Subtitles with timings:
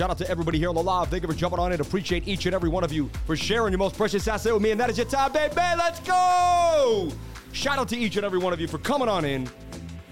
[0.00, 1.08] Shout out to everybody here on the live.
[1.08, 1.80] Thank you for jumping on it.
[1.80, 4.70] Appreciate each and every one of you for sharing your most precious asset with me,
[4.70, 5.54] and that is your time, baby.
[5.56, 7.12] Let's go!
[7.52, 9.46] Shout out to each and every one of you for coming on in.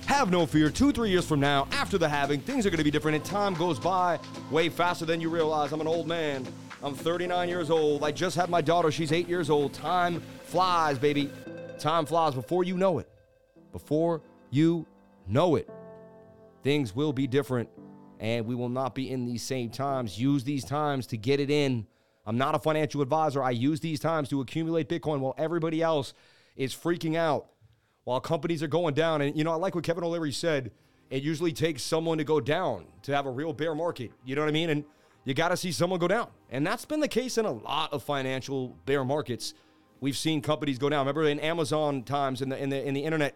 [0.04, 0.68] Have no fear.
[0.68, 3.24] Two, three years from now, after the halving, things are going to be different, and
[3.24, 4.18] time goes by
[4.50, 5.72] way faster than you realize.
[5.72, 6.46] I'm an old man.
[6.82, 8.04] I'm 39 years old.
[8.04, 8.90] I just had my daughter.
[8.90, 9.72] She's eight years old.
[9.72, 11.30] Time flies, baby.
[11.78, 13.08] Time flies before you know it.
[13.72, 14.20] Before
[14.50, 14.84] you
[15.26, 15.66] know it.
[16.62, 17.70] Things will be different
[18.18, 20.18] and we will not be in these same times.
[20.18, 21.86] Use these times to get it in.
[22.26, 23.42] I'm not a financial advisor.
[23.42, 26.12] I use these times to accumulate Bitcoin while everybody else
[26.56, 27.46] is freaking out,
[28.04, 29.22] while companies are going down.
[29.22, 30.72] And, you know, I like what Kevin O'Leary said.
[31.10, 34.10] It usually takes someone to go down to have a real bear market.
[34.26, 34.68] You know what I mean?
[34.68, 34.84] And
[35.24, 36.28] you got to see someone go down.
[36.50, 39.54] And that's been the case in a lot of financial bear markets.
[40.00, 41.06] We've seen companies go down.
[41.06, 43.34] Remember in Amazon times in the in the in the internet,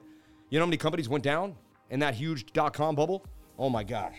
[0.50, 1.56] you know how many companies went down
[1.91, 3.24] in that huge dot com bubble?
[3.58, 4.14] Oh my gosh.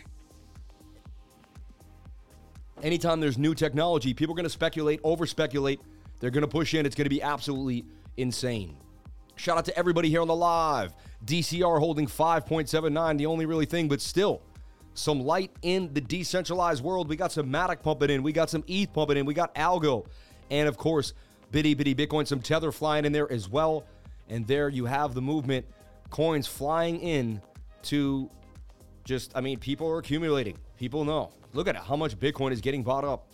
[2.82, 5.80] Anytime there's new technology, people are going to speculate, over speculate.
[6.20, 6.86] They're going to push in.
[6.86, 7.86] It's going to be absolutely
[8.18, 8.76] insane.
[9.36, 10.94] Shout out to everybody here on the live.
[11.26, 14.42] DCR holding 5.79, the only really thing, but still
[14.94, 17.10] some light in the decentralized world.
[17.10, 20.06] We got some Matic pumping in, we got some ETH pumping in, we got Algo,
[20.52, 21.14] and of course,
[21.52, 23.86] Bitty Bitty Bitcoin, some Tether flying in there as well.
[24.30, 25.66] And there you have the movement,
[26.10, 27.42] coins flying in
[27.84, 28.30] to
[29.04, 30.58] just, I mean, people are accumulating.
[30.78, 31.32] People know.
[31.54, 33.28] Look at it, how much Bitcoin is getting bought up.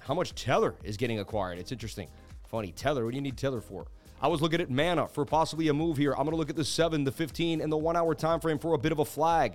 [0.00, 1.58] How much Tether is getting acquired.
[1.58, 2.08] It's interesting.
[2.48, 3.86] Funny, Tether, what do you need Tether for?
[4.20, 6.12] I was looking at Mana for possibly a move here.
[6.12, 8.58] I'm going to look at the 7, the 15, and the one hour time frame
[8.58, 9.54] for a bit of a flag.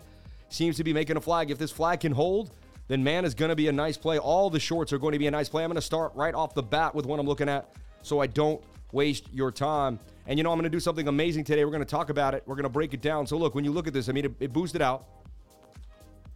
[0.50, 1.50] Seems to be making a flag.
[1.50, 2.52] If this flag can hold,
[2.88, 4.20] then man is going to be a nice play.
[4.20, 5.64] All the shorts are going to be a nice play.
[5.64, 7.70] I'm going to start right off the bat with what I'm looking at
[8.04, 10.00] so I don't waste your time.
[10.28, 11.66] And you know, I'm going to do something amazing today.
[11.66, 12.44] We're going to talk about it.
[12.46, 13.28] We're going to break it down.
[13.28, 15.06] So look, when you look at this, I mean, it, it boosted out.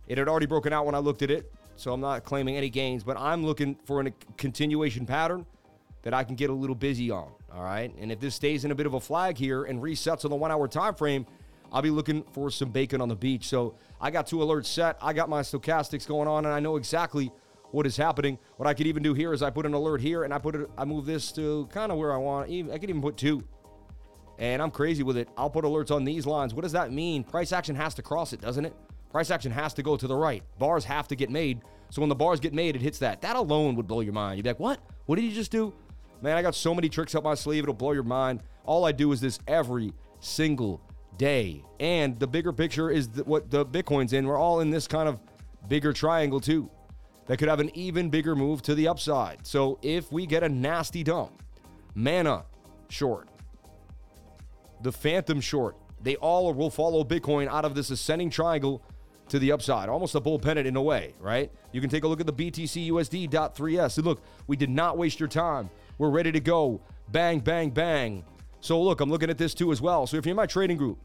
[0.08, 2.70] It had already broken out when I looked at it, so I'm not claiming any
[2.70, 5.46] gains, but I'm looking for a continuation pattern
[6.04, 7.32] that I can get a little busy on.
[7.54, 7.94] All right.
[8.00, 10.38] And if this stays in a bit of a flag here and resets on the
[10.38, 11.26] one hour time frame,
[11.72, 13.48] I'll be looking for some bacon on the beach.
[13.50, 14.98] So I got two alerts set.
[15.02, 17.32] I got my stochastics going on, and I know exactly
[17.72, 18.38] what is happening.
[18.58, 20.56] What I could even do here is I put an alert here, and I put
[20.56, 20.70] it.
[20.78, 22.50] I move this to kind of where I want.
[22.50, 23.44] I could even put two.
[24.40, 25.30] And I'm crazy with it.
[25.36, 26.54] I'll put alerts on these lines.
[26.54, 27.24] What does that mean?
[27.24, 28.76] Price action has to cross it, doesn't it?
[29.10, 30.44] Price action has to go to the right.
[30.60, 31.62] Bars have to get made.
[31.90, 33.22] So when the bars get made, it hits that.
[33.22, 34.38] That alone would blow your mind.
[34.38, 34.80] You'd be like, what?
[35.08, 35.74] What did you just do?
[36.22, 38.42] Man, I got so many tricks up my sleeve, it'll blow your mind.
[38.66, 40.82] All I do is this every single
[41.18, 41.64] day.
[41.80, 44.28] And the bigger picture is what the Bitcoin's in.
[44.28, 45.20] We're all in this kind of
[45.68, 46.70] bigger triangle too
[47.28, 49.46] that could have an even bigger move to the upside.
[49.46, 51.32] So if we get a nasty dump,
[51.94, 52.46] Mana
[52.90, 53.28] short,
[54.82, 58.82] the Fantom short, they all will follow Bitcoin out of this ascending triangle
[59.30, 61.52] to the upside, almost a bull pennant in a way, right?
[61.72, 63.98] You can take a look at the BTC USD .3s.
[63.98, 65.70] And look, we did not waste your time.
[65.98, 66.82] We're ready to go.
[67.10, 68.24] Bang, bang, bang.
[68.62, 70.08] So look, I'm looking at this too as well.
[70.08, 70.98] So if you're in my trading group,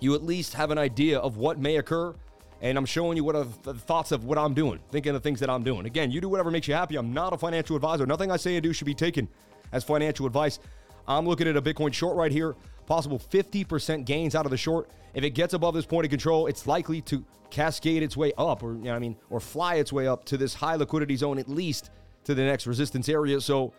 [0.00, 2.14] you at least have an idea of what may occur.
[2.62, 5.40] And I'm showing you what are the thoughts of what I'm doing, thinking the things
[5.40, 5.84] that I'm doing.
[5.84, 6.96] Again, you do whatever makes you happy.
[6.96, 8.06] I'm not a financial advisor.
[8.06, 9.28] Nothing I say and do should be taken
[9.72, 10.60] as financial advice.
[11.08, 12.54] I'm looking at a Bitcoin short right here,
[12.86, 14.88] possible 50% gains out of the short.
[15.12, 18.62] If it gets above this point of control, it's likely to cascade its way up,
[18.62, 21.38] or you know, I mean, or fly its way up to this high liquidity zone,
[21.40, 21.90] at least
[22.24, 23.40] to the next resistance area.
[23.40, 23.72] So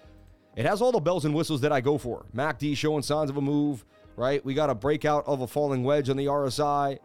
[0.58, 2.26] it has all the bells and whistles that I go for.
[2.36, 3.86] MACD showing signs of a move,
[4.18, 4.44] right?
[4.44, 7.00] We got a breakout of a falling wedge on the RSI.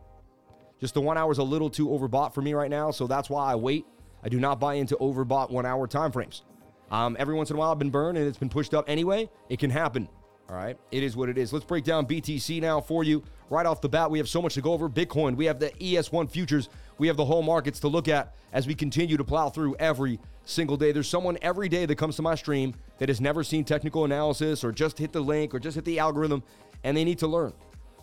[0.80, 3.28] Just the one hour is a little too overbought for me right now, so that's
[3.28, 3.84] why I wait.
[4.22, 6.42] I do not buy into overbought one hour time frames.
[6.90, 9.28] Um, every once in a while, I've been burned and it's been pushed up anyway.
[9.48, 10.08] It can happen.
[10.48, 10.78] All right.
[10.90, 11.52] It is what it is.
[11.52, 13.22] Let's break down BTC now for you.
[13.50, 14.88] Right off the bat, we have so much to go over.
[14.88, 18.66] Bitcoin, we have the ES1 futures, we have the whole markets to look at as
[18.66, 20.92] we continue to plow through every single day.
[20.92, 24.64] There's someone every day that comes to my stream that has never seen technical analysis
[24.64, 26.42] or just hit the link or just hit the algorithm
[26.82, 27.52] and they need to learn.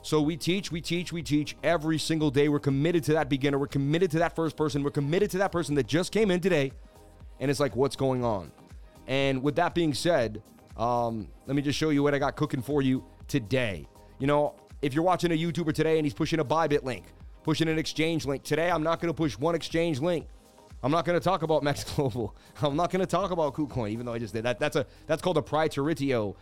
[0.05, 2.47] So we teach, we teach, we teach every single day.
[2.47, 3.57] We're committed to that beginner.
[3.57, 4.83] We're committed to that first person.
[4.83, 6.73] We're committed to that person that just came in today
[7.39, 8.51] and it's like, what's going on?
[9.07, 10.43] And with that being said,
[10.77, 13.87] um, let me just show you what I got cooking for you today.
[14.19, 14.53] You know,
[14.83, 17.05] if you're watching a YouTuber today and he's pushing a Bybit link,
[17.41, 20.27] pushing an exchange link, today I'm not going to push one exchange link.
[20.83, 22.35] I'm not going to talk about Max Global.
[22.61, 24.59] I'm not going to talk about KuCoin, even though I just did that.
[24.59, 26.35] That's a that's called a praeteritio,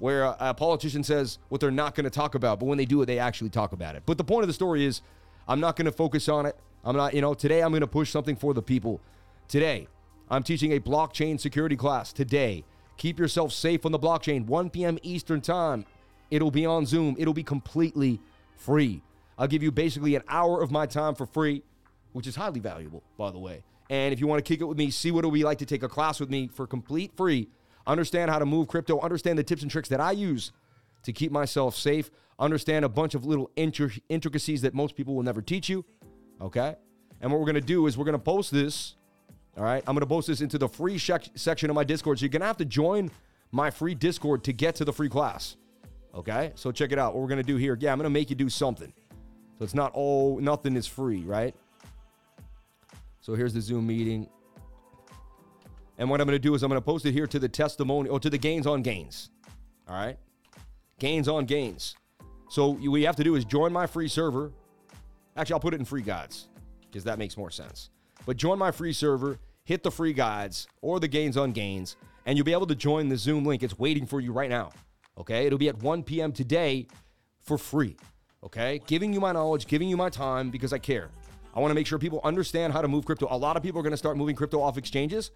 [0.00, 2.84] where a, a politician says what they're not going to talk about, but when they
[2.84, 4.02] do it, they actually talk about it.
[4.06, 5.02] But the point of the story is,
[5.46, 6.56] I'm not going to focus on it.
[6.84, 9.00] I'm not, you know, today I'm going to push something for the people.
[9.46, 9.86] Today,
[10.30, 12.12] I'm teaching a blockchain security class.
[12.12, 12.64] Today,
[12.96, 14.46] keep yourself safe on the blockchain.
[14.46, 14.98] 1 p.m.
[15.02, 15.84] Eastern Time.
[16.30, 17.16] It'll be on Zoom.
[17.18, 18.20] It'll be completely
[18.56, 19.02] free.
[19.36, 21.62] I'll give you basically an hour of my time for free,
[22.12, 23.64] which is highly valuable, by the way.
[23.90, 25.66] And if you want to kick it with me, see what it'll be like to
[25.66, 27.48] take a class with me for complete free,
[27.90, 30.52] understand how to move crypto, understand the tips and tricks that I use
[31.02, 35.42] to keep myself safe, understand a bunch of little intricacies that most people will never
[35.42, 35.84] teach you.
[36.40, 36.74] Okay.
[37.20, 38.96] And what we're going to do is we're going to post this.
[39.56, 39.82] All right.
[39.86, 42.18] I'm going to post this into the free section of my Discord.
[42.18, 43.10] So you're going to have to join
[43.52, 45.56] my free Discord to get to the free class.
[46.14, 46.52] Okay.
[46.54, 47.14] So check it out.
[47.14, 47.76] What we're going to do here.
[47.78, 48.92] Yeah, I'm going to make you do something.
[49.58, 51.54] So it's not all, nothing is free, right?
[53.20, 54.28] So here's the Zoom meeting.
[56.00, 57.48] And what I'm going to do is I'm going to post it here to the
[57.48, 59.28] testimony or to the gains on gains.
[59.86, 60.16] All right.
[60.98, 61.94] Gains on gains.
[62.48, 64.50] So what you have to do is join my free server.
[65.36, 66.48] Actually, I'll put it in free guides
[66.80, 67.90] because that makes more sense.
[68.24, 72.38] But join my free server, hit the free guides or the gains on gains, and
[72.38, 73.62] you'll be able to join the Zoom link.
[73.62, 74.70] It's waiting for you right now.
[75.18, 75.44] Okay.
[75.44, 76.32] It'll be at 1 p.m.
[76.32, 76.86] today
[77.42, 77.98] for free.
[78.42, 78.80] Okay.
[78.86, 81.10] Giving you my knowledge, giving you my time because I care.
[81.54, 83.26] I want to make sure people understand how to move crypto.
[83.30, 85.30] A lot of people are going to start moving crypto off exchanges.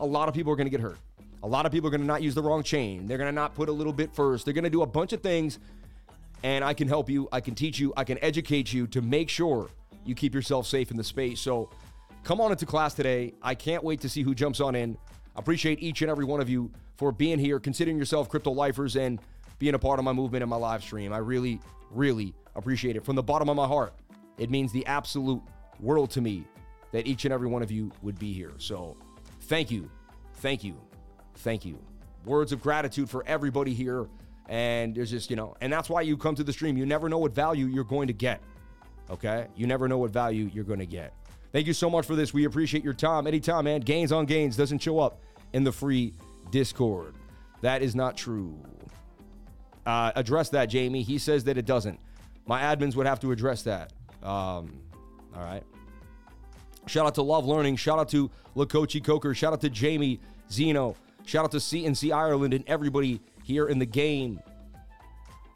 [0.00, 0.98] A lot of people are going to get hurt.
[1.42, 3.06] A lot of people are going to not use the wrong chain.
[3.06, 4.44] They're going to not put a little bit first.
[4.44, 5.58] They're going to do a bunch of things
[6.42, 9.28] and I can help you, I can teach you, I can educate you to make
[9.28, 9.70] sure
[10.04, 11.40] you keep yourself safe in the space.
[11.40, 11.70] So
[12.24, 13.34] come on into class today.
[13.42, 14.96] I can't wait to see who jumps on in.
[15.36, 19.20] Appreciate each and every one of you for being here, considering yourself crypto lifers and
[19.58, 21.12] being a part of my movement and my live stream.
[21.12, 21.60] I really,
[21.90, 23.92] really appreciate it from the bottom of my heart.
[24.36, 25.42] It means the absolute
[25.80, 26.44] world to me
[26.92, 28.52] that each and every one of you would be here.
[28.58, 28.96] So
[29.48, 29.90] thank you,
[30.34, 30.76] thank you,
[31.36, 31.78] thank you.
[32.24, 34.08] Words of gratitude for everybody here
[34.48, 36.76] and there's just, you know, and that's why you come to the stream.
[36.76, 38.40] You never know what value you're going to get.
[39.10, 39.46] Okay?
[39.56, 41.12] You never know what value you're going to get.
[41.52, 42.32] Thank you so much for this.
[42.32, 43.26] We appreciate your time.
[43.26, 43.80] Anytime, man.
[43.80, 45.20] Gains on gains doesn't show up
[45.52, 46.14] in the free
[46.50, 47.14] Discord.
[47.60, 48.58] That is not true.
[49.84, 51.02] Uh, address that, Jamie.
[51.02, 51.98] He says that it doesn't.
[52.46, 53.92] My admins would have to address that.
[54.22, 54.80] Um,
[55.34, 55.62] all right.
[56.88, 57.76] Shout out to Love Learning.
[57.76, 59.34] Shout out to Lakochi Coker.
[59.34, 60.20] Shout out to Jamie
[60.50, 60.96] Zeno.
[61.24, 64.40] Shout out to CNC Ireland and everybody here in the game.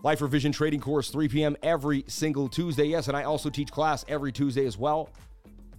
[0.03, 1.57] Lifer Vision Trading Course, 3 p.m.
[1.63, 2.85] every single Tuesday.
[2.85, 5.09] Yes, and I also teach class every Tuesday as well.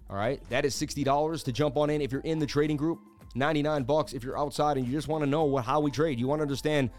[0.10, 3.00] All right, that is $60 to jump on in if you're in the trading group.
[3.36, 6.20] 99 bucks if you're outside and you just want to know what how we trade.
[6.20, 6.92] You want to understand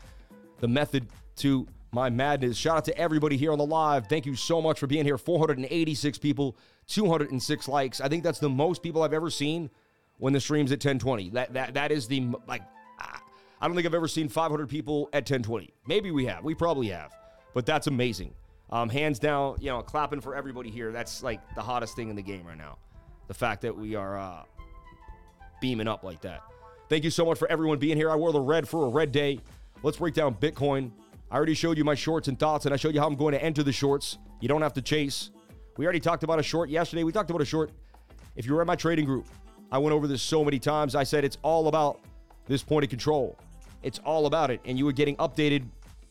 [0.59, 2.57] the method to my madness.
[2.57, 4.09] Shout out to everybody here on the live.
[4.09, 5.17] Thank you so much for being here.
[5.17, 6.57] 486 people,
[6.89, 8.01] 206 likes.
[8.01, 9.71] I think that's the most people I've ever seen
[10.19, 11.31] when the stream's at 1020.
[11.31, 12.63] That that that is the like
[13.61, 15.73] I don't think I've ever seen 500 people at 1020.
[15.87, 16.45] Maybe we have.
[16.45, 17.15] We probably have.
[17.55, 18.35] But that's amazing.
[18.69, 20.93] Um, hands down, you know, clapping for everybody here.
[20.93, 22.77] That's like the hottest thing in the game right now.
[23.29, 24.43] The fact that we are uh,
[25.61, 26.43] beaming up like that.
[26.91, 28.11] Thank you so much for everyone being here.
[28.11, 29.41] I wore the red for a red day.
[29.83, 30.91] Let's break down Bitcoin.
[31.31, 33.33] I already showed you my shorts and thoughts, and I showed you how I'm going
[33.33, 34.19] to enter the shorts.
[34.41, 35.31] You don't have to chase.
[35.77, 37.03] We already talked about a short yesterday.
[37.03, 37.71] We talked about a short.
[38.37, 39.27] If you were in my trading group,
[39.73, 40.95] I went over this so many times.
[40.95, 42.01] I said it's all about
[42.47, 43.39] this point of control.
[43.83, 44.61] It's all about it.
[44.65, 45.65] And you were getting updated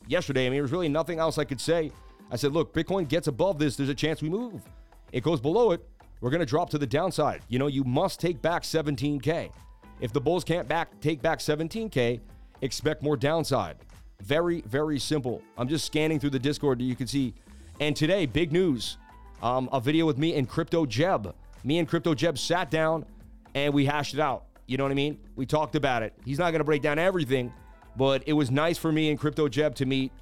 [0.08, 0.46] yesterday.
[0.46, 1.92] I mean, there was really nothing else I could say.
[2.32, 4.64] I said, look, Bitcoin gets above this, there's a chance we move.
[5.12, 5.88] It goes below it,
[6.20, 7.42] we're going to drop to the downside.
[7.48, 9.52] You know, you must take back 17K.
[10.00, 12.20] If the Bulls can't back take back 17K,
[12.62, 13.78] expect more downside.
[14.24, 15.42] Very, very simple.
[15.58, 16.82] I'm just scanning through the Discord.
[16.82, 17.34] You can see.
[17.82, 18.98] And today, big news.
[19.42, 21.36] Um, a video with me and Crypto Jeb.
[21.66, 23.06] Me and Crypto Jeb sat down
[23.54, 24.46] and we hashed it out.
[24.66, 25.20] You know what I mean?
[25.36, 26.14] We talked about it.
[26.24, 27.52] He's not going to break down everything,
[27.98, 30.14] but it was nice for me and Crypto Jeb to meet.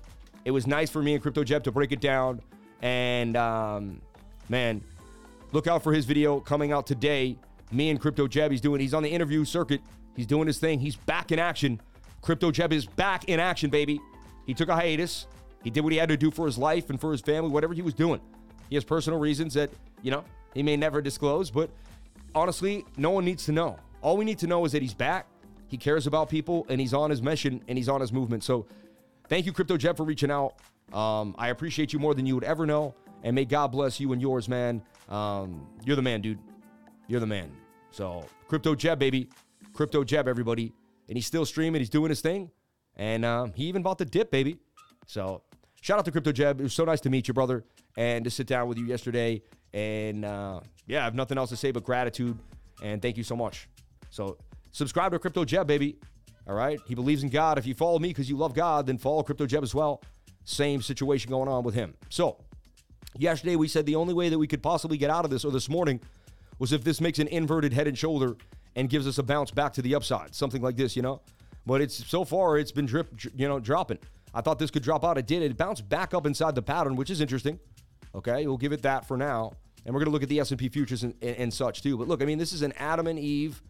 [0.46, 2.42] It was nice for me and Crypto Jeb to break it down.
[2.82, 4.02] And um,
[4.50, 4.82] man,
[5.52, 7.38] look out for his video coming out today.
[7.72, 8.82] Me and Crypto Jeb, he's doing.
[8.82, 9.82] He's on the interview circuit.
[10.16, 10.80] He's doing his thing.
[10.80, 11.80] He's back in action.
[12.22, 14.00] Crypto Jeb is back in action, baby.
[14.46, 15.28] He took a hiatus.
[15.64, 17.74] He did what he had to do for his life and for his family, whatever
[17.74, 18.20] he was doing.
[18.70, 19.70] He has personal reasons that
[20.02, 20.24] you know
[20.54, 21.70] he may never disclose, but
[22.34, 23.78] honestly, no one needs to know.
[24.02, 25.28] All we need to know is that he's back
[25.72, 28.44] he cares about people and he's on his mission and he's on his movement.
[28.44, 28.66] So
[29.30, 30.56] thank you, Crypto Jeb, for reaching out.
[30.92, 32.94] Um, I appreciate you more than you would ever know.
[33.24, 34.82] And may God bless you and yours, man.
[35.08, 36.40] Um, you're the man, dude.
[37.08, 37.54] You're the man.
[37.92, 39.30] So Crypto Jeb, baby.
[39.72, 40.74] Crypto Jeb, everybody.
[41.12, 41.82] And he's still streaming.
[41.82, 42.50] He's doing his thing.
[42.96, 44.58] And um, he even bought the dip, baby.
[45.06, 45.44] So
[45.82, 46.60] shout out to Crypto Jeb.
[46.60, 47.66] It was so nice to meet you, brother,
[47.98, 49.44] and to sit down with you yesterday.
[49.74, 52.40] And uh, yeah, I have nothing else to say but gratitude.
[52.82, 53.68] And thank you so much.
[54.10, 54.38] So
[54.72, 55.98] Subscribe to Crypto Jeb, baby.
[56.48, 56.80] All right.
[56.88, 57.58] He believes in God.
[57.58, 60.02] If you follow me because you love God, then follow Crypto Jeb as well.
[60.46, 61.94] Same situation going on with him.
[62.10, 62.38] So,
[63.18, 65.52] yesterday we said the only way that we could possibly get out of this, or
[65.52, 66.00] this morning,
[66.58, 68.38] was if this makes an inverted head and shoulder
[68.76, 71.22] and gives us a bounce back to the upside, something like this, you know.
[71.66, 74.00] But it's so far it's been drip, you know, dropping.
[74.34, 75.18] I thought this could drop out.
[75.18, 75.44] It did.
[75.44, 77.60] It bounced back up inside the pattern, which is interesting.
[78.16, 79.54] Okay, we'll give it that for now.
[79.86, 81.98] And we're going to look at the S&P futures and, and, and such too.
[81.98, 83.62] But look, I mean, this is an Adam and Eve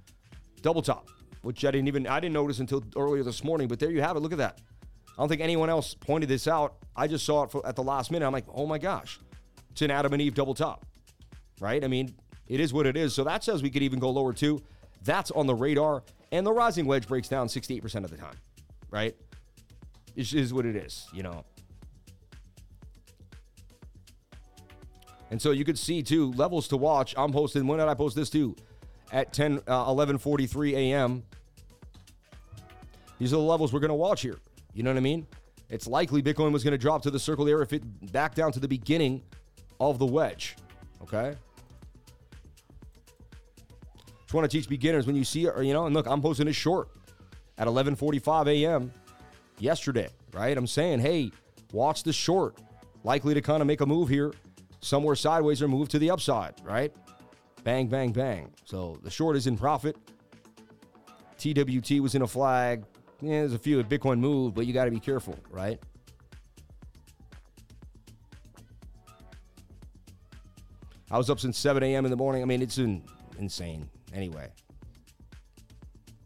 [0.61, 1.09] double top,
[1.41, 3.67] which I didn't even I didn't notice until earlier this morning.
[3.67, 4.19] But there you have it.
[4.19, 4.59] Look at that.
[5.09, 6.75] I don't think anyone else pointed this out.
[6.95, 8.25] I just saw it for, at the last minute.
[8.25, 9.19] I'm like, oh my gosh,
[9.71, 10.85] it's an Adam and Eve double top,
[11.59, 11.83] right?
[11.83, 12.15] I mean,
[12.47, 13.13] it is what it is.
[13.13, 14.61] So that says we could even go lower too.
[15.03, 16.03] That's on the radar.
[16.31, 18.35] And the rising wedge breaks down 68% of the time,
[18.89, 19.15] right?
[20.15, 21.43] It is what it is, you know.
[25.29, 27.15] And so you could see too levels to watch.
[27.17, 27.65] I'm posting.
[27.65, 28.55] When did I post this too?
[29.11, 31.23] At 10, uh, 11:43 a.m.
[33.17, 34.37] These are the levels we're going to watch here.
[34.73, 35.27] You know what I mean?
[35.69, 38.51] It's likely Bitcoin was going to drop to the circle there if it back down
[38.51, 39.21] to the beginning
[39.79, 40.57] of the wedge.
[41.01, 41.35] Okay.
[44.31, 46.21] Just want to teach beginners when you see it, or, you know, and look, I'm
[46.21, 46.87] posting this short
[47.57, 48.93] at 11:45 a.m.
[49.59, 50.57] yesterday, right?
[50.57, 51.31] I'm saying, hey,
[51.73, 52.57] watch the short,
[53.03, 54.31] likely to kind of make a move here
[54.79, 56.95] somewhere sideways or move to the upside, right?
[57.65, 58.49] Bang, bang, bang.
[58.63, 59.97] So the short is in profit.
[61.37, 62.85] TWT was in a flag.
[63.19, 65.77] Yeah, there's a few Bitcoin move, but you got to be careful, right?
[71.11, 72.05] I was up since 7 a.m.
[72.05, 72.41] in the morning.
[72.41, 73.03] I mean, it's in,
[73.37, 73.89] insane.
[74.13, 74.49] Anyway,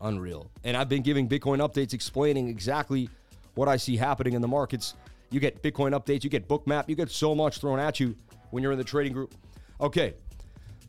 [0.02, 0.50] unreal.
[0.64, 3.10] And I've been giving Bitcoin updates explaining exactly
[3.56, 4.96] what I see happening in the markets.
[5.32, 8.16] You get Bitcoin updates, you get Bookmap, you get so much thrown at you
[8.52, 9.34] when you're in the trading group.
[9.82, 10.14] Okay,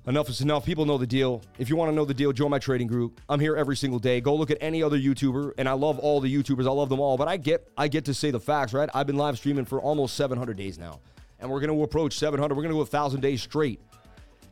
[0.06, 0.64] enough is enough.
[0.64, 1.42] People know the deal.
[1.58, 3.20] If you want to know the deal, join my trading group.
[3.28, 4.20] I'm here every single day.
[4.20, 6.66] Go look at any other YouTuber, and I love all the YouTubers.
[6.66, 8.88] I love them all, but I get I get to say the facts, right?
[8.94, 11.00] I've been live streaming for almost 700 days now,
[11.40, 12.54] and we're going to approach 700.
[12.54, 13.80] We're going to go a thousand days straight.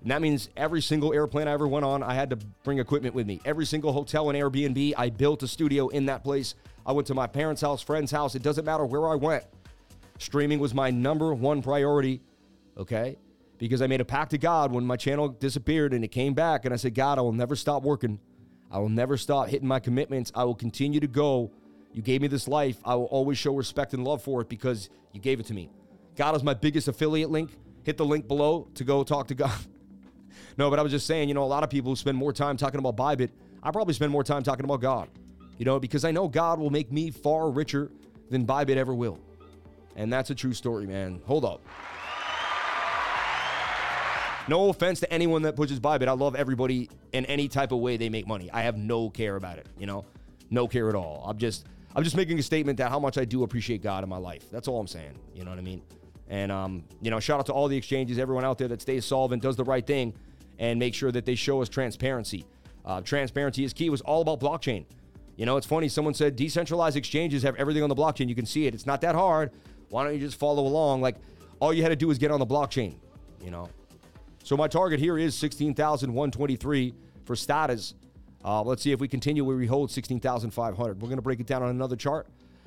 [0.05, 3.17] And that means every single airplane I ever went on, I had to bring equipment
[3.17, 3.41] with me.
[3.45, 6.55] Every single hotel and Airbnb, I built a studio in that place.
[6.87, 8.37] I went to my parents' house, friend's house.
[8.37, 9.45] It doesn't matter where I went.
[10.19, 12.21] Streaming was my number one priority.
[12.77, 13.17] Okay
[13.59, 16.65] because I made a pact to God when my channel disappeared and it came back.
[16.65, 18.21] And I said, God, I will never stop working.
[18.71, 20.33] I will never stop hitting my commitments.
[20.35, 21.51] I will continue to go.
[21.93, 22.77] You gave me this life.
[22.85, 25.71] I will always show respect and love for it because you gave it to me.
[26.17, 27.57] God is my biggest affiliate link.
[27.85, 29.59] Hit the link below to go talk to God.
[30.57, 32.57] no, but I was just saying, you know, a lot of people spend more time
[32.57, 33.31] talking about Bybit,
[33.63, 35.09] I probably spend more time talking about God.
[35.59, 37.91] You know, because I know God will make me far richer
[38.31, 39.21] than Bybit ever will.
[39.97, 41.21] And that's a true story, man.
[41.27, 41.61] Hold up.
[44.47, 46.07] No offense to anyone that pushes Bybit.
[46.07, 48.51] I love everybody in any type of way they make money.
[48.53, 50.05] I have no care about it, you know?
[50.51, 51.25] No care at all.
[51.27, 54.11] I'm just I'm just making a statement that how much I do appreciate God in
[54.11, 54.51] my life.
[54.51, 55.15] That's all I'm saying.
[55.35, 55.81] You know what I mean?
[56.29, 59.05] And um, you know, shout out to all the exchanges, everyone out there that stays
[59.05, 60.15] solvent, does the right thing,
[60.59, 62.47] and make sure that they show us transparency.
[62.85, 63.87] Uh, transparency is key.
[63.87, 64.85] It was all about blockchain.
[65.37, 65.89] You know, it's funny.
[65.89, 68.29] Someone said decentralized exchanges have everything on the blockchain.
[68.29, 68.75] You can see it.
[68.75, 69.51] It's not that hard.
[69.89, 71.01] Why don't you just follow along?
[71.01, 71.17] Like
[71.61, 72.97] all you had to do is get on the blockchain.
[73.43, 73.69] You know,
[74.43, 77.95] so my target here is 16,123 for status.
[78.45, 81.01] Uh, let's see if we continue where we hold 16,500.
[81.01, 82.27] We're going to break it down on another chart,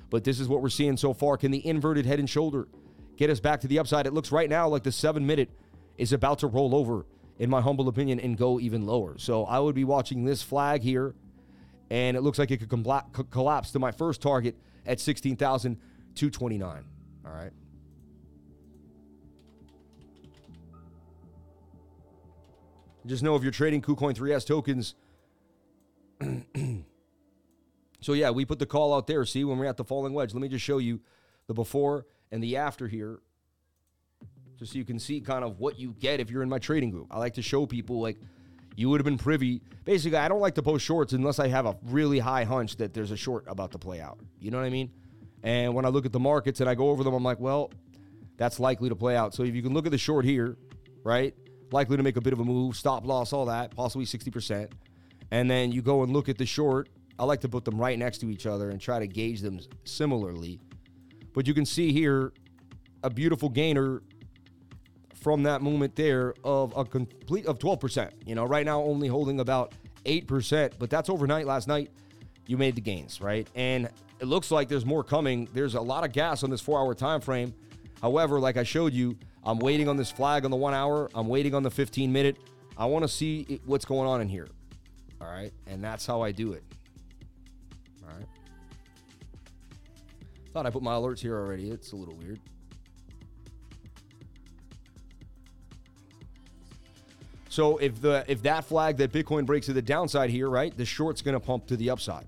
[0.09, 1.37] but this is what we're seeing so far.
[1.37, 2.67] Can the inverted head and shoulder
[3.17, 4.07] get us back to the upside?
[4.07, 5.49] It looks right now like the seven minute
[5.97, 7.05] is about to roll over,
[7.39, 9.17] in my humble opinion, and go even lower.
[9.17, 11.15] So I would be watching this flag here,
[11.89, 12.69] and it looks like it could
[13.31, 14.55] collapse to my first target
[14.85, 16.85] at 16,229.
[17.25, 17.51] All right.
[23.05, 24.95] Just know if you're trading KuCoin 3S tokens.
[28.01, 29.23] so yeah, we put the call out there.
[29.23, 30.33] See when we're at the falling wedge.
[30.33, 30.99] Let me just show you
[31.47, 33.19] the before and the after here.
[34.57, 36.89] Just so you can see kind of what you get if you're in my trading
[36.89, 37.07] group.
[37.11, 38.17] I like to show people like
[38.75, 39.61] you would have been privy.
[39.85, 42.93] Basically, I don't like to post shorts unless I have a really high hunch that
[42.93, 44.19] there's a short about to play out.
[44.39, 44.91] You know what I mean?
[45.43, 47.71] And when I look at the markets and I go over them, I'm like, well,
[48.37, 49.35] that's likely to play out.
[49.35, 50.57] So if you can look at the short here,
[51.03, 51.35] right?
[51.71, 54.71] likely to make a bit of a move, stop loss, all that, possibly 60%.
[55.31, 56.89] And then you go and look at the short.
[57.19, 59.59] I like to put them right next to each other and try to gauge them
[59.83, 60.59] similarly.
[61.37, 62.33] But you can see here
[63.03, 64.01] a beautiful gainer
[65.13, 68.09] from that moment there of a complete of 12%.
[68.25, 69.73] You know, right now only holding about
[70.05, 71.91] 8%, but that's overnight last night.
[72.47, 73.47] You made the gains, right?
[73.53, 73.87] And
[74.19, 75.47] it looks like there's more coming.
[75.53, 77.53] There's a lot of gas on this 4-hour time frame.
[78.01, 81.07] However, like I showed you, I'm waiting on this flag on the one hour.
[81.13, 82.37] I'm waiting on the 15 minute.
[82.75, 84.47] I want to see what's going on in here.
[85.21, 85.53] All right.
[85.67, 86.63] And that's how I do it.
[90.57, 91.69] Thought I put my alerts here already.
[91.69, 92.39] It's a little weird.
[97.47, 100.83] So if the if that flag that Bitcoin breaks to the downside here, right, the
[100.83, 102.25] short's going to pump to the upside.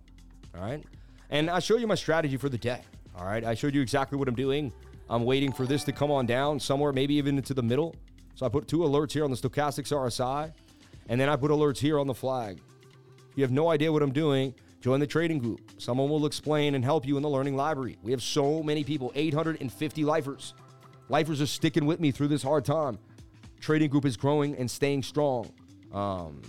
[0.56, 0.84] All right.
[1.32, 2.82] And I show you my strategy for the day.
[3.18, 3.44] All right.
[3.44, 4.72] I showed you exactly what I'm doing.
[5.10, 7.96] I'm waiting for this to come on down somewhere, maybe even into the middle.
[8.36, 10.54] So I put two alerts here on the Stochastics RSI,
[11.08, 12.60] and then I put alerts here on the flag.
[13.34, 15.60] You have no idea what I'm doing, join the trading group.
[15.78, 17.98] Someone will explain and help you in the learning library.
[18.02, 20.54] We have so many people 850 lifers.
[21.10, 23.00] Lifers are sticking with me through this hard time.
[23.60, 25.52] Trading group is growing and staying strong.
[25.92, 26.42] Um,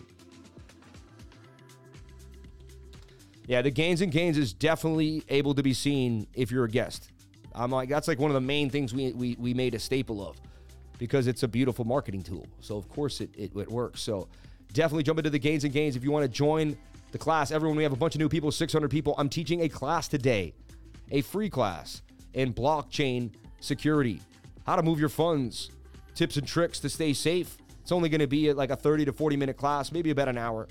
[3.46, 7.10] yeah, the gains and gains is definitely able to be seen if you're a guest.
[7.52, 10.26] I'm like, that's like one of the main things we, we, we made a staple
[10.26, 10.40] of
[10.98, 12.46] because it's a beautiful marketing tool.
[12.60, 14.02] So, of course, it, it, it works.
[14.02, 14.28] So,
[14.72, 16.76] definitely jump into the gains and gains if you want to join
[17.12, 17.50] the class.
[17.50, 19.14] Everyone, we have a bunch of new people, 600 people.
[19.18, 20.54] I'm teaching a class today,
[21.10, 22.02] a free class
[22.34, 24.20] in blockchain security,
[24.66, 25.70] how to move your funds,
[26.14, 27.56] tips and tricks to stay safe.
[27.80, 30.38] It's only going to be like a 30 to 40 minute class, maybe about an
[30.38, 30.68] hour.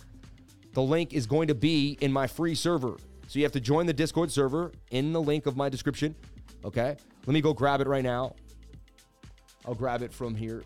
[0.74, 2.98] The link is going to be in my free server.
[3.28, 6.16] So you have to join the Discord server in the link of my description.
[6.64, 6.96] Okay?
[7.26, 8.36] Let me go grab it right now.
[9.66, 10.64] I'll grab it from here.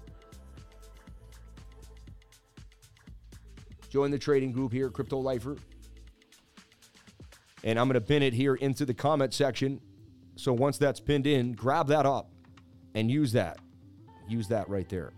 [3.93, 5.55] Join the trading group here, at Crypto Lifer.
[7.63, 9.79] And I'm going to pin it here into the comment section.
[10.35, 12.31] So once that's pinned in, grab that up
[12.95, 13.59] and use that.
[14.27, 15.13] Use that right there.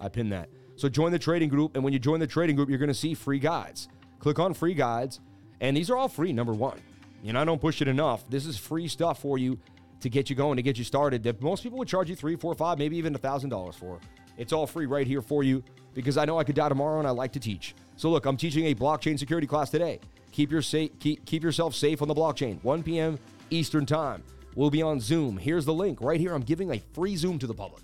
[0.00, 0.48] I pinned that.
[0.74, 1.76] So join the trading group.
[1.76, 3.88] And when you join the trading group, you're going to see free guides.
[4.18, 5.20] Click on free guides.
[5.60, 6.80] And these are all free, number one.
[7.22, 8.28] Know, I don't push it enough.
[8.28, 9.60] This is free stuff for you
[10.00, 11.22] to get you going, to get you started.
[11.22, 14.00] That most people would charge you three, four, five, maybe even a thousand dollars for.
[14.36, 15.62] It's all free right here for you
[15.98, 17.74] because I know I could die tomorrow and I like to teach.
[17.96, 19.98] So look, I'm teaching a blockchain security class today.
[20.30, 22.62] Keep your safe, keep, keep yourself safe on the blockchain.
[22.62, 23.18] 1 p.m.
[23.50, 24.22] Eastern time.
[24.54, 25.36] We'll be on Zoom.
[25.36, 26.34] Here's the link right here.
[26.34, 27.82] I'm giving a free Zoom to the public.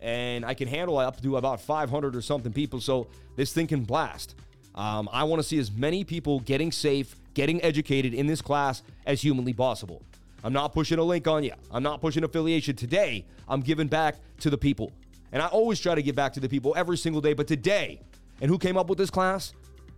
[0.00, 2.80] And I can handle up to about 500 or something people.
[2.80, 4.36] So this thing can blast.
[4.76, 8.84] Um, I want to see as many people getting safe, getting educated in this class
[9.06, 10.02] as humanly possible.
[10.44, 11.54] I'm not pushing a link on you.
[11.72, 12.76] I'm not pushing affiliation.
[12.76, 14.92] Today, I'm giving back to the people.
[15.34, 17.32] And I always try to give back to the people every single day.
[17.32, 18.00] But today,
[18.40, 19.52] and who came up with this class?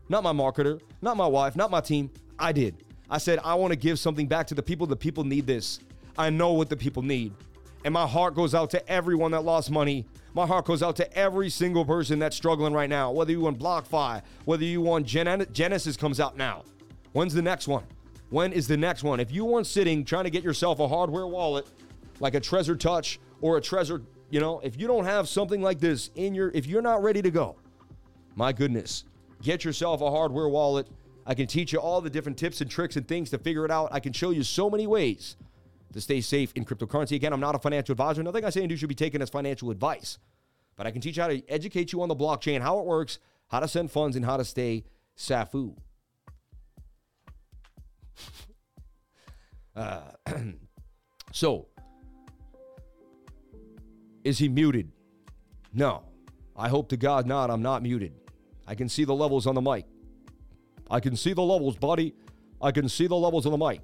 [0.09, 2.11] Not my marketer, not my wife, not my team.
[2.39, 2.83] I did.
[3.11, 4.87] I said, I want to give something back to the people.
[4.87, 5.81] The people need this.
[6.17, 7.35] I know what the people need.
[7.85, 10.07] And my heart goes out to everyone that lost money.
[10.33, 13.59] My heart goes out to every single person that's struggling right now, whether you want
[13.59, 16.65] BlockFi, whether you want Gen- Genesis comes out now.
[17.13, 17.85] When's the next one?
[18.31, 19.21] When is the next one?
[19.21, 21.67] If you weren't sitting trying to get yourself a hardware wallet
[22.21, 24.03] like a Trezor Touch or a Trezor,
[24.37, 27.23] you know, if you don't have something like this in your, if you're not ready
[27.23, 27.57] to go,
[28.35, 29.05] my goodness,
[29.41, 30.87] get yourself a hardware wallet.
[31.25, 33.71] I can teach you all the different tips and tricks and things to figure it
[33.71, 33.89] out.
[33.93, 35.37] I can show you so many ways
[35.95, 37.17] to stay safe in cryptocurrency.
[37.17, 38.23] Again, I'm not a financial advisor.
[38.23, 40.19] Nothing I say and do should be taken as financial advice.
[40.77, 43.19] But I can teach you how to educate you on the blockchain, how it works,
[43.49, 44.85] how to send funds, and how to stay
[45.17, 45.75] SAFU.
[49.75, 50.03] uh,
[51.33, 51.69] so,
[54.27, 54.91] is he muted?
[55.73, 56.03] No.
[56.57, 57.49] I hope to God not.
[57.49, 58.13] I'm not muted.
[58.67, 59.87] I can see the levels on the mic.
[60.91, 62.15] I can see the levels, buddy.
[62.61, 63.81] I can see the levels on the mic.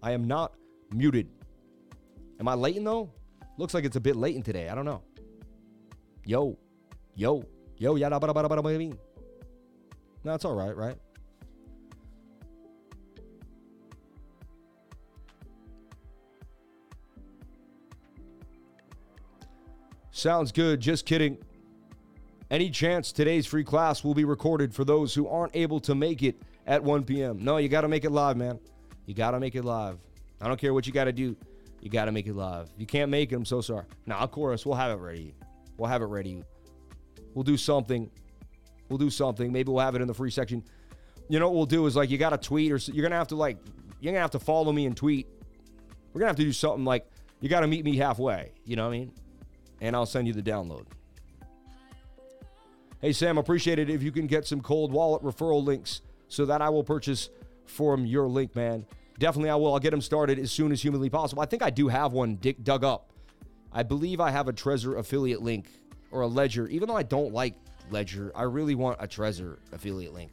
[0.00, 0.54] I am not
[0.94, 1.28] muted.
[2.38, 3.10] Am I latent though?
[3.58, 4.68] Looks like it's a bit latent today.
[4.68, 5.02] I don't know.
[6.24, 6.56] Yo,
[7.16, 7.42] yo,
[7.76, 8.96] yo, yada bada bada bada bada.
[10.22, 10.96] No, it's all right, right?
[20.20, 20.80] Sounds good.
[20.80, 21.38] Just kidding.
[22.50, 26.22] Any chance today's free class will be recorded for those who aren't able to make
[26.22, 27.42] it at 1 p.m.?
[27.42, 28.58] No, you got to make it live, man.
[29.06, 29.98] You got to make it live.
[30.42, 31.34] I don't care what you got to do.
[31.80, 32.68] You got to make it live.
[32.76, 33.36] You can't make it.
[33.36, 33.86] I'm so sorry.
[34.04, 35.34] Nah, of course, we'll have it ready.
[35.78, 36.44] We'll have it ready.
[37.32, 38.10] We'll do something.
[38.90, 39.50] We'll do something.
[39.50, 40.62] Maybe we'll have it in the free section.
[41.30, 43.28] You know what we'll do is like you got to tweet or you're gonna have
[43.28, 43.56] to like
[44.00, 45.28] you're gonna have to follow me and tweet.
[46.12, 47.06] We're gonna have to do something like
[47.40, 48.52] you got to meet me halfway.
[48.66, 49.12] You know what I mean?
[49.80, 50.86] And I'll send you the download.
[53.00, 56.60] Hey, Sam, appreciate it if you can get some cold wallet referral links so that
[56.60, 57.30] I will purchase
[57.64, 58.84] from your link, man.
[59.18, 59.72] Definitely, I will.
[59.72, 61.42] I'll get them started as soon as humanly possible.
[61.42, 63.10] I think I do have one dig- dug up.
[63.72, 65.70] I believe I have a Trezor affiliate link
[66.10, 66.68] or a Ledger.
[66.68, 67.54] Even though I don't like
[67.90, 70.30] Ledger, I really want a Trezor affiliate link.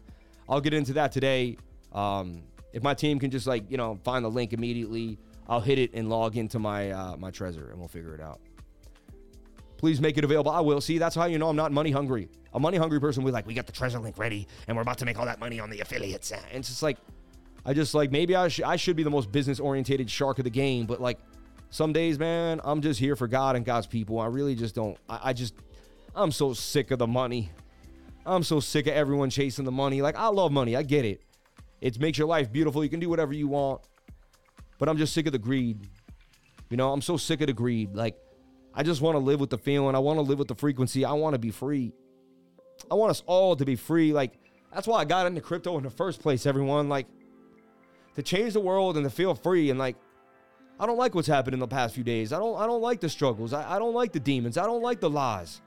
[0.49, 1.57] I'll get into that today.
[1.93, 5.79] Um, if my team can just like you know find the link immediately, I'll hit
[5.79, 8.39] it and log into my uh, my Trezor, and we'll figure it out.
[9.77, 10.51] Please make it available.
[10.51, 10.81] I will.
[10.81, 12.29] See, that's how you know I'm not money hungry.
[12.53, 14.81] A money hungry person will be like, we got the Trezor link ready and we're
[14.81, 16.31] about to make all that money on the affiliates.
[16.31, 16.97] And it's just like,
[17.65, 20.45] I just like, maybe I, sh- I should be the most business orientated shark of
[20.45, 20.85] the game.
[20.85, 21.19] But like,
[21.69, 24.19] some days, man, I'm just here for God and God's people.
[24.19, 25.53] I really just don't, I, I just,
[26.15, 27.51] I'm so sick of the money.
[28.25, 30.01] I'm so sick of everyone chasing the money.
[30.01, 30.75] Like, I love money.
[30.75, 31.21] I get it.
[31.79, 32.83] It makes your life beautiful.
[32.83, 33.81] You can do whatever you want.
[34.79, 35.87] But I'm just sick of the greed.
[36.69, 37.95] You know, I'm so sick of the greed.
[37.95, 38.17] Like,
[38.77, 39.95] I just want to live with the feeling.
[39.95, 41.03] I want to live with the frequency.
[41.03, 41.93] I want to be free.
[42.91, 44.13] I want us all to be free.
[44.13, 44.33] Like,
[44.71, 46.87] that's why I got into crypto in the first place, everyone.
[46.87, 47.07] Like,
[48.13, 49.71] to change the world and to feel free.
[49.71, 49.95] And like,
[50.79, 52.31] I don't like what's happened in the past few days.
[52.31, 53.51] I don't I don't like the struggles.
[53.51, 54.59] I, I don't like the demons.
[54.59, 55.59] I don't like the lies.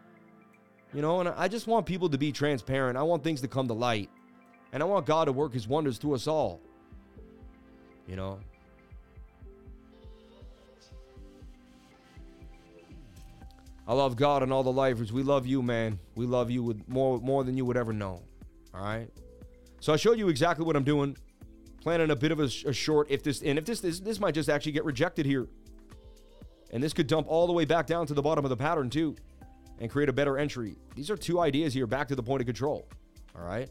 [0.94, 2.96] You know, and I just want people to be transparent.
[2.96, 4.08] I want things to come to light.
[4.72, 6.60] And I want God to work his wonders through us all.
[8.06, 8.38] You know?
[13.90, 15.12] I love God and all the lifers.
[15.12, 15.98] We love you, man.
[16.14, 18.22] We love you with more more than you would ever know.
[18.72, 19.08] All right.
[19.80, 21.16] So I showed you exactly what I'm doing.
[21.82, 23.10] Planning a bit of a, a short.
[23.10, 25.48] If this and if this, this this might just actually get rejected here,
[26.70, 28.90] and this could dump all the way back down to the bottom of the pattern
[28.90, 29.16] too,
[29.80, 30.76] and create a better entry.
[30.94, 32.86] These are two ideas here back to the point of control.
[33.34, 33.68] All right.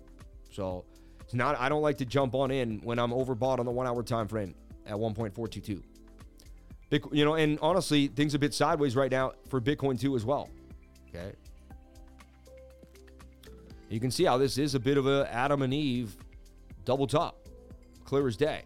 [0.51, 0.83] So
[1.21, 1.57] it's not.
[1.57, 4.27] I don't like to jump on in when I'm overbought on the one hour time
[4.27, 4.53] frame
[4.85, 5.81] at 1.422.
[6.91, 10.49] you know, and honestly, things a bit sideways right now for Bitcoin too as well.
[11.09, 11.33] Okay.
[13.89, 16.15] You can see how this is a bit of a Adam and Eve
[16.85, 17.47] double top,
[18.05, 18.63] clear as day.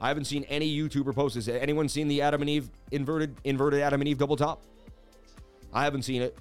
[0.00, 1.48] I haven't seen any YouTuber post this.
[1.48, 4.62] Anyone seen the Adam and Eve inverted inverted Adam and Eve double top?
[5.72, 6.38] I haven't seen it.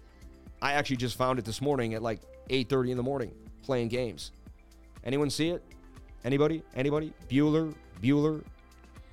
[0.62, 3.32] I actually just found it this morning at like 8:30 in the morning
[3.64, 4.32] playing games.
[5.04, 5.64] Anyone see it?
[6.24, 6.64] Anybody?
[6.76, 7.14] Anybody?
[7.30, 8.44] Bueller, Bueller,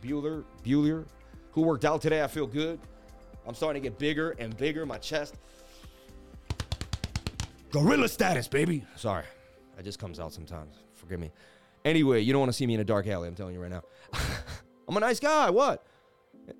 [0.02, 1.04] Bueller, Bueller.
[1.52, 2.22] Who worked out today?
[2.22, 2.78] I feel good.
[3.46, 4.86] I'm starting to get bigger and bigger.
[4.86, 5.36] My chest.
[7.70, 8.84] Gorilla status, baby.
[8.96, 9.24] Sorry.
[9.76, 10.76] That just comes out sometimes.
[10.94, 11.30] Forgive me.
[11.84, 13.28] Anyway, you don't want to see me in a dark alley.
[13.28, 13.82] I'm telling you right now.
[14.88, 15.50] I'm a nice guy.
[15.50, 15.86] What?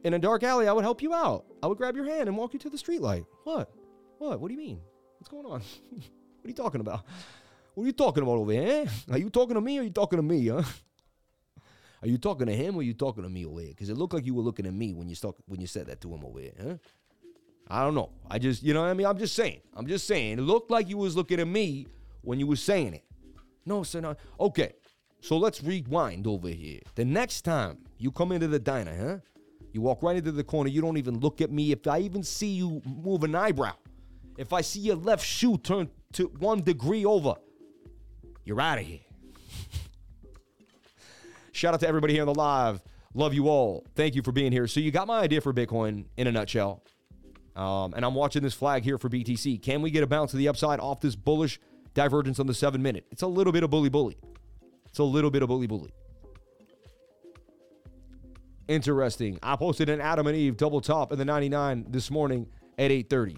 [0.05, 1.45] In a dark alley, I would help you out.
[1.63, 3.27] I would grab your hand and walk you to the streetlight.
[3.45, 3.71] What?
[4.19, 4.41] What?
[4.41, 4.81] What do you mean?
[5.19, 5.61] What's going on?
[5.91, 7.05] what are you talking about?
[7.75, 8.85] What are you talking about over here?
[8.87, 9.13] Eh?
[9.13, 10.63] Are you talking to me or are you talking to me, huh?
[12.03, 13.71] Are you talking to him or are you talking to me over here?
[13.71, 15.87] Because it looked like you were looking at me when you stuck, when you said
[15.87, 16.75] that to him over here, huh?
[17.69, 18.11] I don't know.
[18.29, 19.07] I just, you know what I mean?
[19.07, 19.61] I'm just saying.
[19.75, 20.39] I'm just saying.
[20.39, 21.87] It looked like you was looking at me
[22.23, 23.05] when you was saying it.
[23.65, 24.17] No, sir, no.
[24.41, 24.73] Okay.
[25.21, 26.81] So let's rewind over here.
[26.97, 29.19] The next time you come into the diner, huh?
[29.73, 30.69] You walk right into the corner.
[30.69, 31.71] You don't even look at me.
[31.71, 33.75] If I even see you move an eyebrow,
[34.37, 37.37] if I see your left shoe turn to one degree over,
[38.45, 38.99] you're out of here.
[41.53, 42.83] Shout out to everybody here on the live.
[43.15, 43.87] Love you all.
[43.95, 44.67] Thank you for being here.
[44.67, 46.83] So you got my idea for Bitcoin in a nutshell.
[47.55, 49.61] Um, and I'm watching this flag here for BTC.
[49.63, 51.61] Can we get a bounce to the upside off this bullish
[51.93, 53.05] divergence on the seven minute?
[53.11, 54.17] It's a little bit of bully bully.
[54.87, 55.93] It's a little bit of bully bully.
[58.69, 59.39] Interesting.
[59.43, 62.47] I posted an Adam and Eve double top in the 99 this morning
[62.79, 63.37] at 8:30.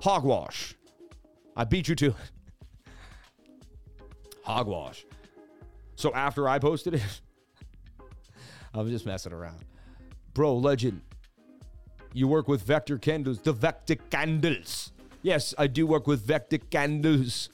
[0.00, 0.74] Hogwash.
[1.54, 2.14] I beat you to it.
[4.44, 5.04] Hogwash.
[5.98, 7.02] So after I posted it,
[8.74, 9.64] I was just messing around.
[10.32, 11.00] Bro, legend.
[12.12, 14.92] You work with vector candles, the vector candles.
[15.22, 17.48] Yes, I do work with vector candles.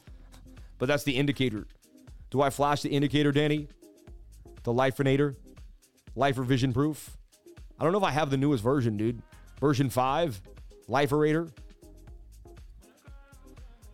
[0.76, 1.66] But that's the indicator.
[2.28, 3.66] Do I flash the indicator, Danny?
[4.62, 5.34] The Lifeinator?
[6.14, 7.16] Lifer Vision Proof?
[7.80, 9.22] I don't know if I have the newest version, dude.
[9.58, 10.42] Version 5?
[10.90, 11.50] Liferator?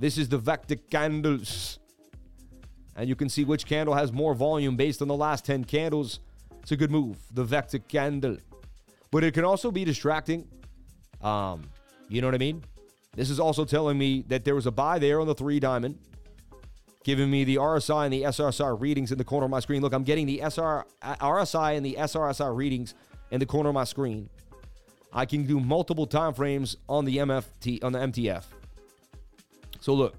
[0.01, 1.80] This is the Vector candles.
[2.97, 6.21] And you can see which candle has more volume based on the last 10 candles.
[6.63, 8.37] It's a good move, the Vector candle.
[9.11, 10.47] But it can also be distracting.
[11.23, 11.71] Um,
[12.09, 12.65] you know what I mean?
[13.15, 15.99] This is also telling me that there was a buy there on the three diamond,
[17.05, 19.83] giving me the RSI and the SRSR readings in the corner of my screen.
[19.83, 22.95] Look, I'm getting the SR, RSI and the SRSR readings
[23.31, 24.29] in the corner of my screen.
[25.13, 28.45] I can do multiple time frames on the MFT on the MTF.
[29.81, 30.15] So look,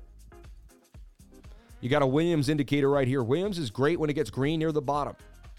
[1.82, 3.24] you got a Williams indicator right here.
[3.24, 5.16] Williams is great when it gets green near the bottom.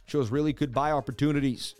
[0.06, 1.74] Shows really good buy opportunities.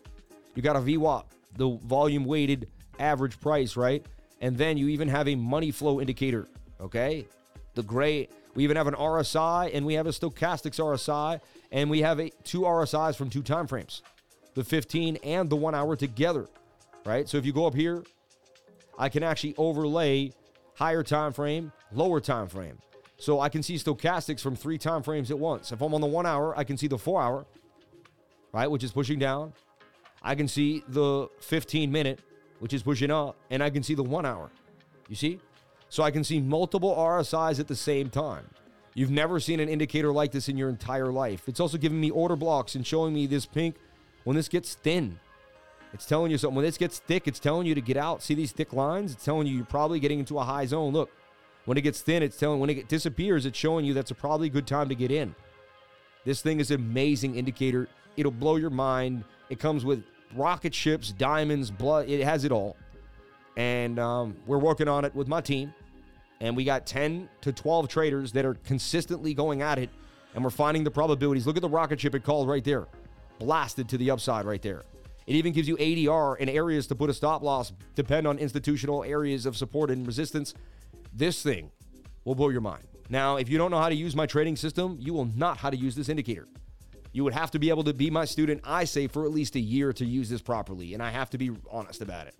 [0.55, 1.25] You got a VWAP,
[1.57, 4.05] the volume weighted average price, right?
[4.41, 6.49] And then you even have a money flow indicator,
[6.81, 7.27] okay?
[7.75, 12.03] The gray, we even have an RSI and we have a stochastics RSI and we
[12.03, 14.03] have a, two RSIs from two time frames,
[14.55, 16.49] the 15 and the 1 hour together,
[17.07, 17.29] right?
[17.29, 18.03] So if you go up here,
[18.99, 20.33] I can actually overlay
[20.75, 22.79] higher time frame, lower time frame.
[23.23, 25.71] So I can see stochastics from three time frames at once.
[25.71, 27.47] If I'm on the 1 hour, I can see the 4 hour,
[28.53, 29.53] right, which is pushing down.
[30.25, 32.19] I can see the 15 minute,
[32.59, 34.51] which is pushing up, and I can see the 1 hour.
[35.09, 35.39] You see?
[35.89, 38.45] So I can see multiple RSIs at the same time.
[38.95, 41.49] You've never seen an indicator like this in your entire life.
[41.49, 43.77] It's also giving me order blocks and showing me this pink
[44.25, 45.21] when this gets thin.
[45.93, 46.57] It's telling you something.
[46.57, 48.21] When this gets thick, it's telling you to get out.
[48.21, 49.13] See these thick lines?
[49.13, 50.93] It's telling you you're probably getting into a high zone.
[50.93, 51.09] Look,
[51.65, 54.49] when it gets thin, it's telling when it disappears, it's showing you that's a probably
[54.49, 55.35] good time to get in.
[56.25, 57.89] This thing is an amazing indicator.
[58.17, 59.25] It'll blow your mind.
[59.51, 62.09] It comes with rocket ships, diamonds, blood.
[62.09, 62.77] It has it all.
[63.57, 65.75] and um, we're working on it with my team.
[66.41, 69.91] And we got 10 to 12 traders that are consistently going at it,
[70.35, 71.47] and we're finding the probabilities.
[71.47, 72.89] Look at the rocket ship it called right there,
[73.39, 74.83] blasted to the upside right there.
[75.27, 79.05] It even gives you ADR and areas to put a stop loss, depend on institutional
[79.05, 80.55] areas of support and resistance.
[81.13, 81.71] This thing
[82.25, 82.85] will blow your mind.
[83.09, 85.71] Now, if you don't know how to use my trading system, you will not how
[85.71, 86.49] to use this indicator.
[87.13, 89.55] You would have to be able to be my student, I say, for at least
[89.55, 90.95] a year to use this properly.
[90.95, 92.35] And I have to be honest about it.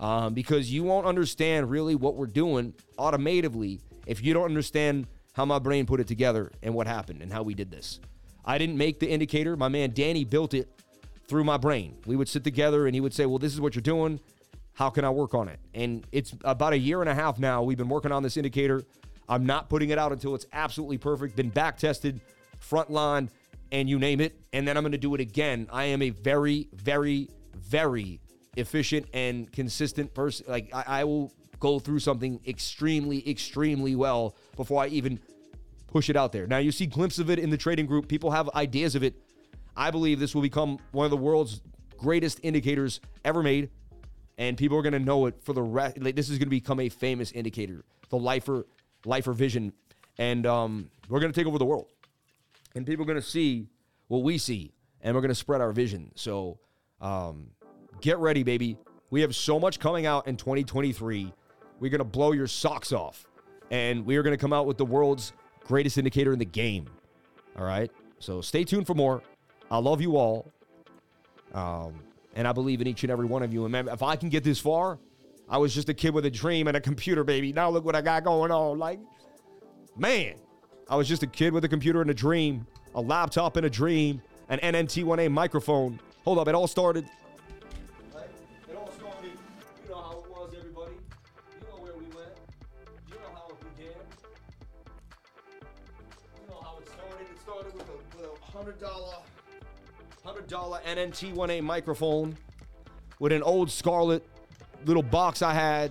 [0.00, 5.44] Um, because you won't understand really what we're doing automatively if you don't understand how
[5.44, 8.00] my brain put it together and what happened and how we did this.
[8.44, 9.56] I didn't make the indicator.
[9.56, 10.68] My man Danny built it
[11.28, 11.98] through my brain.
[12.06, 14.18] We would sit together and he would say, Well, this is what you're doing.
[14.80, 15.60] How can I work on it?
[15.74, 17.62] And it's about a year and a half now.
[17.62, 18.82] We've been working on this indicator.
[19.28, 22.18] I'm not putting it out until it's absolutely perfect, been back tested,
[22.60, 23.28] front line,
[23.72, 24.40] and you name it.
[24.54, 25.68] And then I'm going to do it again.
[25.70, 28.20] I am a very, very, very
[28.56, 30.46] efficient and consistent person.
[30.48, 35.20] Like, I, I will go through something extremely, extremely well before I even
[35.88, 36.46] push it out there.
[36.46, 38.08] Now, you see glimpses of it in the trading group.
[38.08, 39.14] People have ideas of it.
[39.76, 41.60] I believe this will become one of the world's
[41.98, 43.68] greatest indicators ever made.
[44.38, 45.98] And people are going to know it for the rest.
[45.98, 48.66] Like, this is going to become a famous indicator, the lifer,
[49.04, 49.72] lifer vision.
[50.18, 51.88] And um, we're going to take over the world
[52.74, 53.68] and people are going to see
[54.08, 56.10] what we see, and we're going to spread our vision.
[56.14, 56.58] So
[57.00, 57.50] um,
[58.00, 58.76] get ready, baby.
[59.10, 61.32] We have so much coming out in 2023.
[61.80, 63.26] We're going to blow your socks off,
[63.70, 65.32] and we are going to come out with the world's
[65.64, 66.86] greatest indicator in the game.
[67.56, 67.90] All right.
[68.18, 69.22] So stay tuned for more.
[69.70, 70.50] I love you all.
[71.54, 72.00] Um,
[72.34, 73.64] and I believe in each and every one of you.
[73.64, 74.98] And man, if I can get this far,
[75.48, 77.52] I was just a kid with a dream and a computer, baby.
[77.52, 78.78] Now look what I got going on.
[78.78, 79.00] Like,
[79.96, 80.34] man,
[80.88, 83.70] I was just a kid with a computer and a dream, a laptop and a
[83.70, 85.98] dream, an NNT1A microphone.
[86.24, 87.04] Hold up, it all started.
[88.68, 89.32] It all started.
[89.84, 90.92] You know how it was, everybody.
[90.92, 92.30] You know where we went.
[93.08, 93.92] You know how it began.
[96.40, 97.26] You know how it started.
[97.32, 97.88] It started with
[98.24, 99.09] a hundred dollar,
[100.30, 102.36] hundred dollar NNT1A microphone
[103.18, 104.24] with an old Scarlett
[104.84, 105.90] little box I had,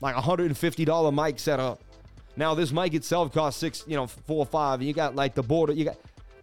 [0.00, 1.80] like hundred and fifty dollar mic setup.
[2.34, 5.36] Now this mic itself costs six, you know, four or five, and you got like
[5.36, 5.72] the border.
[5.72, 5.98] You got,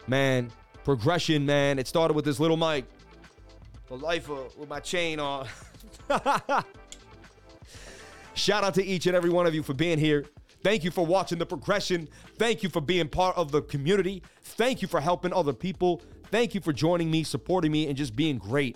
[0.08, 0.54] man,
[0.86, 1.80] progression, man.
[1.80, 2.86] It started with this little mic,
[3.90, 5.46] the lifer with my chain on.
[8.36, 10.24] Shout out to each and every one of you for being here.
[10.64, 12.08] Thank you for watching the progression.
[12.38, 14.24] Thank you for being part of the community.
[14.44, 16.02] Thank you for helping other people.
[16.34, 18.76] Thank you for joining me, supporting me, and just being great.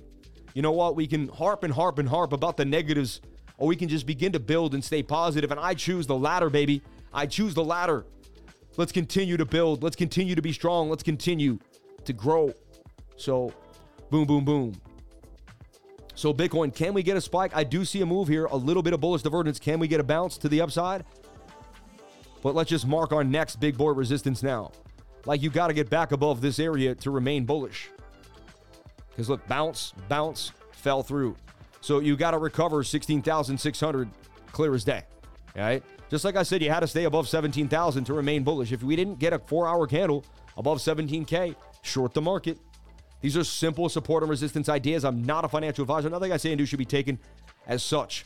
[0.54, 0.96] You know what?
[0.96, 3.20] We can harp and harp and harp about the negatives,
[3.58, 5.50] or we can just begin to build and stay positive.
[5.50, 6.84] And I choose the latter, baby.
[7.12, 8.06] I choose the latter.
[8.78, 9.82] Let's continue to build.
[9.82, 10.88] Let's continue to be strong.
[10.88, 11.58] Let's continue
[12.06, 12.54] to grow.
[13.16, 13.52] So,
[14.12, 14.80] boom, boom, boom.
[16.14, 17.56] So, Bitcoin, can we get a spike?
[17.56, 19.58] I do see a move here, a little bit of bullish divergence.
[19.58, 21.06] Can we get a bounce to the upside?
[22.44, 24.74] But let's just mark our next big boy resistance now.
[25.28, 27.90] Like, you got to get back above this area to remain bullish.
[29.10, 31.36] Because look, bounce, bounce, fell through.
[31.82, 34.10] So, you got to recover 16,600
[34.54, 35.04] clear as day.
[35.58, 35.84] All right.
[36.10, 38.72] Just like I said, you had to stay above 17,000 to remain bullish.
[38.72, 40.24] If we didn't get a four hour candle
[40.56, 42.58] above 17K, short the market.
[43.20, 45.04] These are simple support and resistance ideas.
[45.04, 46.10] I'm not a financial advisor.
[46.10, 47.20] Nothing I say and do should be taken
[47.66, 48.26] as such.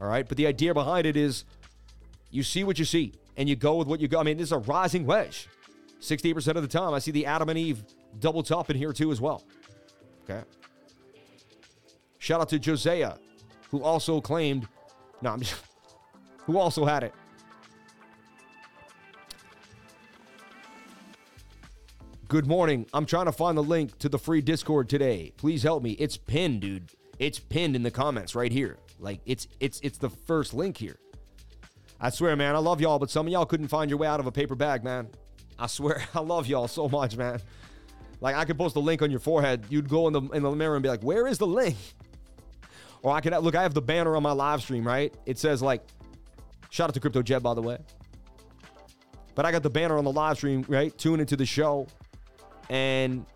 [0.00, 0.26] All right.
[0.26, 1.44] But the idea behind it is
[2.30, 4.18] you see what you see and you go with what you go.
[4.18, 5.48] I mean, this is a rising wedge.
[6.02, 7.84] 68% of the time, I see the Adam and Eve
[8.18, 9.44] double top in here too as well.
[10.24, 10.42] Okay.
[12.18, 13.18] Shout out to Josea,
[13.70, 14.68] who also claimed,
[15.22, 15.54] no, I'm just,
[16.44, 17.14] who also had it.
[22.28, 22.86] Good morning.
[22.94, 25.32] I'm trying to find the link to the free Discord today.
[25.36, 25.92] Please help me.
[25.92, 26.90] It's pinned, dude.
[27.18, 28.78] It's pinned in the comments right here.
[28.98, 30.96] Like it's it's it's the first link here.
[32.00, 34.18] I swear, man, I love y'all, but some of y'all couldn't find your way out
[34.18, 35.08] of a paper bag, man.
[35.62, 37.40] I swear, I love y'all so much, man.
[38.20, 39.64] Like I could post a link on your forehead.
[39.68, 41.76] You'd go in the in the mirror and be like, "Where is the link?"
[43.04, 43.56] Or I could look.
[43.56, 45.12] I have the banner on my live stream, right?
[45.26, 45.82] It says like
[46.72, 47.76] Shout out to Crypto Jet, by the way.
[49.34, 50.96] But I got the banner on the live stream, right?
[50.96, 51.86] Tune into the show.
[52.70, 53.26] And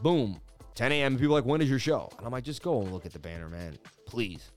[0.00, 0.40] boom,
[0.76, 1.18] 10 a.m.
[1.18, 2.08] People like, when is your show?
[2.18, 3.76] And I'm like, just go and look at the banner, man.
[4.06, 4.52] Please.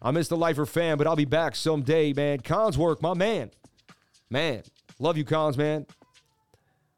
[0.00, 2.40] I miss the Lifer fan, but I'll be back someday, man.
[2.40, 3.50] Cons work, my man.
[4.30, 4.62] Man,
[4.98, 5.86] love you, Cons, man.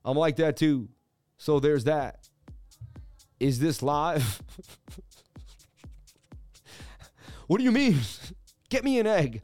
[0.05, 0.89] I'm like that too.
[1.39, 2.29] So there's that.
[3.39, 4.43] Is this live?
[7.51, 7.99] What do you mean?
[8.71, 9.43] Get me an egg.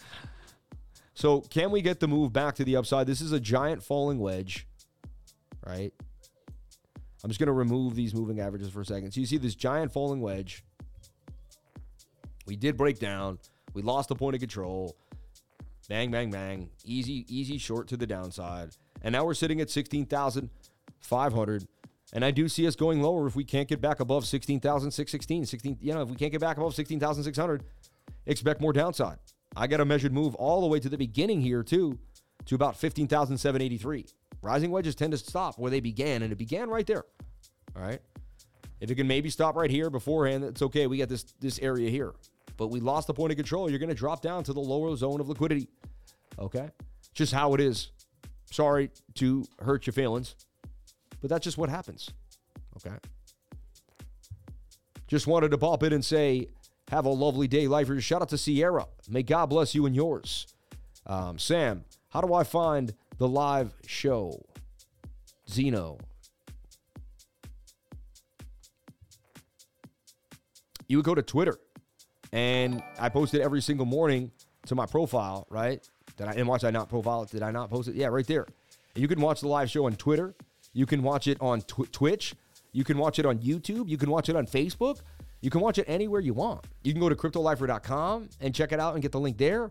[1.14, 3.09] So, can we get the move back to the upside?
[3.09, 4.69] This is a giant falling wedge,
[5.66, 5.92] right?
[7.25, 9.11] I'm just going to remove these moving averages for a second.
[9.11, 10.62] So, you see this giant falling wedge.
[12.46, 13.38] We did break down.
[13.74, 14.96] We lost the point of control.
[15.88, 16.70] Bang, bang, bang.
[16.85, 18.70] Easy, easy short to the downside.
[19.02, 21.68] And now we're sitting at 16,500.
[22.12, 25.46] And I do see us going lower if we can't get back above 16,616.
[25.46, 27.64] 16, you know, if we can't get back above 16,600,
[28.26, 29.18] expect more downside.
[29.56, 31.98] I got a measured move all the way to the beginning here, too,
[32.46, 34.06] to about 15,783.
[34.42, 37.04] Rising wedges tend to stop where they began, and it began right there.
[37.74, 38.00] All right.
[38.80, 40.87] If it can maybe stop right here beforehand, it's okay.
[40.87, 42.12] We got this this area here.
[42.57, 43.69] But we lost the point of control.
[43.69, 45.69] You're going to drop down to the lower zone of liquidity.
[46.38, 46.71] Okay?
[47.14, 47.90] Just how it is.
[48.51, 50.37] Sorry to hurt your feelings,
[51.21, 52.11] but that's just what happens.
[52.77, 52.97] Okay?
[55.09, 56.49] Just wanted to pop in and say,
[56.90, 58.05] have a lovely day, lifers.
[58.05, 58.87] Shout out to Sierra.
[59.09, 60.47] May God bless you and yours.
[61.07, 64.45] Um, Sam, how do I find the live show?
[65.49, 65.99] Zeno.
[70.88, 71.59] You would go to Twitter,
[72.32, 74.30] and I post it every single morning
[74.66, 75.86] to my profile, right?
[76.16, 77.30] Did I and watch I not profile it?
[77.30, 77.94] Did I not post it?
[77.94, 78.46] Yeah, right there.
[78.94, 80.34] And you can watch the live show on Twitter.
[80.72, 82.34] You can watch it on tw- Twitch.
[82.72, 83.88] You can watch it on YouTube.
[83.88, 85.00] You can watch it on Facebook.
[85.40, 86.66] You can watch it anywhere you want.
[86.82, 89.70] You can go to cryptolifer.com and check it out and get the link there.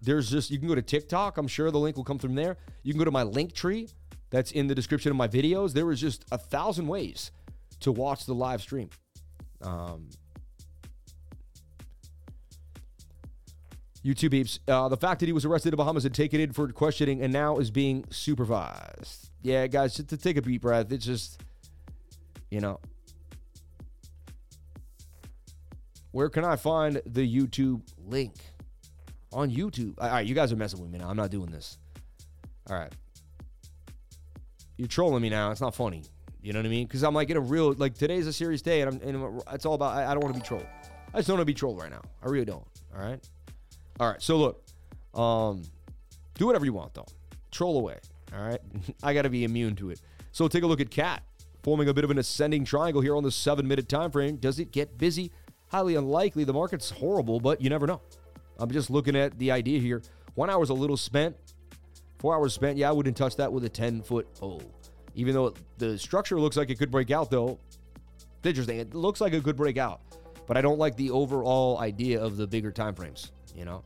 [0.00, 1.38] There's just you can go to TikTok.
[1.38, 2.56] I'm sure the link will come from there.
[2.82, 3.88] You can go to my link tree
[4.30, 5.72] that's in the description of my videos.
[5.72, 7.30] There is just a thousand ways
[7.80, 8.90] to watch the live stream.
[9.62, 10.08] Um,
[14.06, 14.60] YouTube beeps.
[14.68, 17.32] Uh, the fact that he was arrested in Bahamas and taken in for questioning and
[17.32, 19.30] now is being supervised.
[19.42, 20.92] Yeah, guys, just to take a deep breath.
[20.92, 21.42] It's just,
[22.50, 22.78] you know.
[26.12, 28.34] Where can I find the YouTube link?
[29.32, 29.94] On YouTube.
[29.98, 31.10] All right, you guys are messing with me now.
[31.10, 31.76] I'm not doing this.
[32.70, 32.92] All right.
[34.78, 35.50] You're trolling me now.
[35.50, 36.04] It's not funny.
[36.40, 36.86] You know what I mean?
[36.86, 39.66] Because I'm like in a real, like today's a serious day and, I'm, and it's
[39.66, 40.66] all about, I, I don't want to be trolled.
[41.12, 42.02] I just don't want to be trolled right now.
[42.22, 42.64] I really don't.
[42.94, 43.20] All right.
[44.00, 44.20] All right.
[44.22, 44.62] So look,
[45.14, 45.62] um,
[46.34, 47.06] do whatever you want though.
[47.50, 47.98] Troll away.
[48.34, 48.60] All right.
[49.02, 50.00] I got to be immune to it.
[50.32, 51.22] So take a look at Cat
[51.62, 54.36] forming a bit of an ascending triangle here on the seven minute time frame.
[54.36, 55.32] Does it get busy?
[55.68, 56.44] Highly unlikely.
[56.44, 58.00] The market's horrible, but you never know.
[58.58, 60.02] I'm just looking at the idea here.
[60.34, 61.36] One hour's a little spent.
[62.18, 62.78] Four hours spent.
[62.78, 64.62] Yeah, I wouldn't touch that with a 10 foot pole.
[65.14, 67.58] Even though the structure looks like it could break out, though.
[68.44, 68.78] Interesting.
[68.78, 70.02] It looks like it could break out,
[70.46, 73.32] but I don't like the overall idea of the bigger time frames.
[73.56, 73.82] You know,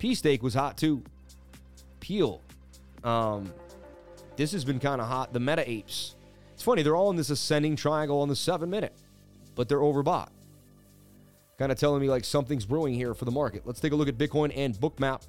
[0.00, 1.02] pSTAKE was hot too.
[2.00, 2.42] Peel.
[3.04, 3.52] Um,
[4.36, 5.32] this has been kind of hot.
[5.32, 6.16] The meta apes.
[6.52, 6.82] It's funny.
[6.82, 8.92] They're all in this ascending triangle on the seven minute,
[9.54, 10.28] but they're overbought.
[11.58, 13.62] Kind of telling me like something's brewing here for the market.
[13.64, 15.26] Let's take a look at Bitcoin and Bookmap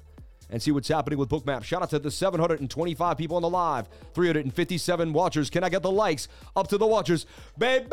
[0.50, 1.62] and see what's happening with Bookmap.
[1.62, 5.50] Shout out to the 725 people on the live, 357 watchers.
[5.50, 7.26] Can I get the likes up to the watchers?
[7.56, 7.88] Baby,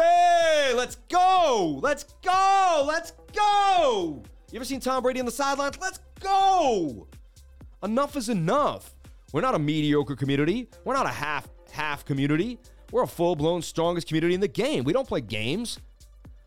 [0.75, 1.79] let's go!
[1.81, 2.85] Let's go!
[2.87, 4.23] Let's go!
[4.49, 5.77] You ever seen Tom Brady on the sidelines?
[5.77, 7.07] Let's go!
[7.83, 8.95] Enough is enough.
[9.33, 10.69] We're not a mediocre community.
[10.85, 12.57] We're not a half half community.
[12.93, 14.85] We're a full-blown strongest community in the game.
[14.85, 15.79] We don't play games.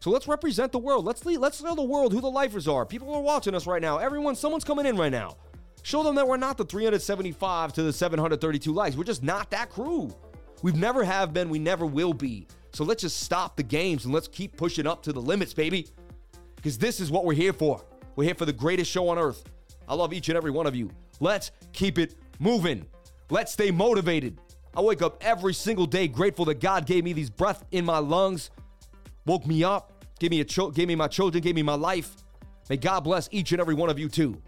[0.01, 1.05] So let's represent the world.
[1.05, 2.87] Let's lead, let's tell the world who the lifers are.
[2.87, 3.99] People are watching us right now.
[3.99, 5.37] Everyone, someone's coming in right now.
[5.83, 8.97] Show them that we're not the 375 to the 732 likes.
[8.97, 10.11] We're just not that crew.
[10.63, 12.49] We've never have been, we never will be.
[12.73, 15.89] So let's just stop the games and let's keep pushing up to the limits, baby.
[16.57, 17.85] Because this is what we're here for.
[18.17, 19.45] We're here for the greatest show on earth.
[19.89, 20.91] I love each and every one of you.
[21.21, 22.87] Let's keep it moving.
[23.31, 24.39] Let's stay motivated.
[24.75, 27.99] I wake up every single day grateful that God gave me these breath in my
[27.99, 28.51] lungs,
[29.27, 32.17] woke me up, gave me a cho- gave me my children, gave me my life.
[32.69, 34.41] May God bless each and every one of you too.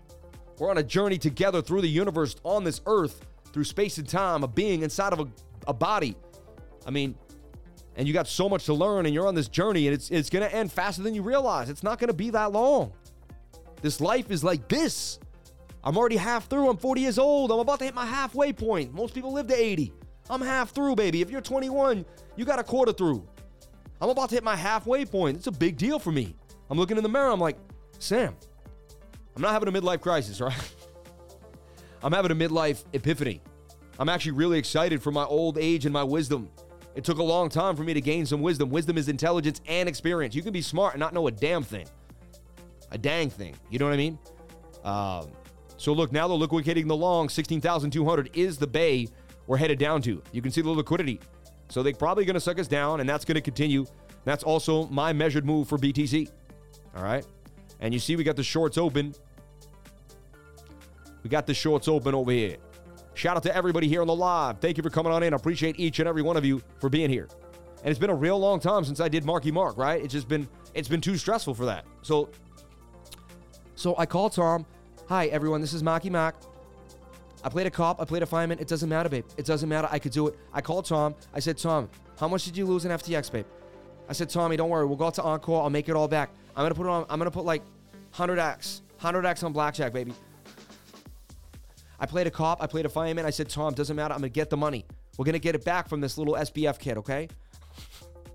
[0.58, 4.44] We're on a journey together through the universe on this earth, through space and time,
[4.44, 5.26] a being inside of a,
[5.66, 6.14] a body.
[6.86, 7.16] I mean,
[7.96, 10.30] and you got so much to learn, and you're on this journey, and it's, it's
[10.42, 11.68] to end faster than you realize.
[11.68, 12.92] It's not to be that long.
[13.82, 15.18] This life is like this.
[15.84, 16.70] I'm already half through.
[16.70, 17.50] I'm 40 years old.
[17.50, 18.94] I'm about to hit my halfway point.
[18.94, 19.92] Most people live to 80.
[20.30, 21.20] I'm half through, baby.
[21.20, 23.26] If you're 21, you got a quarter through.
[24.00, 25.36] I'm about to hit my halfway point.
[25.36, 26.36] It's a big deal for me.
[26.70, 27.30] I'm looking in the mirror.
[27.30, 27.58] I'm like,
[27.98, 28.36] Sam,
[29.34, 30.74] I'm not having a midlife crisis, right?
[32.04, 33.42] I'm having a midlife epiphany.
[33.98, 36.48] I'm actually really excited for my old age and my wisdom.
[36.94, 38.70] It took a long time for me to gain some wisdom.
[38.70, 40.34] Wisdom is intelligence and experience.
[40.34, 41.86] You can be smart and not know a damn thing
[42.92, 43.56] a dang thing.
[43.70, 44.18] You know what I mean?
[44.84, 45.30] Um,
[45.76, 47.28] so look, now they're liquidating the long.
[47.28, 49.08] 16,200 is the bay
[49.46, 50.22] we're headed down to.
[50.30, 51.18] You can see the liquidity.
[51.68, 53.86] So they're probably going to suck us down, and that's going to continue.
[54.24, 56.30] That's also my measured move for BTC.
[56.94, 57.26] All right.
[57.80, 59.14] And you see, we got the shorts open.
[61.22, 62.56] We got the shorts open over here.
[63.14, 64.58] Shout out to everybody here on the live.
[64.60, 65.32] Thank you for coming on in.
[65.32, 67.28] I appreciate each and every one of you for being here.
[67.82, 70.02] And it's been a real long time since I did Marky Mark, right?
[70.02, 71.84] It's just been it's been too stressful for that.
[72.02, 72.30] So
[73.82, 74.64] So I called Tom.
[75.08, 75.60] Hi, everyone.
[75.60, 76.36] This is Maki Mac.
[77.42, 78.00] I played a cop.
[78.00, 78.60] I played a fireman.
[78.60, 79.24] It doesn't matter, babe.
[79.36, 79.88] It doesn't matter.
[79.90, 80.38] I could do it.
[80.52, 81.16] I called Tom.
[81.34, 83.44] I said, Tom, how much did you lose in FTX, babe?
[84.08, 84.86] I said, Tommy, don't worry.
[84.86, 85.64] We'll go out to Encore.
[85.64, 86.30] I'll make it all back.
[86.54, 87.06] I'm gonna put it on.
[87.10, 87.64] I'm gonna put like
[88.14, 90.14] 100x, 100x on blackjack, baby.
[91.98, 92.62] I played a cop.
[92.62, 93.26] I played a fireman.
[93.26, 94.14] I said, Tom, doesn't matter.
[94.14, 94.86] I'm gonna get the money.
[95.18, 97.26] We're gonna get it back from this little SBF kid, okay?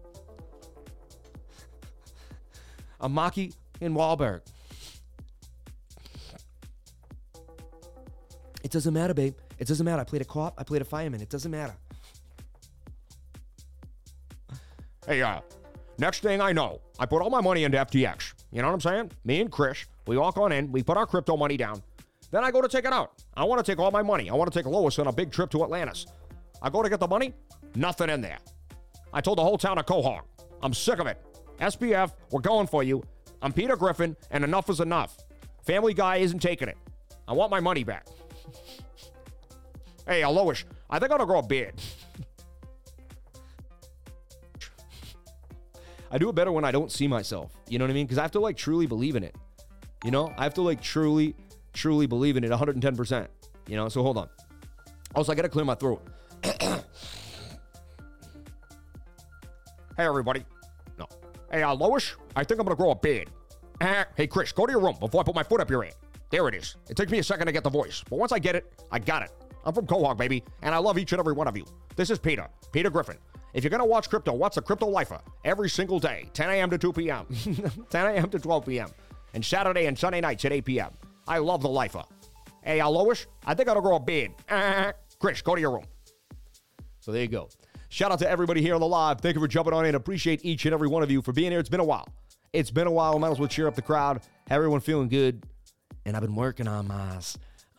[2.99, 4.41] I'm Maki in Wahlberg.
[8.67, 9.33] It doesn't matter, babe.
[9.59, 10.01] It doesn't matter.
[10.01, 10.55] I played a cop.
[10.57, 11.21] I played a fireman.
[11.21, 11.73] It doesn't matter.
[15.07, 15.39] Hey, uh,
[15.99, 18.33] next thing I know, I put all my money into FTX.
[18.51, 19.11] You know what I'm saying?
[19.23, 21.81] Me and Chris, we walk on in, we put our crypto money down.
[22.29, 23.13] Then I go to take it out.
[23.37, 24.29] I want to take all my money.
[24.29, 26.05] I want to take Lois on a big trip to Atlantis.
[26.61, 27.33] I go to get the money,
[27.73, 28.39] nothing in there.
[29.13, 30.23] I told the whole town of Quahog,
[30.61, 31.25] I'm sick of it.
[31.61, 33.01] SBF, we're going for you.
[33.41, 35.15] I'm Peter Griffin, and enough is enough.
[35.65, 36.77] Family Guy isn't taking it.
[37.29, 38.07] I want my money back.
[40.07, 41.73] Hey, Lois, I think I'm gonna grow a beard.
[46.09, 47.51] I do it better when I don't see myself.
[47.67, 48.05] You know what I mean?
[48.05, 49.35] Because I have to like truly believe in it.
[50.03, 51.35] You know, I have to like truly,
[51.73, 53.27] truly believe in it 110%.
[53.67, 54.29] You know, so hold on.
[55.15, 56.01] Also, I got to clear my throat.
[56.43, 56.81] hey,
[59.97, 60.45] everybody.
[60.97, 61.07] No.
[61.51, 63.29] Hey, uh, Lois, I think I'm to grow a beard.
[63.81, 65.91] Uh, hey, Chris, go to your room before I put my foot up your ear.
[66.29, 66.75] There it is.
[66.89, 68.99] It took me a second to get the voice, but once I get it, I
[68.99, 69.31] got it.
[69.63, 71.65] I'm from Quahog, baby, and I love each and every one of you.
[71.95, 73.17] This is Peter, Peter Griffin.
[73.53, 76.69] If you're going to watch crypto, watch the Crypto Lifer every single day, 10 a.m.
[76.69, 77.25] to 2 p.m.,
[77.89, 78.29] 10 a.m.
[78.29, 78.89] to 12 p.m.,
[79.33, 80.91] and Saturday and Sunday nights at 8 p.m.
[81.27, 82.03] I love the Lifer.
[82.63, 84.31] Hey, Lois, I think going grow a beard.
[85.19, 85.85] Chris, go to your room.
[86.99, 87.49] So there you go.
[87.89, 89.21] Shout out to everybody here on the live.
[89.21, 89.95] Thank you for jumping on in.
[89.95, 91.59] Appreciate each and every one of you for being here.
[91.59, 92.07] It's been a while.
[92.51, 93.17] It's been a while.
[93.17, 94.21] Might as well cheer up the crowd.
[94.49, 95.45] Everyone feeling good.
[96.07, 97.19] And I've been working on my,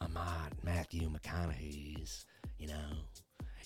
[0.03, 2.27] on my Matthew McConaughey's,
[2.59, 2.75] you know.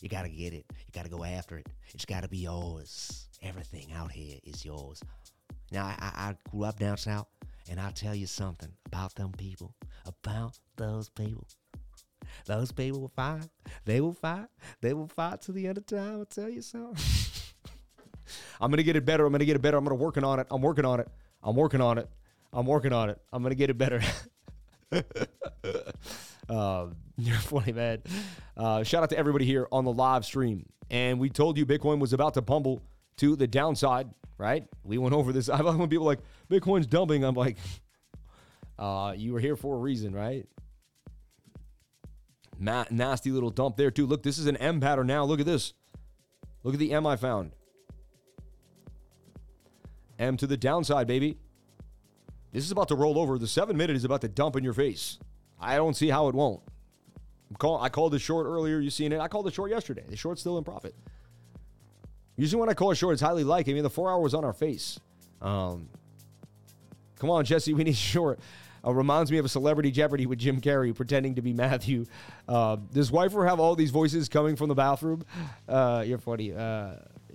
[0.01, 0.65] You got to get it.
[0.71, 1.67] You got to go after it.
[1.93, 3.29] It's got to be yours.
[3.43, 5.03] Everything out here is yours.
[5.73, 7.27] Now, I, I grew up down south,
[7.69, 9.75] and I'll tell you something about them people,
[10.07, 11.49] about those people.
[12.47, 13.49] Those people will fight.
[13.85, 14.47] They will fight.
[14.81, 16.21] They will fight to the end of time.
[16.21, 16.97] I'll tell you something.
[18.61, 19.27] I'm gonna get it better.
[19.27, 19.77] I'm gonna get it better.
[19.77, 20.47] I'm gonna working on it.
[20.53, 21.09] I'm working on it.
[21.43, 22.09] I'm working on it.
[22.53, 23.21] I'm working on it.
[23.33, 24.01] I'm gonna get it better.
[26.49, 26.87] uh,
[27.17, 28.03] you're funny, man.
[28.57, 30.67] Uh, shout out to everybody here on the live stream.
[30.91, 32.83] And we told you Bitcoin was about to pumble
[33.19, 34.67] to the downside, right?
[34.85, 35.49] We went over this.
[35.51, 36.21] I love when people like
[36.51, 37.25] Bitcoin's dumping.
[37.25, 37.57] I'm like,
[38.79, 40.47] uh, you were here for a reason, right?
[42.59, 44.07] Ma- nasty little dump there too.
[44.07, 45.25] Look, this is an M pattern now.
[45.25, 45.75] Look at this.
[46.63, 47.53] Look at the M I found.
[50.19, 51.39] M to the downside, baby.
[52.53, 53.39] This is about to roll over.
[53.39, 55.19] The seven minute is about to dump in your face.
[55.59, 56.61] I don't see how it won't.
[57.59, 58.81] Call, I called the short earlier.
[58.81, 59.21] You seen it?
[59.21, 60.05] I called the short yesterday.
[60.09, 60.95] The short's still in profit.
[62.37, 63.73] Usually when I call a short, it's highly likely.
[63.73, 64.99] I mean, the four hour was on our face.
[65.41, 65.89] Um,
[67.19, 68.41] come on, Jesse, we need short.
[68.85, 72.05] Uh, reminds me of a celebrity Jeopardy with Jim Carrey pretending to be Matthew.
[72.49, 75.25] Uh, does Lifer have all these voices coming from the bathroom?
[75.69, 76.53] Uh, you're funny.
[76.53, 76.95] Uh,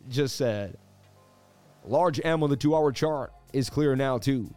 [0.09, 0.77] just said.
[1.85, 4.53] Large M on the two hour chart is clear now, too.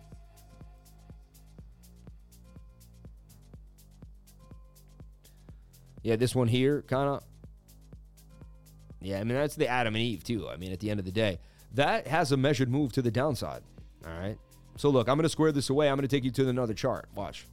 [6.03, 7.25] Yeah, this one here, kind of.
[9.01, 10.49] Yeah, I mean, that's the Adam and Eve, too.
[10.49, 11.39] I mean, at the end of the day,
[11.75, 13.63] that has a measured move to the downside.
[14.07, 14.39] All right.
[14.77, 15.89] So, look, I'm going to square this away.
[15.89, 17.09] I'm going to take you to another chart.
[17.15, 17.47] Watch.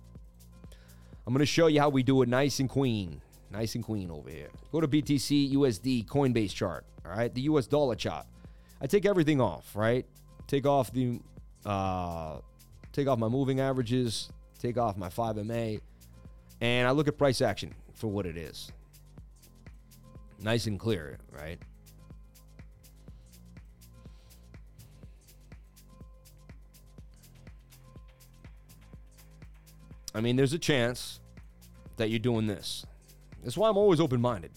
[1.26, 3.22] I'm going to show you how we do it nice and queen.
[3.52, 4.50] Nice and queen over here.
[4.72, 6.86] Go to BTC USD Coinbase chart.
[7.06, 7.34] All right.
[7.34, 8.26] The US dollar chart.
[8.82, 10.06] I take everything off, right?
[10.48, 11.20] Take off the,
[11.66, 12.38] uh,
[12.94, 14.30] take off my moving averages,
[14.60, 15.82] take off my 5MA,
[16.62, 18.72] and I look at price action for what it is.
[20.40, 21.60] Nice and clear, right?
[30.14, 31.20] I mean, there's a chance
[31.98, 32.86] that you're doing this.
[33.44, 34.52] That's why I'm always open minded.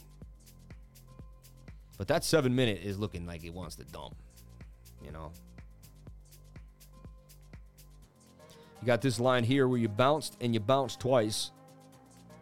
[1.99, 4.17] But that seven minute is looking like it wants to dump,
[5.05, 5.33] you know?
[8.81, 11.51] You got this line here where you bounced and you bounced twice.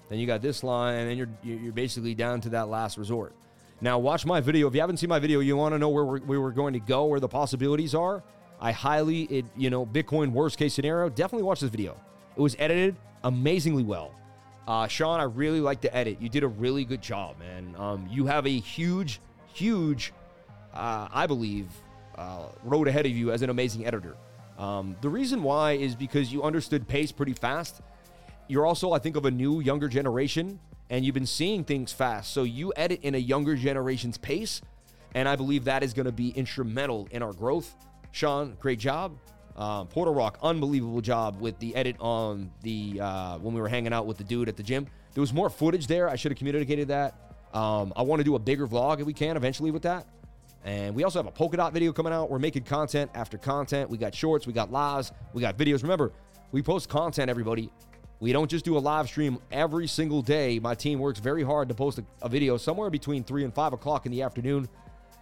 [0.09, 3.35] Then you got this line, and then you're you're basically down to that last resort.
[3.81, 4.67] Now, watch my video.
[4.67, 6.81] If you haven't seen my video, you want to know where we're, we're going to
[6.81, 8.23] go, where the possibilities are.
[8.61, 11.09] I highly, it, you know, Bitcoin worst case scenario.
[11.09, 11.97] Definitely watch this video.
[12.37, 14.13] It was edited amazingly well.
[14.67, 16.21] Uh, Sean, I really like the edit.
[16.21, 17.75] You did a really good job, man.
[17.79, 19.21] Um, you have a huge,
[19.55, 20.13] huge,
[20.75, 21.69] uh, I believe,
[22.17, 24.17] uh, road ahead of you as an amazing editor.
[24.59, 27.81] Um, the reason why is because you understood pace pretty fast.
[28.49, 32.33] You're also, I think, of a new, younger generation, and you've been seeing things fast.
[32.33, 34.63] So you edit in a younger generation's pace,
[35.15, 37.77] and I believe that is going to be instrumental in our growth.
[38.11, 39.19] Sean, great job.
[39.57, 43.93] Um, Porter Rock, unbelievable job with the edit on the uh, when we were hanging
[43.93, 44.87] out with the dude at the gym.
[45.15, 46.09] There was more footage there.
[46.09, 47.15] I should have communicated that.
[47.53, 50.07] Um, I want to do a bigger vlog if we can eventually with that.
[50.65, 52.31] And we also have a Polkadot video coming out.
[52.31, 53.91] We're making content after content.
[53.91, 55.83] We got shorts, we got lives, we got videos.
[55.83, 56.13] Remember,
[56.53, 57.71] we post content, everybody.
[58.21, 60.59] We don't just do a live stream every single day.
[60.59, 63.75] My team works very hard to post a, a video somewhere between 3 and 5
[63.75, 64.69] o'clock in the afternoon.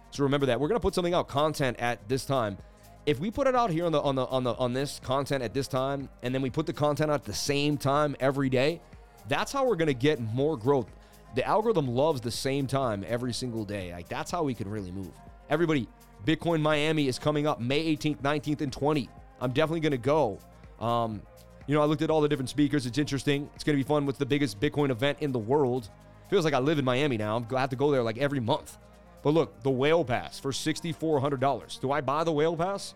[0.09, 0.59] So remember that.
[0.59, 2.57] We're going to put something out content at this time.
[3.05, 5.41] If we put it out here on the on the on the on this content
[5.41, 8.49] at this time and then we put the content out at the same time every
[8.49, 8.81] day,
[9.29, 10.87] that's how we're to get more growth.
[11.35, 13.93] The algorithm loves the same time every single day.
[13.93, 15.11] Like that's how we can really move.
[15.49, 15.87] Everybody,
[16.25, 19.09] Bitcoin Miami is coming up May 18th, 19th, and 20th.
[19.39, 20.39] I'm definitely to go.
[20.79, 21.21] Um,
[21.67, 22.85] you know, I looked at all the different speakers.
[22.85, 23.49] It's interesting.
[23.53, 25.89] It's going to be fun with the biggest Bitcoin event in the world.
[26.29, 27.45] Feels like I live in Miami now.
[27.55, 28.77] I have to go there like every month.
[29.21, 31.81] But look, the whale pass for $6,400.
[31.81, 32.95] Do I buy the whale pass?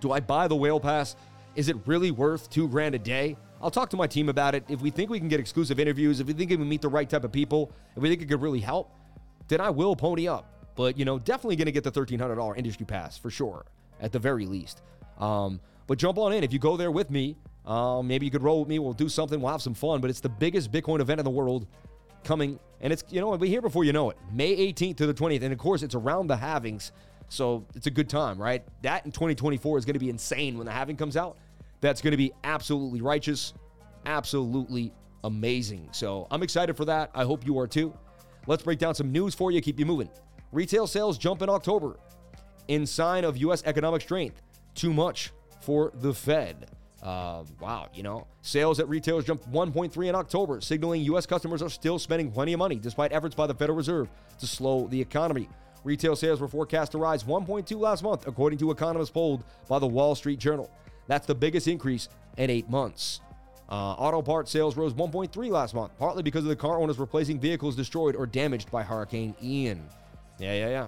[0.00, 1.16] Do I buy the whale pass?
[1.54, 3.36] Is it really worth two grand a day?
[3.60, 4.64] I'll talk to my team about it.
[4.68, 6.88] If we think we can get exclusive interviews, if we think we can meet the
[6.88, 8.90] right type of people, if we think it could really help,
[9.48, 10.52] then I will pony up.
[10.76, 13.64] But, you know, definitely going to get the $1,300 industry pass for sure,
[14.00, 14.82] at the very least.
[15.18, 16.44] Um, but jump on in.
[16.44, 17.36] If you go there with me,
[17.66, 18.78] um, maybe you could roll with me.
[18.78, 19.40] We'll do something.
[19.40, 20.00] We'll have some fun.
[20.00, 21.66] But it's the biggest Bitcoin event in the world
[22.24, 22.58] coming.
[22.80, 24.16] And it's, you know, we here before you know it.
[24.32, 25.42] May 18th to the 20th.
[25.42, 26.92] And of course, it's around the halvings.
[27.28, 28.64] So it's a good time, right?
[28.82, 31.38] That in 2024 is going to be insane when the halving comes out.
[31.80, 33.52] That's going to be absolutely righteous,
[34.06, 34.92] absolutely
[35.24, 35.88] amazing.
[35.90, 37.10] So I'm excited for that.
[37.14, 37.92] I hope you are too.
[38.46, 40.08] Let's break down some news for you, keep you moving.
[40.52, 41.96] Retail sales jump in October
[42.68, 43.62] in sign of U.S.
[43.66, 44.40] economic strength.
[44.74, 46.70] Too much for the Fed.
[47.02, 51.26] Uh, wow, you know, sales at retailers jumped 1.3 in October, signaling U.S.
[51.26, 54.88] customers are still spending plenty of money despite efforts by the Federal Reserve to slow
[54.88, 55.48] the economy.
[55.84, 59.86] Retail sales were forecast to rise 1.2 last month, according to economists polled by the
[59.86, 60.70] Wall Street Journal.
[61.06, 63.20] That's the biggest increase in eight months.
[63.68, 67.38] Uh, auto part sales rose 1.3 last month, partly because of the car owners replacing
[67.38, 69.88] vehicles destroyed or damaged by Hurricane Ian.
[70.38, 70.86] Yeah, yeah, yeah.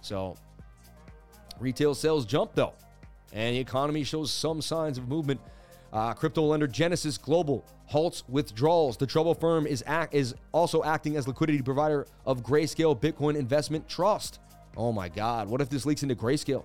[0.00, 0.36] So
[1.58, 2.72] retail sales jumped though,
[3.32, 5.40] and the economy shows some signs of movement.
[5.92, 8.96] Uh, crypto lender Genesis Global halts withdrawals.
[8.96, 13.88] The trouble firm is act, is also acting as liquidity provider of Grayscale Bitcoin Investment
[13.88, 14.40] Trust.
[14.76, 15.48] Oh my God!
[15.48, 16.64] What if this leaks into Grayscale?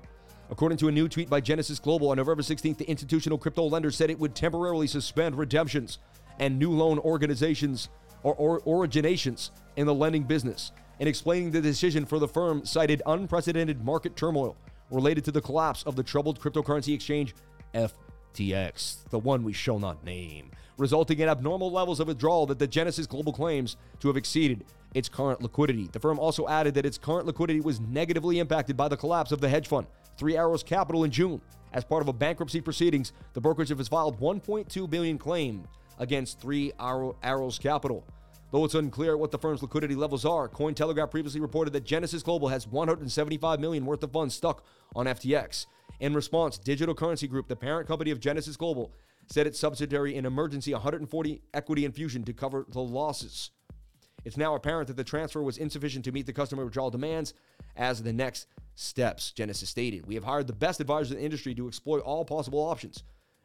[0.49, 3.89] According to a new tweet by Genesis Global on November 16th, the institutional crypto lender
[3.89, 5.99] said it would temporarily suspend redemptions
[6.39, 7.87] and new loan organizations
[8.23, 13.01] or, or originations in the lending business in explaining the decision for the firm, cited
[13.05, 14.57] unprecedented market turmoil
[14.91, 17.33] related to the collapse of the troubled cryptocurrency exchange
[17.73, 22.67] FTX, the one we shall not name, resulting in abnormal levels of withdrawal that the
[22.67, 25.87] Genesis Global claims to have exceeded its current liquidity.
[25.91, 29.39] The firm also added that its current liquidity was negatively impacted by the collapse of
[29.39, 29.87] the hedge fund,
[30.17, 31.41] Three Arrows Capital, in June.
[31.73, 35.65] As part of a bankruptcy proceedings, the brokerage has filed 1.2 billion claim
[35.99, 38.03] against Three Arrows Capital.
[38.51, 42.49] Though it's unclear what the firm's liquidity levels are, Cointelegraph previously reported that Genesis Global
[42.49, 45.67] has 175 million worth of funds stuck on FTX.
[46.01, 48.91] In response, Digital Currency Group, the parent company of Genesis Global,
[49.27, 53.51] said its subsidiary in emergency 140 equity infusion to cover the losses.
[54.25, 57.33] It's now apparent that the transfer was insufficient to meet the customer withdrawal demands
[57.77, 60.05] as the next steps, Genesis stated.
[60.05, 63.03] We have hired the best advisors in the industry to exploit all possible options.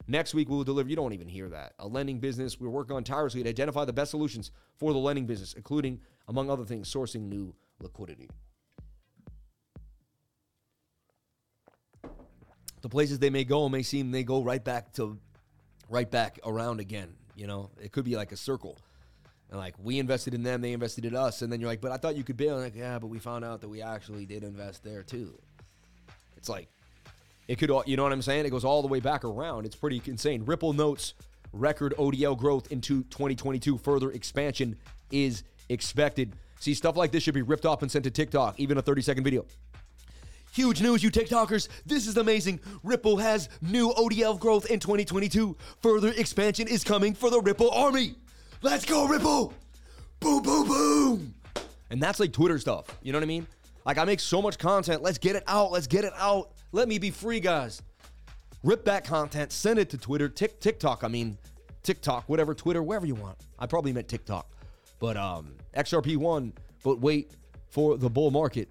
[0.08, 2.60] Next week, we will deliver, you don't even hear that, a lending business.
[2.60, 6.48] We're working on tirelessly to identify the best solutions for the lending business, including, among
[6.48, 8.30] other things, sourcing new liquidity.
[12.82, 15.18] The places they may go may seem they go right back to,
[15.88, 17.14] right back around again.
[17.34, 18.78] You know, it could be like a circle.
[19.50, 21.90] And like we invested in them, they invested in us, and then you're like, but
[21.90, 22.58] I thought you could bail.
[22.58, 25.36] Like, yeah, but we found out that we actually did invest there too.
[26.36, 26.68] It's like
[27.48, 28.46] it could, you know what I'm saying?
[28.46, 29.66] It goes all the way back around.
[29.66, 30.44] It's pretty insane.
[30.44, 31.14] Ripple notes
[31.52, 33.78] record ODL growth into 2022.
[33.78, 34.76] Further expansion
[35.10, 36.34] is expected.
[36.58, 39.02] See, stuff like this should be ripped off and sent to TikTok, even a 30
[39.02, 39.44] second video.
[40.52, 41.68] Huge news, you TikTokers.
[41.84, 42.60] This is amazing.
[42.82, 45.54] Ripple has new ODL growth in 2022.
[45.82, 48.14] Further expansion is coming for the Ripple Army.
[48.62, 49.52] Let's go, Ripple!
[50.18, 51.34] Boom, boom, boom!
[51.90, 52.86] And that's like Twitter stuff.
[53.02, 53.46] You know what I mean?
[53.84, 55.02] Like, I make so much content.
[55.02, 55.72] Let's get it out.
[55.72, 56.52] Let's get it out.
[56.76, 57.80] Let me be free, guys.
[58.62, 61.04] Rip that content, send it to Twitter, Tik TikTok.
[61.04, 61.38] I mean,
[61.82, 63.38] TikTok, whatever, Twitter, wherever you want.
[63.58, 64.46] I probably meant TikTok,
[65.00, 66.52] but um, XRP one.
[66.84, 67.32] But wait
[67.70, 68.68] for the bull market.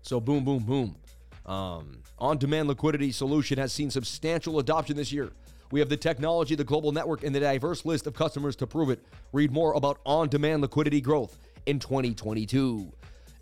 [0.00, 0.96] So boom, boom, boom.
[1.44, 5.32] um, on demand liquidity solution has seen substantial adoption this year.
[5.70, 8.88] We have the technology, the global network, and the diverse list of customers to prove
[8.88, 9.04] it.
[9.34, 12.90] Read more about on demand liquidity growth in 2022.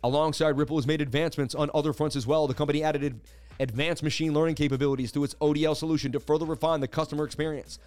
[0.02, 2.48] Alongside Ripple has made advancements on other fronts as well.
[2.48, 3.20] The company added
[3.60, 7.78] advanced machine learning capabilities through its ODL solution to further refine the customer experience.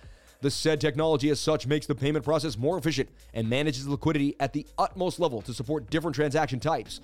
[0.41, 4.53] The said technology, as such, makes the payment process more efficient and manages liquidity at
[4.53, 7.01] the utmost level to support different transaction types.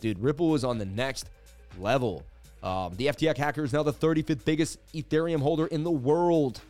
[0.00, 1.30] Dude, Ripple is on the next
[1.78, 2.24] level.
[2.62, 6.60] Um, the FTX hacker is now the 35th biggest Ethereum holder in the world.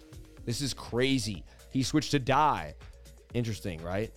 [0.45, 1.45] This is crazy.
[1.71, 2.75] He switched to DAI.
[3.33, 4.13] Interesting, right?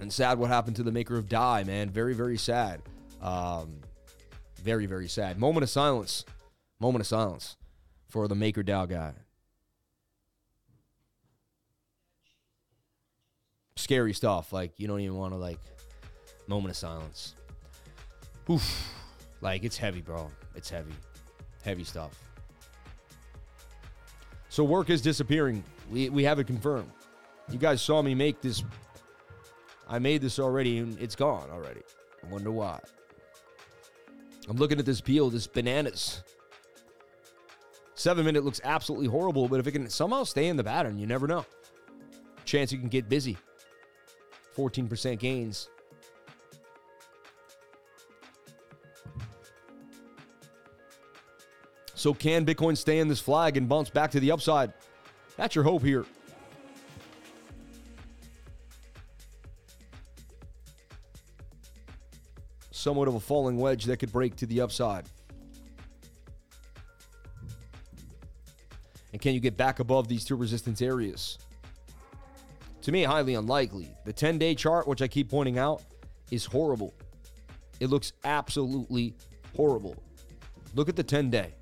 [0.00, 1.90] And sad what happened to the maker of DAI, man.
[1.90, 2.82] Very, very sad.
[3.20, 3.80] Um,
[4.62, 5.38] very, very sad.
[5.38, 6.24] Moment of silence.
[6.80, 7.56] Moment of silence
[8.08, 9.12] for the MakerDAO guy.
[13.76, 14.52] Scary stuff.
[14.52, 15.58] Like, you don't even want to, like,
[16.46, 17.34] moment of silence.
[18.50, 18.94] Oof.
[19.40, 20.30] Like, it's heavy, bro.
[20.54, 20.92] It's heavy.
[21.64, 22.18] Heavy stuff.
[24.48, 25.64] So work is disappearing.
[25.90, 26.90] We, we have it confirmed.
[27.50, 28.62] You guys saw me make this.
[29.88, 31.80] I made this already and it's gone already.
[32.22, 32.78] I wonder why.
[34.48, 36.22] I'm looking at this peel, this bananas.
[37.94, 41.06] Seven minute looks absolutely horrible, but if it can somehow stay in the pattern, you
[41.06, 41.46] never know.
[42.44, 43.38] Chance you can get busy.
[44.56, 45.68] 14% gains.
[51.94, 54.72] So, can Bitcoin stay in this flag and bounce back to the upside?
[55.36, 56.04] That's your hope here.
[62.82, 65.04] Somewhat of a falling wedge that could break to the upside.
[69.12, 71.38] And can you get back above these two resistance areas?
[72.80, 73.94] To me, highly unlikely.
[74.04, 75.80] The 10 day chart, which I keep pointing out,
[76.32, 76.92] is horrible.
[77.78, 79.14] It looks absolutely
[79.54, 80.02] horrible.
[80.74, 81.54] Look at the 10 day.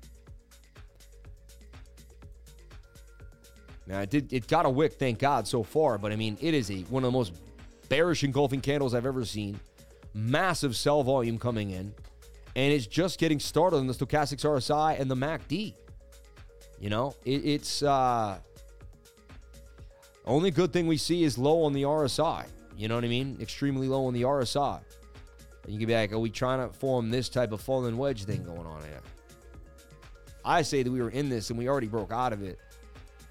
[3.85, 5.99] Now it did it got a wick, thank God, so far.
[5.99, 7.33] But I mean, it is a one of the most
[7.89, 9.59] bearish engulfing candles I've ever seen.
[10.13, 11.93] Massive sell volume coming in,
[12.55, 15.73] and it's just getting started on the stochastics RSI and the MACD.
[16.79, 18.39] You know, it, it's uh,
[20.25, 22.45] only good thing we see is low on the RSI.
[22.75, 23.37] You know what I mean?
[23.39, 24.81] Extremely low on the RSI.
[25.63, 28.23] And you can be like, are we trying to form this type of fallen wedge
[28.23, 29.01] thing going on here?
[30.43, 32.59] I say that we were in this and we already broke out of it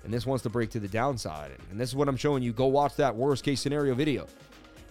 [0.05, 1.53] and this wants to break to the downside.
[1.71, 2.53] And this is what I'm showing you.
[2.53, 4.27] Go watch that worst case scenario video.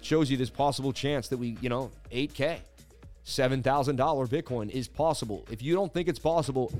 [0.01, 2.59] Shows you this possible chance that we, you know, 8K,
[3.25, 5.45] $7,000 Bitcoin is possible.
[5.51, 6.71] If you don't think it's possible,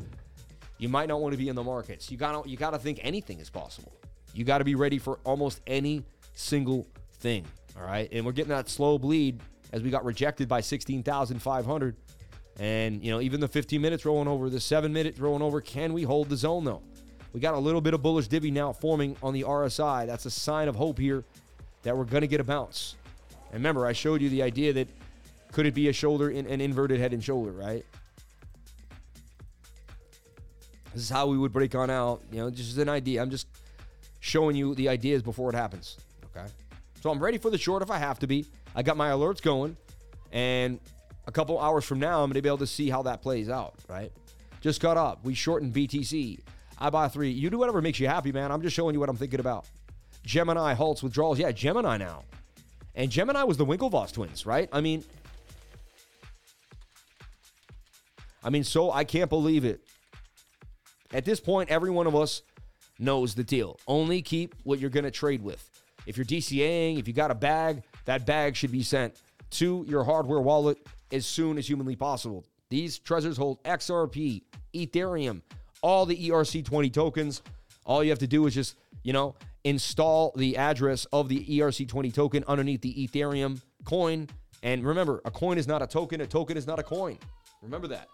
[0.78, 2.10] you might not want to be in the markets.
[2.10, 3.92] You got to you got to think anything is possible.
[4.34, 6.04] You got to be ready for almost any
[6.34, 7.46] single thing,
[7.78, 8.10] all right?
[8.12, 9.42] And we're getting that slow bleed
[9.74, 11.96] as we got rejected by 16,500
[12.60, 15.94] and, you know, even the 15 minutes rolling over, the 7 minute rolling over, can
[15.94, 16.82] we hold the zone though?
[17.34, 20.08] We got a little bit of bullish divvy now forming on the RSI.
[20.08, 21.24] That's a sign of hope here
[21.84, 22.96] that we're going to get a bounce.
[23.52, 24.90] And remember, I showed you the idea that
[25.52, 27.84] could it be a shoulder in an inverted head and shoulder, right?
[30.94, 32.22] This is how we would break on out.
[32.32, 33.22] You know, just an idea.
[33.22, 33.48] I'm just
[34.20, 35.98] showing you the ideas before it happens.
[36.36, 36.48] Okay.
[37.02, 38.46] So I'm ready for the short if I have to be.
[38.76, 39.78] I got my alerts going.
[40.32, 40.80] And
[41.26, 43.50] a couple hours from now, I'm going to be able to see how that plays
[43.50, 44.12] out, right?
[44.62, 45.24] Just got up.
[45.24, 46.40] We shortened BTC.
[46.78, 47.30] I buy three.
[47.30, 48.52] You do whatever makes you happy, man.
[48.52, 49.66] I'm just showing you what I'm thinking about.
[50.24, 51.40] Gemini halts withdrawals.
[51.40, 52.24] Yeah, Gemini now.
[53.00, 54.68] And Gemini was the Winklevoss twins, right?
[54.74, 55.06] I mean,
[58.44, 59.80] I mean, so I can't believe it.
[61.14, 62.42] At this point, every one of us
[63.00, 63.80] knows the deal.
[63.88, 65.70] Only keep what you're going to trade with.
[66.08, 69.16] If you're DCAing, if you got a bag, that bag should be sent
[69.52, 72.44] to your hardware wallet as soon as humanly possible.
[72.70, 74.42] These Trezors hold XRP,
[74.74, 75.42] Ethereum,
[75.82, 77.44] all the ERC20 tokens.
[77.86, 82.14] All you have to do is just, you know, install the address of the ERC20
[82.14, 84.28] token underneath the Ethereum coin.
[84.64, 87.18] And remember, a coin is not a token, a token is not a coin.
[87.62, 88.08] Remember that.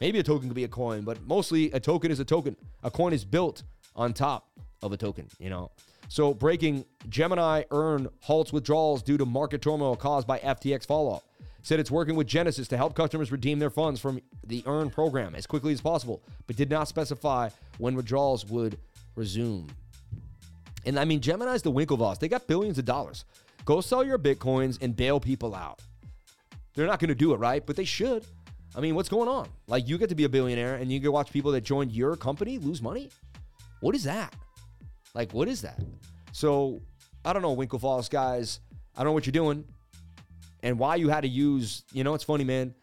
[0.00, 2.56] Maybe a token could be a coin, but mostly a token is a token.
[2.82, 3.62] A coin is built
[3.94, 4.48] on top
[4.82, 5.70] of a token, you know.
[6.08, 11.22] So breaking Gemini earn halts withdrawals due to market turmoil caused by FTX fallout
[11.62, 15.34] said it's working with Genesis to help customers redeem their funds from the Earn program
[15.34, 17.48] as quickly as possible, but did not specify
[17.78, 18.78] when withdrawals would
[19.14, 19.68] resume.
[20.86, 22.18] And I mean, Gemini's the Winklevoss.
[22.18, 23.24] They got billions of dollars.
[23.64, 25.80] Go sell your Bitcoins and bail people out.
[26.74, 27.64] They're not going to do it, right?
[27.64, 28.24] But they should.
[28.74, 29.48] I mean, what's going on?
[29.66, 32.16] Like, you get to be a billionaire and you get watch people that joined your
[32.16, 33.10] company lose money?
[33.80, 34.34] What is that?
[35.14, 35.80] Like, what is that?
[36.32, 36.80] So,
[37.24, 38.60] I don't know, Winklevoss guys.
[38.96, 39.64] I don't know what you're doing
[40.62, 42.74] and why you had to use, you know, it's funny, man.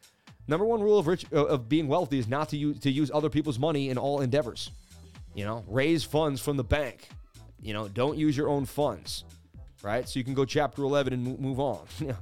[0.48, 3.12] Number one rule of rich uh, of being wealthy is not to use to use
[3.14, 4.72] other people's money in all endeavors.
[5.36, 7.10] You know, raise funds from the bank.
[7.68, 9.26] You know, don't use your own funds,
[9.84, 10.08] right?
[10.08, 11.86] So you can go chapter 11 and move on.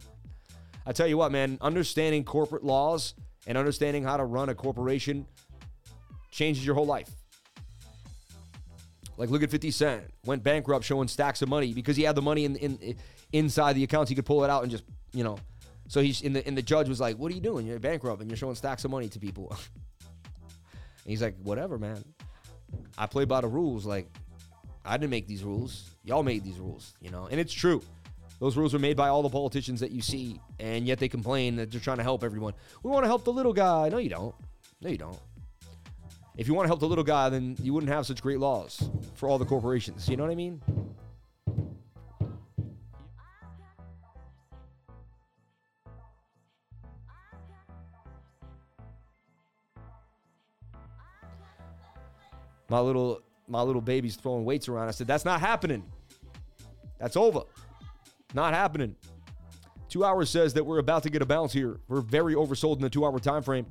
[0.88, 3.14] I tell you what, man, understanding corporate laws
[3.46, 5.28] and understanding how to run a corporation
[6.32, 7.12] changes your whole life.
[9.18, 12.24] Like look at 50 Cent, went bankrupt showing stacks of money because he had the
[12.24, 12.96] money in, in
[13.32, 14.10] inside the accounts.
[14.10, 14.84] He could pull it out and just,
[15.14, 15.38] you know.
[15.89, 17.68] So he's in the and the judge was like, "What are you doing?
[17.68, 22.04] You're bankrupt and you're showing stacks of money to people." and he's like, "Whatever, man.
[22.98, 23.86] I play by the rules.
[23.86, 24.10] Like
[24.86, 25.90] I didn't make these rules.
[26.04, 27.82] Y'all made these rules, you know." And it's true.
[28.40, 31.56] Those rules were made by all the politicians that you see, and yet they complain
[31.56, 32.54] that they're trying to help everyone.
[32.84, 33.90] We want to help the little guy.
[33.90, 34.36] No, you don't.
[34.82, 35.20] No, you don't.
[36.38, 38.90] If you want to help the little guy, then you wouldn't have such great laws
[39.14, 40.10] for all the corporations.
[40.10, 40.62] You know what I mean?
[52.68, 54.88] My little my little baby's throwing weights around.
[54.88, 55.84] I said, "That's not happening.
[57.00, 57.41] That's over.
[58.34, 58.96] Not happening."
[59.89, 61.80] Two hours says that we're about to get a bounce here.
[61.88, 63.66] We're very oversold in the two-hour time frame.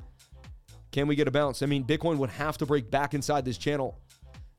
[0.91, 1.63] Can we get a bounce?
[1.63, 3.99] I mean, Bitcoin would have to break back inside this channel.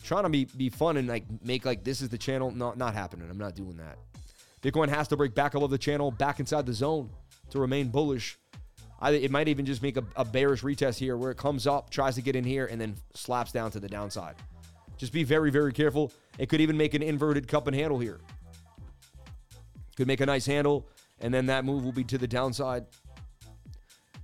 [0.03, 2.51] Trying to be, be fun and like make like this is the channel.
[2.51, 3.27] Not not happening.
[3.29, 3.97] I'm not doing that.
[4.61, 7.09] Bitcoin has to break back above the channel, back inside the zone
[7.51, 8.37] to remain bullish.
[8.99, 11.89] I, it might even just make a, a bearish retest here where it comes up,
[11.89, 14.35] tries to get in here, and then slaps down to the downside.
[14.97, 16.11] Just be very, very careful.
[16.37, 18.19] It could even make an inverted cup and handle here.
[19.95, 20.87] Could make a nice handle,
[21.21, 22.85] and then that move will be to the downside.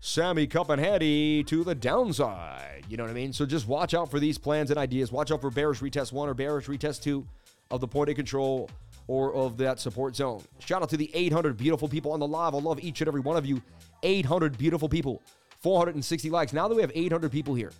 [0.04, 2.86] Sammy Cup and Hattie to the downside.
[2.90, 3.34] You know what I mean?
[3.34, 5.12] So just watch out for these plans and ideas.
[5.12, 7.26] Watch out for bearish retest one or bearish retest two
[7.70, 8.70] of the point of control
[9.08, 10.42] or of that support zone.
[10.60, 12.56] Shout out to the 800 beautiful people on the live.
[12.56, 13.62] I love each and every one of you.
[14.04, 15.22] 800 beautiful people.
[15.60, 16.52] 460 likes.
[16.52, 17.72] Now that we have 800 people here,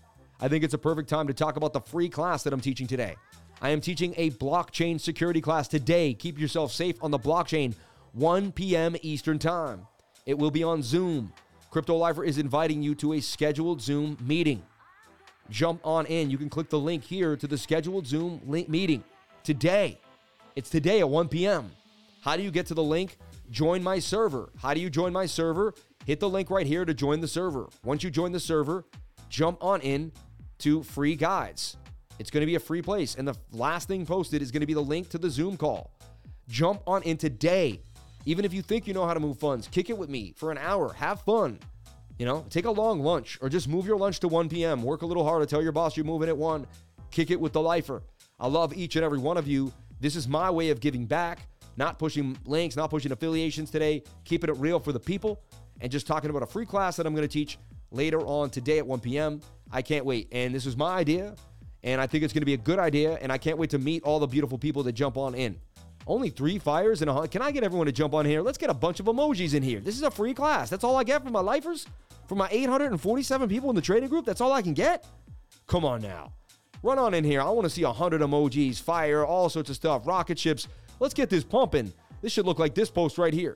[0.44, 2.88] I think it's a perfect time to talk about the free class that I'm teaching
[2.88, 3.16] today.
[3.62, 6.16] I am teaching a blockchain security class today.
[6.16, 7.76] Keep yourself safe on the blockchain,
[8.14, 8.96] 1 p.m.
[9.04, 9.86] Eastern Time.
[10.26, 11.32] It will be on Zoom.
[11.70, 14.64] Crypto Lifer is inviting you to a scheduled Zoom meeting.
[15.52, 16.32] Jump on in.
[16.32, 19.04] You can click the link here to the scheduled Zoom meeting
[19.44, 20.00] today.
[20.56, 21.72] It's today at 1 p.m.
[22.22, 23.20] How do you get to the link?
[23.52, 24.50] Join my server.
[24.60, 25.76] How do you join my server?
[26.06, 27.70] Hit the link right here to join the server.
[27.84, 28.86] Once you join the server,
[29.30, 30.12] jump on in
[30.62, 31.78] to free guides.
[32.20, 33.16] It's going to be a free place.
[33.16, 35.92] And the last thing posted is going to be the link to the Zoom call.
[36.48, 37.82] Jump on in today
[38.26, 40.52] even if you think you know how to move funds, kick it with me for
[40.52, 40.94] an hour.
[40.94, 41.60] Have fun.
[42.18, 44.84] You know, take a long lunch or just move your lunch to 1 p.m.
[44.84, 45.46] Work a little harder.
[45.46, 46.68] Tell your boss you're moving at 1.
[47.10, 48.04] Kick it with the lifer.
[48.40, 49.74] I love each and every one of you.
[50.00, 51.48] This is my way of giving back,
[51.78, 55.42] not pushing links, not pushing affiliations today, keeping it real for the people,
[55.80, 57.58] and just talking about a free class that I'm going to teach
[57.92, 59.42] later on today at 1 p.m.
[59.72, 60.28] I can't wait.
[60.32, 61.36] And this is my idea,
[61.84, 63.80] and I think it's going to be a good idea, and I can't wait to
[63.80, 65.60] meet all the beautiful people that jump on in.
[66.08, 68.42] Only three fires and a Can I get everyone to jump on here?
[68.42, 69.80] Let's get a bunch of emojis in here.
[69.80, 70.70] This is a free class.
[70.70, 71.86] That's all I get from my lifers?
[72.28, 74.26] For my 847 people in the trading group?
[74.26, 75.06] That's all I can get?
[75.68, 76.34] Come on now.
[76.84, 77.42] Run on in here.
[77.42, 80.68] I want to see 100 emojis, fire, all sorts of stuff, rocket ships.
[81.00, 81.94] Let's get this pumping.
[82.22, 83.56] This should look like this post right here.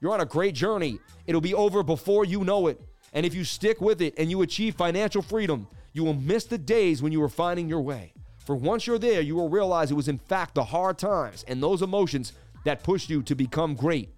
[0.00, 0.98] You're on a great journey.
[1.26, 2.80] It'll be over before you know it.
[3.12, 6.58] And if you stick with it and you achieve financial freedom, you will miss the
[6.58, 8.12] days when you were finding your way.
[8.38, 11.62] For once you're there, you will realize it was in fact the hard times and
[11.62, 12.32] those emotions
[12.64, 14.10] that pushed you to become great.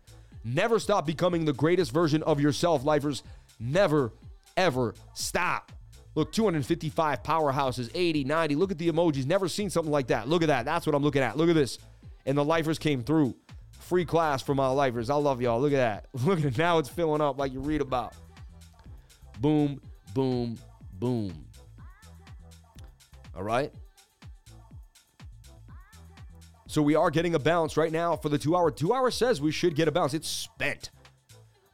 [0.44, 3.22] Never stop becoming the greatest version of yourself, lifers.
[3.58, 4.12] Never,
[4.56, 5.72] ever stop.
[6.14, 8.54] Look, 255 powerhouses, 80, 90.
[8.54, 9.26] Look at the emojis.
[9.26, 10.28] Never seen something like that.
[10.28, 10.64] Look at that.
[10.64, 11.36] That's what I'm looking at.
[11.36, 11.78] Look at this.
[12.24, 13.34] And the lifers came through.
[13.80, 15.10] Free class for my lifers.
[15.10, 15.60] I love y'all.
[15.60, 16.06] Look at that.
[16.24, 16.58] Look at it.
[16.58, 18.14] Now it's filling up like you read about.
[19.40, 19.80] Boom,
[20.14, 20.58] boom,
[20.94, 21.32] boom.
[23.36, 23.72] All right?
[26.66, 28.70] So we are getting a bounce right now for the two hour.
[28.70, 30.12] Two hour says we should get a bounce.
[30.12, 30.90] It's spent.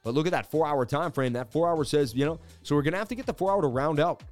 [0.03, 1.33] But look at that four hour time frame.
[1.33, 3.51] That four hour says, you know, so we're going to have to get the four
[3.51, 4.23] hour to round out.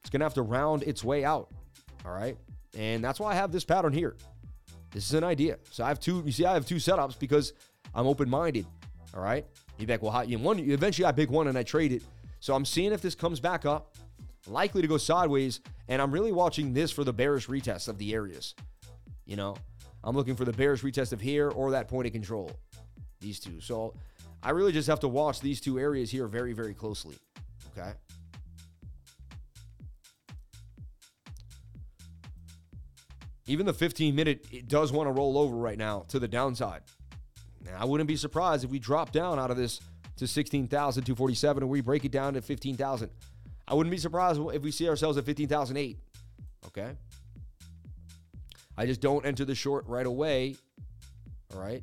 [0.00, 1.48] It's going to have to round its way out.
[2.04, 2.36] All right.
[2.76, 4.16] And that's why I have this pattern here.
[4.90, 5.58] This is an idea.
[5.70, 7.52] So I have two, you see, I have two setups because
[7.94, 8.66] I'm open minded.
[9.14, 9.46] All right.
[9.78, 12.02] You back, well, how, you one, eventually I pick one and I trade it.
[12.40, 13.96] So I'm seeing if this comes back up,
[14.46, 15.60] likely to go sideways.
[15.88, 18.54] And I'm really watching this for the bearish retest of the areas.
[19.24, 19.56] You know,
[20.04, 22.50] I'm looking for the bearish retest of here or that point of control.
[23.20, 23.60] These two.
[23.60, 23.94] So
[24.42, 27.16] I really just have to watch these two areas here very, very closely.
[27.76, 27.92] Okay.
[33.46, 36.82] Even the 15 minute, it does want to roll over right now to the downside.
[37.76, 39.80] I wouldn't be surprised if we drop down out of this
[40.18, 43.10] to 16,247 and we break it down to 15,000.
[43.66, 45.98] I wouldn't be surprised if we see ourselves at 15,008.
[46.66, 46.92] Okay?
[48.76, 50.56] I just don't enter the short right away.
[51.54, 51.82] All right?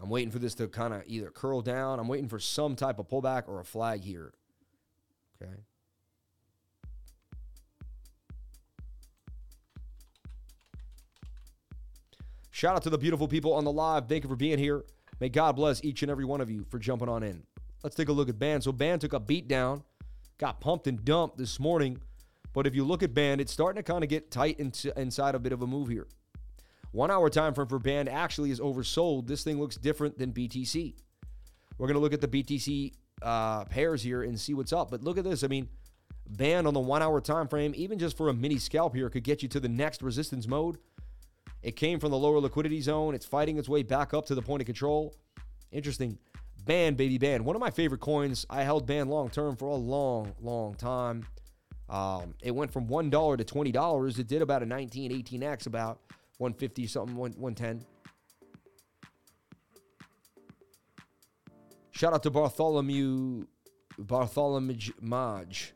[0.00, 1.98] I'm waiting for this to kind of either curl down.
[1.98, 4.32] I'm waiting for some type of pullback or a flag here.
[5.42, 5.52] Okay.
[12.58, 14.08] Shout out to the beautiful people on the live.
[14.08, 14.84] Thank you for being here.
[15.20, 17.44] May God bless each and every one of you for jumping on in.
[17.84, 18.64] Let's take a look at Band.
[18.64, 19.84] So Band took a beat down,
[20.38, 22.00] got pumped and dumped this morning.
[22.52, 25.38] But if you look at Band, it's starting to kind of get tight inside a
[25.38, 26.08] bit of a move here.
[26.90, 29.28] One hour time frame for Band actually is oversold.
[29.28, 30.94] This thing looks different than BTC.
[31.78, 32.92] We're going to look at the BTC
[33.22, 34.90] uh, pairs here and see what's up.
[34.90, 35.44] But look at this.
[35.44, 35.68] I mean,
[36.28, 39.22] Band on the one hour time frame, even just for a mini scalp here, could
[39.22, 40.78] get you to the next resistance mode.
[41.62, 43.14] It came from the lower liquidity zone.
[43.14, 45.14] It's fighting its way back up to the point of control.
[45.72, 46.18] Interesting.
[46.64, 47.44] Band, baby, band.
[47.44, 48.46] One of my favorite coins.
[48.48, 51.26] I held band long term for a long, long time.
[51.88, 54.18] Um, it went from $1 to $20.
[54.18, 56.00] It did about a 19, 18x, about
[56.36, 57.84] 150 something, 110.
[61.90, 63.46] Shout out to Bartholomew
[63.98, 65.72] Bartholomew Maj.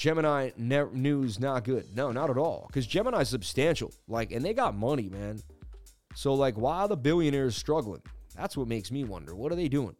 [0.00, 1.94] Gemini ne- news not good.
[1.94, 2.64] No, not at all.
[2.68, 3.92] Because Gemini's substantial.
[4.08, 5.40] Like, and they got money, man.
[6.14, 8.00] So, like, why are the billionaires struggling?
[8.34, 9.34] That's what makes me wonder.
[9.34, 9.94] What are they doing?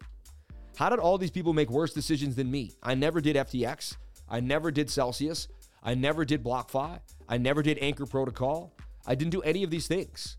[0.78, 2.72] How did all these people make worse decisions than me?
[2.82, 3.98] I never did FTX.
[4.26, 5.48] I never did Celsius.
[5.82, 6.98] I never did BlockFi.
[7.28, 8.72] I never did Anchor Protocol.
[9.06, 10.38] I didn't do any of these things.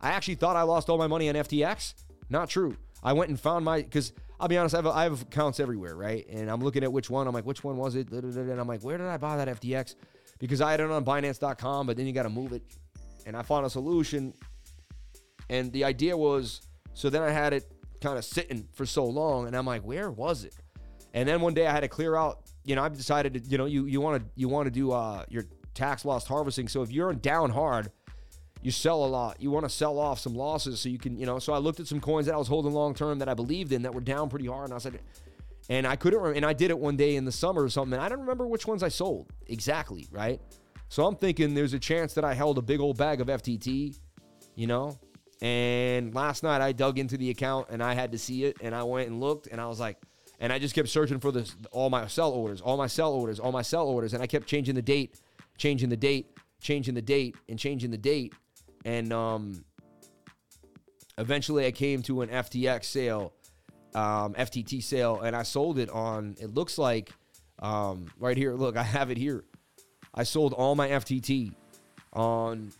[0.00, 1.92] I actually thought I lost all my money on FTX.
[2.30, 2.74] Not true.
[3.02, 5.96] I went and found my because I'll be honest, I have, I have accounts everywhere,
[5.96, 6.26] right?
[6.28, 7.26] And I'm looking at which one.
[7.26, 8.10] I'm like, which one was it?
[8.10, 9.94] And I'm like, where did I buy that FTX?
[10.38, 12.62] Because I had it on Binance.com, but then you got to move it.
[13.26, 14.34] And I found a solution.
[15.48, 16.62] And the idea was,
[16.94, 17.70] so then I had it
[18.00, 20.54] kind of sitting for so long, and I'm like, where was it?
[21.14, 22.40] And then one day I had to clear out.
[22.64, 24.90] You know, I've decided to, you know, you you want to you want to do
[24.90, 26.68] uh, your tax loss harvesting.
[26.68, 27.90] So if you're down hard,
[28.64, 29.40] you sell a lot.
[29.40, 31.38] You want to sell off some losses so you can, you know.
[31.38, 33.72] So I looked at some coins that I was holding long term that I believed
[33.72, 34.98] in that were down pretty hard, and I said,
[35.68, 37.98] and I couldn't, and I did it one day in the summer or something.
[37.98, 40.40] I don't remember which ones I sold exactly, right?
[40.88, 43.98] So I'm thinking there's a chance that I held a big old bag of FTT,
[44.54, 44.98] you know.
[45.40, 48.74] And last night I dug into the account and I had to see it, and
[48.74, 49.98] I went and looked, and I was like,
[50.40, 53.38] and I just kept searching for this, all my sell orders, all my sell orders,
[53.38, 55.16] all my sell orders, and I kept changing the date
[55.56, 58.34] changing the date, changing the date, and changing the date.
[58.84, 59.64] And um,
[61.18, 63.32] eventually I came to an FTX sale,
[63.94, 67.12] um, FTT sale, and I sold it on, it looks like
[67.60, 68.54] um, right here.
[68.54, 69.44] Look, I have it here.
[70.14, 71.52] I sold all my FTT
[72.12, 72.72] on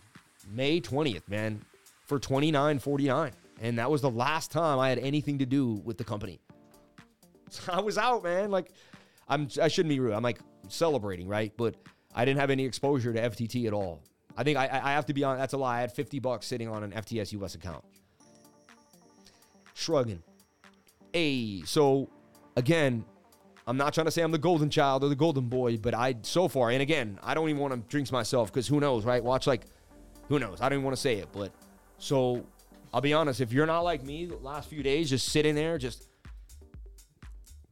[0.53, 1.63] May 20th, man,
[2.07, 3.33] for 29.49.
[3.61, 6.41] And that was the last time I had anything to do with the company.
[7.51, 8.51] So I was out, man.
[8.51, 8.73] Like,
[9.29, 10.13] I'm I shouldn't be rude.
[10.13, 10.39] I'm like
[10.69, 11.53] celebrating, right?
[11.57, 11.77] But
[12.15, 14.03] I didn't have any exposure to FTT at all.
[14.37, 15.39] I think I, I have to be on.
[15.39, 15.79] That's a lie.
[15.79, 17.85] I had 50 bucks sitting on an FTX US account.
[19.75, 20.23] Shrugging.
[21.13, 22.09] Hey, so
[22.57, 23.05] again,
[23.67, 26.17] I'm not trying to say I'm the golden child or the golden boy, but I
[26.23, 29.23] so far, and again, I don't even want to drinks myself because who knows, right?
[29.23, 29.63] Watch like,
[30.29, 30.61] who knows?
[30.61, 31.53] I don't even want to say it, but
[31.99, 32.45] so
[32.93, 33.41] I'll be honest.
[33.41, 36.09] If you're not like me, the last few days, just sitting there, just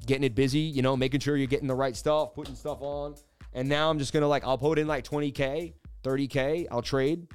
[0.06, 3.14] getting it busy, you know, making sure you're getting the right stuff, putting stuff on
[3.54, 6.66] and now I'm just gonna like I'll put in like 20k, 30k.
[6.70, 7.26] I'll trade,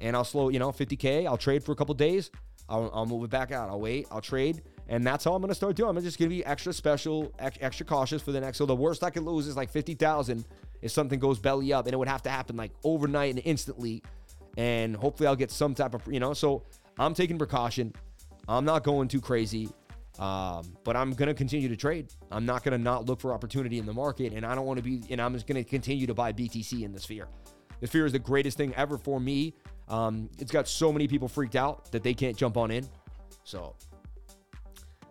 [0.00, 1.26] and I'll slow you know 50k.
[1.26, 2.30] I'll trade for a couple days.
[2.68, 3.68] I'll, I'll move it back out.
[3.68, 4.06] I'll wait.
[4.10, 5.96] I'll trade, and that's how I'm gonna start doing.
[5.96, 8.58] I'm just gonna be extra special, extra cautious for the next.
[8.58, 10.44] So the worst I could lose is like 50,000
[10.80, 14.02] if something goes belly up, and it would have to happen like overnight and instantly.
[14.56, 16.34] And hopefully I'll get some type of you know.
[16.34, 16.64] So
[16.98, 17.94] I'm taking precaution.
[18.48, 19.68] I'm not going too crazy.
[20.18, 22.12] Um, but I'm going to continue to trade.
[22.30, 24.76] I'm not going to not look for opportunity in the market, and I don't want
[24.76, 25.02] to be.
[25.10, 27.28] And I'm just going to continue to buy BTC in the sphere.
[27.82, 29.54] The fear is the greatest thing ever for me.
[29.88, 32.88] Um, it's got so many people freaked out that they can't jump on in.
[33.42, 33.74] So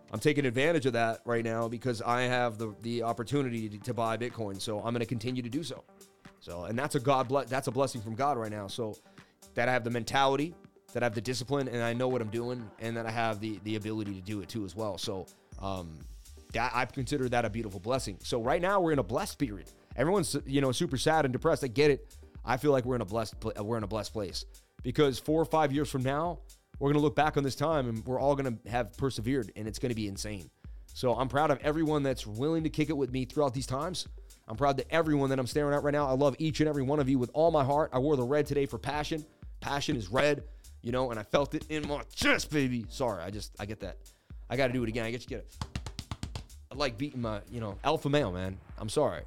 [0.10, 3.94] I'm taking advantage of that right now because I have the the opportunity to, to
[3.94, 4.60] buy Bitcoin.
[4.60, 5.84] So I'm going to continue to do so.
[6.40, 8.68] So and that's a God bless, that's a blessing from God right now.
[8.68, 8.96] So
[9.54, 10.56] that I have the mentality
[10.94, 13.42] that I have the discipline and I know what I'm doing and that I have
[13.42, 14.98] the the ability to do it too as well.
[14.98, 15.26] So
[15.60, 16.00] um,
[16.54, 18.18] that I consider that a beautiful blessing.
[18.24, 19.70] So right now we're in a blessed period.
[19.96, 21.66] Everyone's you know super sad and depressed.
[21.66, 22.16] I get it.
[22.44, 24.46] I feel like we're in a blessed we're in a blessed place
[24.84, 26.40] because four or five years from now
[26.80, 29.80] we're gonna look back on this time and we're all gonna have persevered and it's
[29.80, 30.50] gonna be insane.
[30.94, 34.08] So I'm proud of everyone that's willing to kick it with me throughout these times.
[34.48, 36.08] I'm proud that everyone that I'm staring at right now.
[36.08, 37.92] I love each and every one of you with all my heart.
[37.94, 39.26] I wore the red today for passion.
[39.62, 40.44] Passion is red,
[40.82, 42.86] you know, and I felt it in my chest, baby.
[42.90, 43.98] Sorry, I just I get that.
[44.50, 45.06] I got to do it again.
[45.06, 45.66] I get to get it.
[46.72, 48.58] I like beating my, you know, alpha male, man.
[48.78, 49.22] I'm sorry.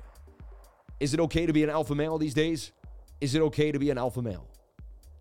[1.01, 2.73] Is it okay to be an alpha male these days?
[3.21, 4.49] Is it okay to be an alpha male?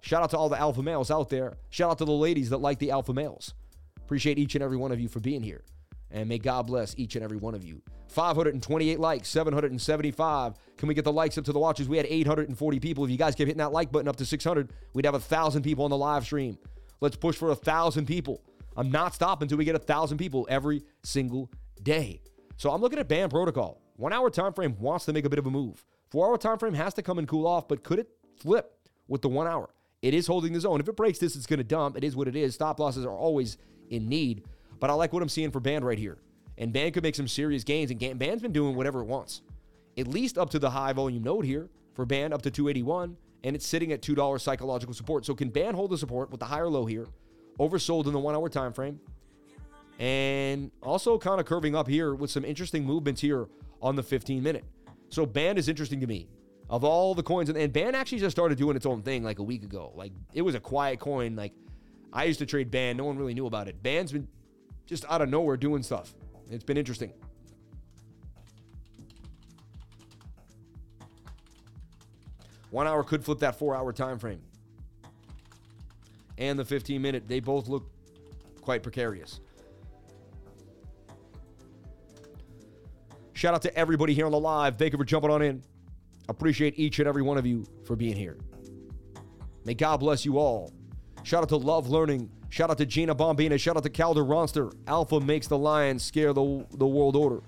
[0.02, 1.58] Shout out to all the alpha males out there.
[1.70, 3.54] Shout out to the ladies that like the alpha males.
[3.98, 5.64] Appreciate each and every one of you for being here.
[6.12, 7.82] And may God bless each and every one of you.
[8.10, 10.54] 528 likes, 775.
[10.78, 11.90] Can we get the likes up to the watches?
[11.90, 13.04] We had 840 people.
[13.06, 15.64] If you guys keep hitting that like button up to 600, we'd have a thousand
[15.64, 16.58] people on the live stream.
[17.02, 18.42] Let's push for a thousand people.
[18.76, 21.50] I'm not stopping until we get a thousand people every single
[21.82, 22.22] day.
[22.58, 23.82] So I'm looking at band protocol.
[23.96, 25.84] One hour time frame wants to make a bit of a move.
[26.14, 28.08] Four hour time frame has to come and cool off, but could it
[28.38, 29.74] flip with the one hour?
[30.04, 30.80] It is holding the zone.
[30.80, 31.98] If it breaks this, it's going to dump.
[31.98, 32.54] It is what it is.
[32.54, 33.58] Stop losses are always
[33.90, 34.44] in need.
[34.80, 36.20] But I like what I'm seeing for Band right here.
[36.60, 37.90] And Band could make some serious gains.
[37.90, 39.42] And Band's been doing whatever it wants.
[39.98, 43.18] At least up to the high volume node here for Band up to 281.
[43.44, 45.26] And it's sitting at $2 psychological support.
[45.26, 47.08] So can Band hold the support with the higher low here?
[47.60, 49.00] Oversold in the one hour time frame.
[49.98, 53.48] And also kind of curving up here with some interesting movements here
[53.82, 54.64] on the 15 minute.
[55.14, 56.28] So Band is interesting to me.
[56.72, 59.44] Of all the coins, and Band actually just started doing its own thing like a
[59.44, 59.92] week ago.
[59.94, 61.36] Like it was a quiet coin.
[61.36, 61.54] Like
[62.12, 62.98] I used to trade Band.
[62.98, 63.84] No one really knew about it.
[63.84, 64.28] Band's been
[64.88, 66.16] just out of nowhere doing stuff.
[66.50, 67.14] It's been interesting.
[72.72, 74.42] One hour could flip that four hour time frame.
[76.40, 77.88] And the 15 minute, they both look
[78.62, 79.42] quite precarious.
[83.34, 84.78] Shout out to everybody here on the live.
[84.78, 85.64] Thank you for jumping on in.
[86.30, 88.38] Appreciate each and every one of you for being here.
[89.66, 90.72] May God bless you all.
[91.24, 92.30] Shout out to Love Learning.
[92.50, 93.60] Shout out to Gina Bombina.
[93.60, 94.74] Shout out to Calder Ronster.
[94.88, 97.42] Alpha makes the Lions scare the, the world order.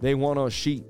[0.00, 0.84] They want us sheep.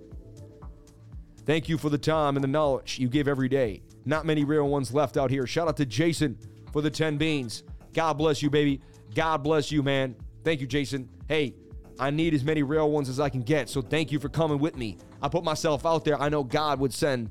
[1.44, 3.82] Thank you for the time and the knowledge you give every day.
[4.04, 5.46] Not many real ones left out here.
[5.46, 6.38] Shout out to Jason
[6.72, 7.64] for the 10 beans.
[7.92, 8.80] God bless you, baby.
[9.14, 10.14] God bless you, man.
[10.44, 11.08] Thank you, Jason.
[11.28, 11.54] Hey,
[11.98, 13.68] I need as many real ones as I can get.
[13.68, 14.98] So thank you for coming with me.
[15.22, 16.20] I put myself out there.
[16.20, 17.30] I know God would send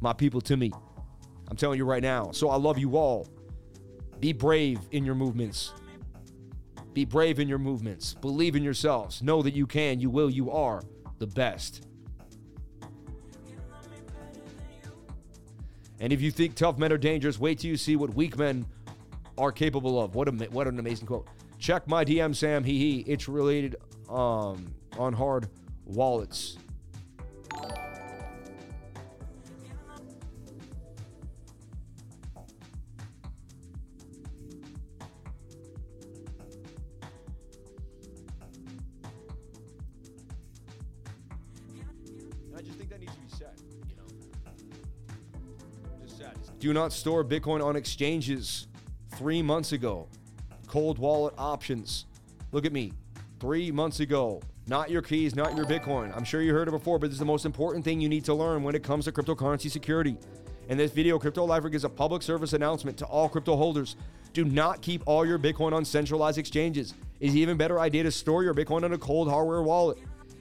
[0.00, 0.72] my people to me.
[1.48, 2.30] I'm telling you right now.
[2.32, 3.28] So I love you all.
[4.20, 5.72] Be brave in your movements.
[6.94, 8.14] Be brave in your movements.
[8.14, 9.22] Believe in yourselves.
[9.22, 10.82] Know that you can, you will, you are
[11.18, 11.86] the best.
[16.00, 18.66] And if you think tough men are dangerous, wait till you see what weak men
[19.38, 20.14] are capable of.
[20.14, 21.28] What a what an amazing quote.
[21.58, 22.64] Check my DM, Sam.
[22.64, 23.04] Hee hee.
[23.06, 23.76] It's related
[24.08, 25.48] um, on hard
[25.84, 26.58] wallets.
[42.56, 43.52] I just think that needs to be said,
[43.88, 44.04] you know.
[46.04, 46.32] Just said.
[46.58, 48.68] Do not store Bitcoin on exchanges.
[49.10, 50.08] Three months ago,
[50.66, 52.06] cold wallet options.
[52.52, 52.92] Look at me.
[53.38, 56.16] Three months ago, not your keys, not your Bitcoin.
[56.16, 58.24] I'm sure you heard it before, but this is the most important thing you need
[58.24, 60.16] to learn when it comes to cryptocurrency security.
[60.70, 63.96] In this video, Crypto Lifer gives a public service announcement to all crypto holders.
[64.32, 66.94] Do not keep all your Bitcoin on centralized exchanges.
[67.20, 69.98] It's an even better idea to store your Bitcoin on a cold hardware wallet.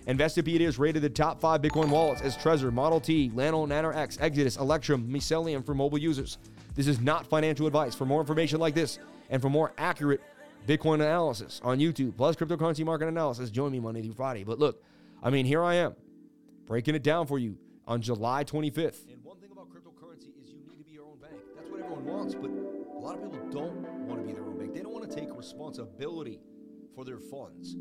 [0.08, 4.18] Investopedia has rated the top five Bitcoin wallets as Trezor, Model T, Nano, Nano X,
[4.22, 6.38] Exodus, Electrum, Mycelium for mobile users.
[6.76, 7.94] This is not financial advice.
[7.94, 10.22] For more information like this and for more accurate
[10.66, 14.44] Bitcoin analysis on YouTube, plus cryptocurrency market analysis, join me Monday through Friday.
[14.44, 14.84] But look,
[15.22, 15.96] I mean, here I am
[16.66, 17.58] breaking it down for you
[17.88, 19.08] on July 25th.
[19.12, 21.34] And one thing about cryptocurrency is you need to be your own bank.
[21.56, 23.76] That's what everyone wants, but a lot of people don't
[24.08, 24.74] want to be their own bank.
[24.74, 26.40] They don't want to take responsibility
[26.96, 27.76] for their funds.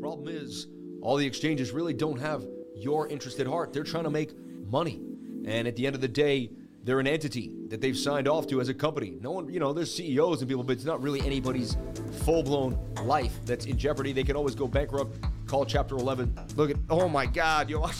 [0.00, 0.68] Problem is,
[1.02, 3.72] all the exchanges really don't have your interest at heart.
[3.72, 4.32] They're trying to make
[4.66, 5.00] money.
[5.44, 6.50] And at the end of the day,
[6.88, 9.18] they're an entity that they've signed off to as a company.
[9.20, 11.76] No one, you know, there's CEOs and people, but it's not really anybody's
[12.24, 14.14] full blown life that's in jeopardy.
[14.14, 15.18] They can always go bankrupt.
[15.46, 16.34] Call Chapter 11.
[16.56, 17.80] Look at, oh my God, yo.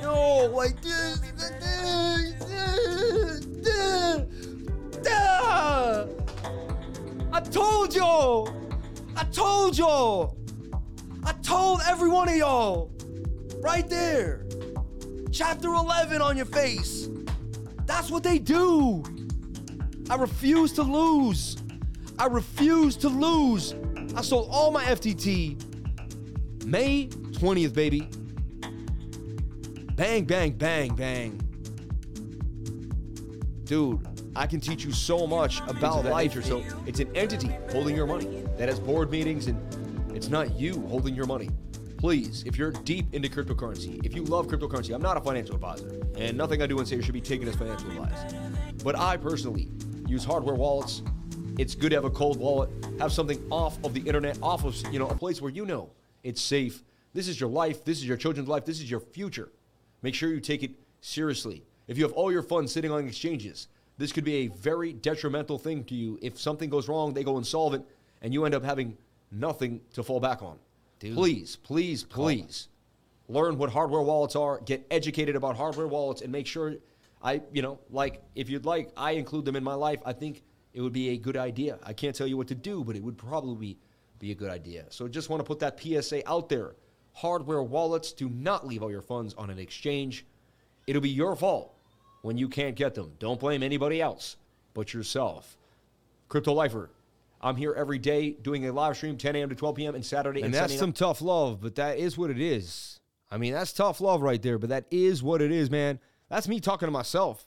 [0.00, 1.20] no, like this.
[7.34, 8.48] I told y'all.
[9.14, 10.38] I told y'all.
[11.22, 12.90] I told every one of y'all.
[13.60, 14.43] Right there.
[15.34, 17.08] Chapter 11 on your face.
[17.86, 19.02] That's what they do.
[20.08, 21.56] I refuse to lose.
[22.20, 23.74] I refuse to lose.
[24.14, 28.08] I sold all my FTT May 20th, baby.
[29.96, 31.40] Bang, bang, bang, bang.
[33.64, 34.06] Dude,
[34.36, 36.44] I can teach you so much about life.
[36.44, 39.58] So it's an entity holding your money that has board meetings and
[40.16, 41.50] It's not you holding your money.
[42.04, 45.88] Please, if you're deep into cryptocurrency, if you love cryptocurrency, I'm not a financial advisor,
[46.18, 48.34] and nothing I do and say should be taken as financial advice.
[48.84, 49.70] But I personally
[50.06, 51.00] use hardware wallets.
[51.58, 54.76] It's good to have a cold wallet, have something off of the internet, off of
[54.92, 55.88] you know a place where you know
[56.22, 56.82] it's safe.
[57.14, 57.86] This is your life.
[57.86, 58.66] This is your children's life.
[58.66, 59.48] This is your future.
[60.02, 61.62] Make sure you take it seriously.
[61.88, 65.56] If you have all your funds sitting on exchanges, this could be a very detrimental
[65.56, 66.18] thing to you.
[66.20, 67.86] If something goes wrong, they go insolvent,
[68.20, 68.98] and you end up having
[69.32, 70.58] nothing to fall back on.
[71.04, 71.14] Dude.
[71.14, 72.68] Please, please, please
[73.28, 76.76] learn what hardware wallets are, get educated about hardware wallets, and make sure
[77.22, 80.00] I, you know, like if you'd like, I include them in my life.
[80.06, 80.42] I think
[80.72, 81.78] it would be a good idea.
[81.82, 83.76] I can't tell you what to do, but it would probably
[84.18, 84.86] be a good idea.
[84.88, 86.74] So just want to put that PSA out there.
[87.12, 90.24] Hardware wallets do not leave all your funds on an exchange.
[90.86, 91.74] It'll be your fault
[92.22, 93.12] when you can't get them.
[93.18, 94.38] Don't blame anybody else
[94.72, 95.58] but yourself.
[96.30, 96.88] Crypto Lifer,
[97.44, 99.50] I'm here every day doing a live stream 10 a.m.
[99.50, 99.94] to 12 p.m.
[99.94, 103.00] and Saturday and, And that's some tough love, but that is what it is.
[103.30, 106.00] I mean, that's tough love right there, but that is what it is, man.
[106.30, 107.46] That's me talking to myself.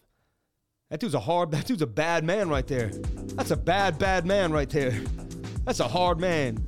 [0.91, 2.91] That dude's a hard, that dude's a bad man right there.
[3.33, 4.91] That's a bad, bad man right there.
[5.65, 6.63] That's a hard man.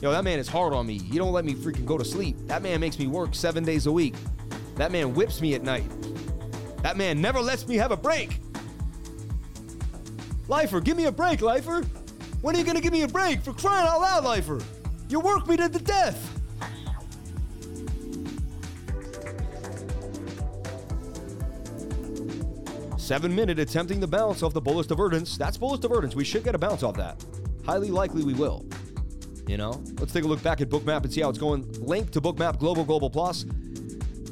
[0.00, 0.98] Yo, that man is hard on me.
[0.98, 2.36] He don't let me freaking go to sleep.
[2.46, 4.14] That man makes me work seven days a week.
[4.76, 5.90] That man whips me at night.
[6.82, 8.40] That man never lets me have a break.
[10.46, 11.84] Lifer, give me a break, Lifer.
[12.42, 13.40] When are you gonna give me a break?
[13.40, 14.60] For crying out loud, Lifer.
[15.08, 16.40] You work me to the death.
[22.98, 25.36] Seven minute attempting the bounce off the bullish Divergence.
[25.36, 26.16] That's bullish Divergence.
[26.16, 27.24] We should get a bounce off that.
[27.64, 28.66] Highly likely we will.
[29.46, 31.70] You know, let's take a look back at Bookmap and see how it's going.
[31.80, 33.44] Link to Bookmap Global Global Plus.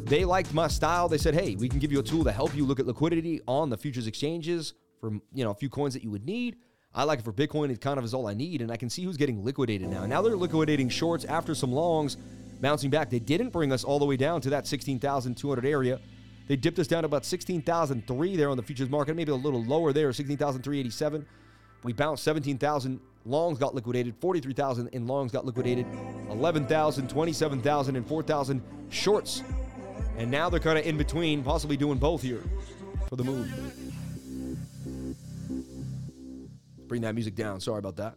[0.05, 1.09] They liked my style.
[1.09, 3.41] They said, "Hey, we can give you a tool to help you look at liquidity
[3.47, 6.57] on the futures exchanges for you know a few coins that you would need."
[6.93, 7.71] I like it for Bitcoin.
[7.71, 10.07] It kind of is all I need, and I can see who's getting liquidated now.
[10.07, 12.17] Now they're liquidating shorts after some longs,
[12.61, 13.11] bouncing back.
[13.11, 16.01] They didn't bring us all the way down to that 16,200 area.
[16.49, 19.63] They dipped us down to about 16,003 there on the futures market, maybe a little
[19.63, 21.27] lower there, 16,387.
[21.85, 23.01] We bounced 17,000.
[23.25, 24.17] Longs got liquidated.
[24.21, 25.87] 43,000 in longs got liquidated.
[26.29, 29.45] 11,000, 27,000, and 4,000 shorts.
[30.19, 32.43] And now they're kind of in between, possibly doing both here
[33.09, 33.49] for the move.
[36.91, 37.61] Bring that music down.
[37.61, 38.17] Sorry about that.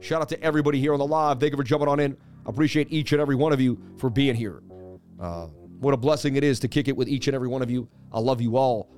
[0.00, 1.38] Shout out to everybody here on the live.
[1.38, 2.16] Thank you for jumping on in.
[2.44, 4.64] Appreciate each and every one of you for being here.
[5.20, 5.46] Uh,
[5.78, 7.88] what a blessing it is to kick it with each and every one of you.
[8.12, 8.90] I love you all.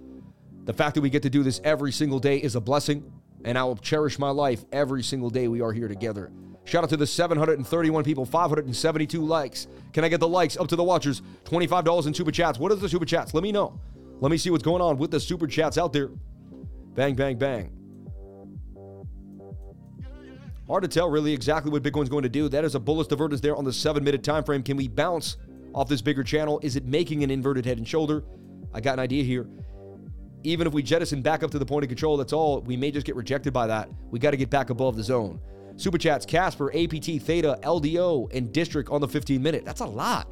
[0.64, 3.12] The fact that we get to do this every single day is a blessing,
[3.44, 6.32] and I will cherish my life every single day we are here together.
[6.64, 9.66] Shout out to the 731 people, 572 likes.
[9.92, 11.20] Can I get the likes up to the watchers?
[11.44, 12.58] $25 in super chats.
[12.58, 13.34] What are the super chats?
[13.34, 13.78] Let me know.
[14.20, 16.10] Let me see what's going on with the super chats out there.
[16.94, 17.72] Bang, bang, bang.
[20.66, 22.48] Hard to tell really exactly what Bitcoin's going to do.
[22.48, 24.62] That is a bullish divergence there on the seven minute time frame.
[24.62, 25.36] Can we bounce
[25.74, 26.60] off this bigger channel?
[26.62, 28.24] Is it making an inverted head and shoulder?
[28.74, 29.48] I got an idea here.
[30.42, 32.60] Even if we jettison back up to the point of control, that's all.
[32.60, 33.88] We may just get rejected by that.
[34.10, 35.40] We got to get back above the zone.
[35.76, 39.64] Super chats, Casper, APT, Theta, LDO, and District on the 15 minute.
[39.64, 40.30] That's a lot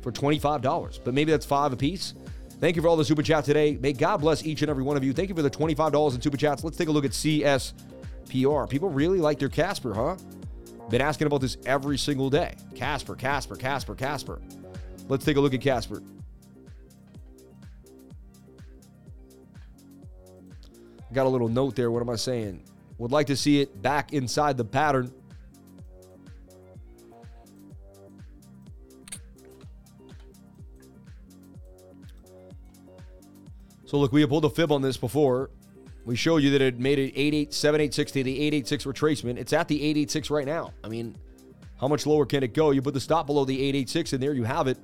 [0.00, 2.14] for $25, but maybe that's five apiece.
[2.64, 3.76] Thank you for all the super chat today.
[3.78, 5.12] May God bless each and every one of you.
[5.12, 6.64] Thank you for the $25 in super chats.
[6.64, 8.70] Let's take a look at CSPR.
[8.70, 10.16] People really like their Casper, huh?
[10.88, 12.54] Been asking about this every single day.
[12.74, 14.40] Casper, Casper, Casper, Casper.
[15.10, 16.02] Let's take a look at Casper.
[21.12, 21.90] Got a little note there.
[21.90, 22.64] What am I saying?
[22.96, 25.12] Would like to see it back inside the pattern.
[33.94, 35.50] So look, we have pulled a fib on this before.
[36.04, 39.36] We showed you that it made it 88786 to the 886 retracement.
[39.38, 40.72] It's at the 886 right now.
[40.82, 41.16] I mean,
[41.80, 42.72] how much lower can it go?
[42.72, 44.78] You put the stop below the 886 and there you have it.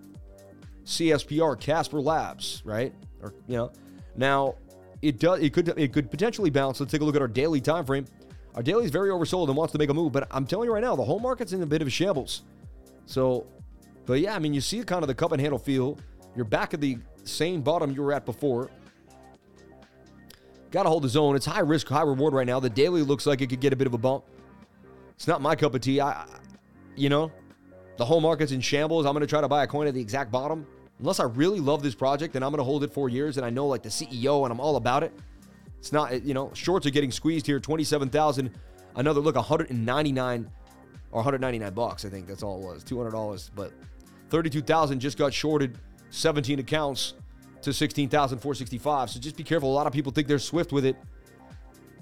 [0.85, 2.95] CSPR, Casper Labs, right?
[3.20, 3.73] Or you know,
[4.15, 4.55] now
[5.03, 6.78] it does it could it could potentially bounce.
[6.78, 8.05] Let's take a look at our daily time frame.
[8.55, 10.73] Our daily is very oversold and wants to make a move, but I'm telling you
[10.73, 12.43] right now, the whole market's in a bit of a shambles.
[13.07, 13.45] So,
[14.07, 15.99] but yeah, I mean, you see kind of the cup and handle feel.
[16.37, 18.70] You're back at the same bottom you were at before.
[20.70, 21.34] Got to hold the zone.
[21.34, 22.60] It's high risk, high reward right now.
[22.60, 24.24] The daily looks like it could get a bit of a bump.
[25.14, 26.01] It's not my cup of tea.
[26.01, 26.24] I,
[26.97, 27.32] you know,
[27.97, 29.05] the whole market's in shambles.
[29.05, 30.66] I'm going to try to buy a coin at the exact bottom.
[31.01, 33.44] Unless I really love this project and I'm going to hold it for years and
[33.44, 35.12] I know like the CEO and I'm all about it.
[35.78, 37.59] It's not, you know, shorts are getting squeezed here.
[37.59, 38.51] 27,000.
[38.97, 40.51] Another look, 199
[41.10, 42.05] or 199 bucks.
[42.05, 42.84] I think that's all it was.
[42.84, 43.51] $200.
[43.55, 43.72] But
[44.28, 45.78] 32,000 just got shorted
[46.10, 47.14] 17 accounts
[47.62, 49.11] to 16,465.
[49.11, 49.70] So just be careful.
[49.70, 50.97] A lot of people think they're swift with it.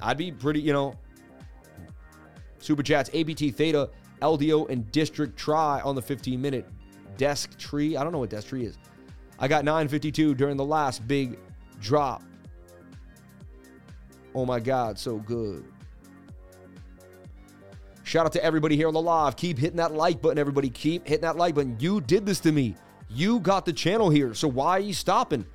[0.00, 0.96] I'd be pretty, you know,
[2.60, 3.90] Super chats, ABT Theta,
[4.20, 6.66] LDO, and District Try on the 15 minute
[7.16, 7.96] desk tree.
[7.96, 8.78] I don't know what desk tree is.
[9.38, 11.38] I got 952 during the last big
[11.80, 12.22] drop.
[14.34, 15.64] Oh my God, so good.
[18.02, 19.36] Shout out to everybody here on the live.
[19.36, 20.70] Keep hitting that like button, everybody.
[20.70, 21.76] Keep hitting that like button.
[21.78, 22.74] You did this to me.
[23.10, 24.34] You got the channel here.
[24.34, 25.46] So why are you stopping?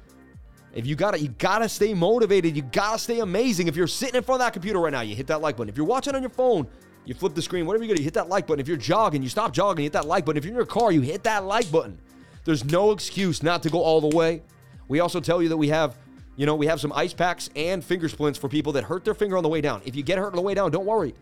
[0.74, 2.56] If you got it, you gotta stay motivated.
[2.56, 3.68] You gotta stay amazing.
[3.68, 5.70] If you're sitting in front of that computer right now, you hit that like button.
[5.70, 6.68] If you're watching on your phone,
[7.06, 7.66] you flip the screen.
[7.66, 8.60] Whatever you do, you hit that like button.
[8.60, 10.38] If you're jogging, you stop jogging, you hit that like button.
[10.38, 12.00] If you're in your car, you hit that like button.
[12.44, 14.42] There's no excuse not to go all the way.
[14.88, 15.96] We also tell you that we have,
[16.36, 19.14] you know, we have some ice packs and finger splints for people that hurt their
[19.14, 19.82] finger on the way down.
[19.86, 21.14] If you get hurt on the way down, don't worry.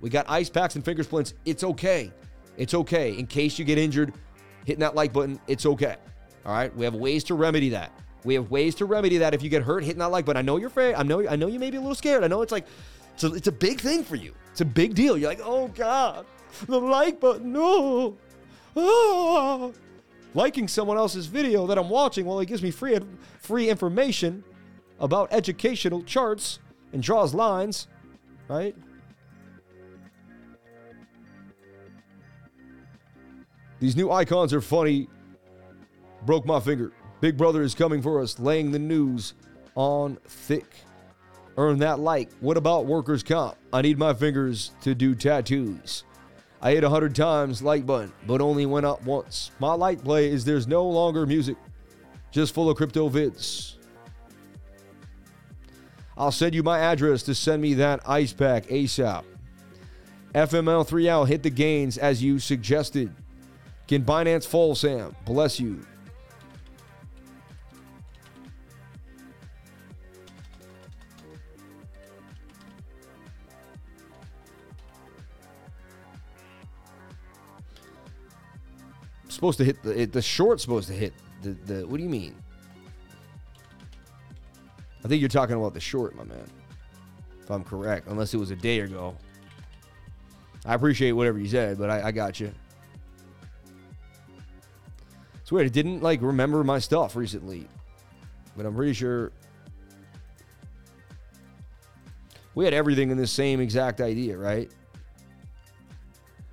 [0.00, 1.34] We got ice packs and finger splints.
[1.44, 2.12] It's okay.
[2.56, 3.18] It's okay.
[3.18, 4.14] In case you get injured,
[4.64, 5.96] hitting that like button, it's okay.
[6.44, 6.74] All right.
[6.74, 7.92] We have ways to remedy that.
[8.24, 10.38] We have ways to remedy that if you get hurt hitting that like button.
[10.38, 10.94] I know you're afraid.
[10.94, 12.24] I know I know you may be a little scared.
[12.24, 12.66] I know it's like
[13.14, 14.34] it's a, it's a big thing for you.
[14.50, 15.16] It's a big deal.
[15.16, 16.26] You're like, oh God,
[16.66, 17.52] the like button.
[17.52, 18.16] No.
[18.76, 19.72] Oh.
[20.34, 22.98] Liking someone else's video that I'm watching, well, it gives me free
[23.40, 24.44] free information
[25.00, 26.60] about educational charts
[26.92, 27.88] and draws lines,
[28.48, 28.76] right?
[33.80, 35.08] These new icons are funny.
[36.26, 36.92] Broke my finger.
[37.20, 39.34] Big Brother is coming for us, laying the news
[39.74, 40.66] on thick.
[41.56, 42.30] Earn that like.
[42.40, 43.56] What about workers' comp?
[43.72, 46.04] I need my fingers to do tattoos.
[46.62, 49.50] I hit a hundred times like button, but only went up once.
[49.58, 51.56] My light play is there's no longer music,
[52.30, 53.76] just full of crypto vids.
[56.18, 59.24] I'll send you my address to send me that ice pack ASAP.
[60.34, 63.10] FML3L hit the gains as you suggested.
[63.90, 65.16] Can Binance fall, Sam?
[65.24, 65.84] Bless you.
[79.28, 81.12] supposed to hit the the short's supposed to hit
[81.42, 81.84] the the.
[81.84, 82.36] What do you mean?
[85.04, 86.48] I think you're talking about the short, my man.
[87.42, 89.16] If I'm correct, unless it was a day ago.
[90.64, 92.52] I appreciate whatever you said, but I, I got you.
[95.50, 95.72] It's weird.
[95.72, 97.66] Didn't like remember my stuff recently,
[98.56, 99.32] but I'm pretty sure
[102.54, 104.70] we had everything in the same exact idea, right?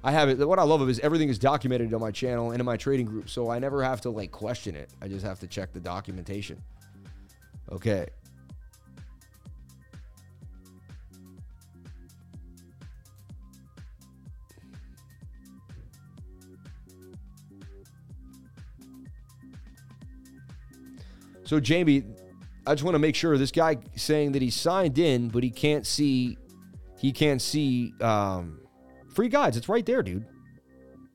[0.04, 0.40] I have it.
[0.40, 3.06] What I love of is everything is documented on my channel and in my trading
[3.06, 4.90] group, so I never have to like question it.
[5.00, 6.60] I just have to check the documentation.
[7.72, 8.08] Okay.
[21.48, 22.04] So Jamie,
[22.66, 25.50] I just want to make sure this guy saying that he signed in, but he
[25.50, 26.38] can't see,
[27.00, 28.60] he can't see um,
[29.16, 29.56] free guides.
[29.56, 30.26] It's right there, dude.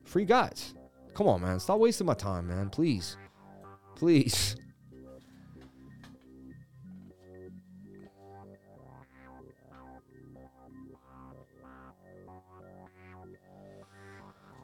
[0.07, 0.75] Free guides.
[1.13, 1.61] Come on, man.
[1.61, 2.71] Stop wasting my time, man.
[2.71, 3.19] Please,
[3.95, 4.57] please.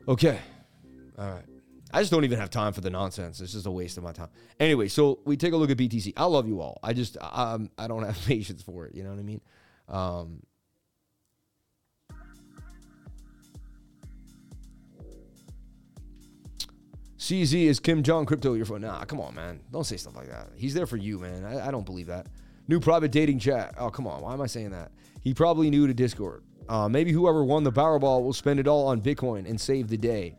[0.09, 0.39] Okay.
[1.19, 1.58] All right.
[1.91, 3.41] I just don't even have time for the nonsense.
[3.41, 4.29] It's just a waste of my time.
[4.61, 6.13] Anyway, so we take a look at BTC.
[6.17, 6.79] I love you all.
[6.83, 8.95] I just I don't have patience for it.
[8.95, 9.41] You know what I mean?
[9.89, 10.43] Um,
[17.19, 18.83] CZ is Kim Jong crypto your phone.
[18.83, 19.61] Nah, come on, man.
[19.73, 20.49] Don't say stuff like that.
[20.57, 21.45] He's there for you, man.
[21.45, 22.27] I, I don't believe that.
[22.69, 23.75] New private dating chat.
[23.79, 24.23] Oh, come on.
[24.23, 24.93] Why am I saying that?
[25.21, 26.45] He probably new to Discord.
[26.69, 29.97] Uh, maybe whoever won the Powerball will spend it all on Bitcoin and save the
[29.97, 30.37] day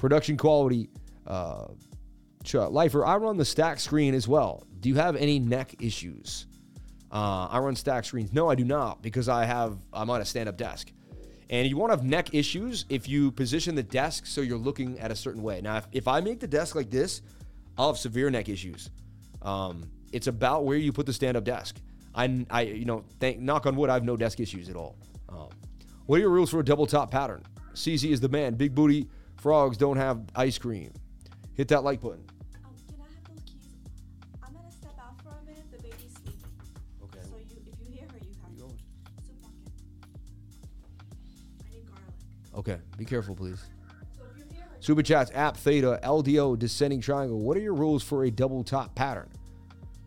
[0.00, 0.88] production quality.
[1.26, 1.66] Uh,
[2.54, 4.66] Lifer, I run the stack screen as well.
[4.80, 6.46] Do you have any neck issues?
[7.12, 8.32] Uh, I run stack screens.
[8.32, 10.90] No, I do not because I have I'm on a stand-up desk.
[11.50, 15.10] And you won't have neck issues if you position the desk so you're looking at
[15.10, 15.60] a certain way.
[15.60, 17.22] Now, if, if I make the desk like this,
[17.76, 18.90] I'll have severe neck issues.
[19.42, 21.76] Um, it's about where you put the stand-up desk.
[22.14, 24.96] I, I, you know, thank knock on wood, I have no desk issues at all.
[25.28, 25.48] Um,
[26.06, 27.42] what are your rules for a double top pattern?
[27.74, 28.54] CZ is the man.
[28.54, 29.08] Big booty
[29.40, 30.92] Frogs don't have ice cream.
[31.54, 32.24] Hit that like button.
[32.64, 33.68] Um, can I have those keys?
[34.42, 35.64] I'm gonna step out for a minute.
[35.72, 36.52] The baby's sleeping.
[37.04, 37.20] Okay.
[37.28, 38.78] So you, if you hear her, you have You going?
[39.26, 39.72] supermarket.
[41.64, 42.54] I need garlic.
[42.58, 42.78] Okay.
[42.98, 43.64] Be careful, please.
[44.16, 47.40] So if you hear her, Super chats, app theta, LDO, descending triangle.
[47.40, 49.30] What are your rules for a double top pattern?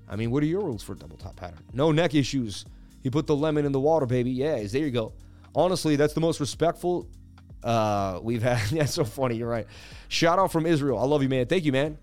[0.07, 1.59] I mean, what are your rules for a double top pattern?
[1.73, 2.65] No neck issues.
[3.01, 4.29] He put the lemon in the water, baby.
[4.29, 5.13] Yeah, there you go.
[5.55, 7.07] Honestly, that's the most respectful
[7.63, 8.59] uh, we've had.
[8.71, 9.35] yeah, so funny.
[9.35, 9.67] You're right.
[10.09, 10.99] Shout out from Israel.
[10.99, 11.45] I love you, man.
[11.47, 11.97] Thank you, man.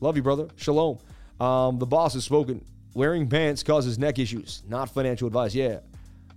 [0.00, 0.48] Love you, brother.
[0.56, 0.98] Shalom.
[1.40, 2.64] Um, the boss has spoken.
[2.94, 5.54] Wearing pants causes neck issues, not financial advice.
[5.54, 5.80] Yeah.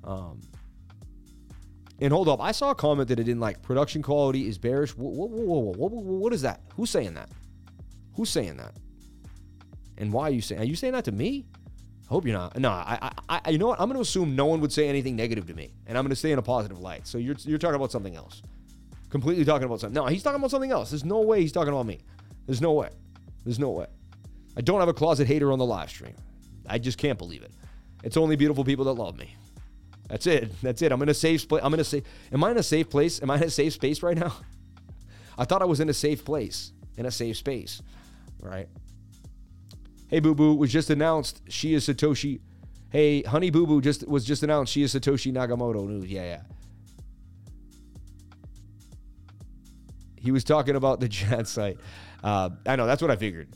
[0.04, 0.42] Um,
[2.00, 4.92] And hold up, I saw a comment that it didn't like production quality is bearish.
[4.92, 6.62] Whoa, whoa, whoa, whoa, whoa, what is that?
[6.76, 7.30] Who's saying that?
[8.16, 8.74] Who's saying that?
[9.98, 10.62] And why are you saying?
[10.62, 11.46] Are you saying that to me?
[12.10, 12.58] I hope you're not.
[12.58, 13.82] No, I, I, I you know what?
[13.82, 16.12] I'm going to assume no one would say anything negative to me, and I'm going
[16.12, 17.06] to stay in a positive light.
[17.06, 18.42] So you're, you're talking about something else.
[19.10, 19.94] Completely talking about something.
[19.94, 20.92] No, he's talking about something else.
[20.92, 22.00] There's no way he's talking about me.
[22.46, 22.90] There's no way.
[23.44, 23.88] There's no way.
[24.56, 26.16] I don't have a closet hater on the live stream.
[26.66, 27.52] I just can't believe it.
[28.04, 29.36] It's only beautiful people that love me.
[30.08, 30.52] That's it.
[30.62, 30.92] That's it.
[30.92, 31.62] I'm in a safe place.
[31.64, 32.04] I'm in a safe.
[32.32, 33.22] Am I in a safe place?
[33.22, 34.34] Am I in a safe space right now?
[35.38, 37.82] I thought I was in a safe place, in a safe space.
[38.42, 38.68] Right.
[40.08, 41.42] Hey Boo Boo was just announced.
[41.50, 42.40] She is Satoshi.
[42.90, 44.72] Hey, Honey Boo Boo just was just announced.
[44.72, 46.10] She is Satoshi Nakamoto news.
[46.10, 46.42] Yeah, yeah.
[50.16, 51.78] He was talking about the chat site.
[52.24, 53.50] Uh, I know that's what I figured.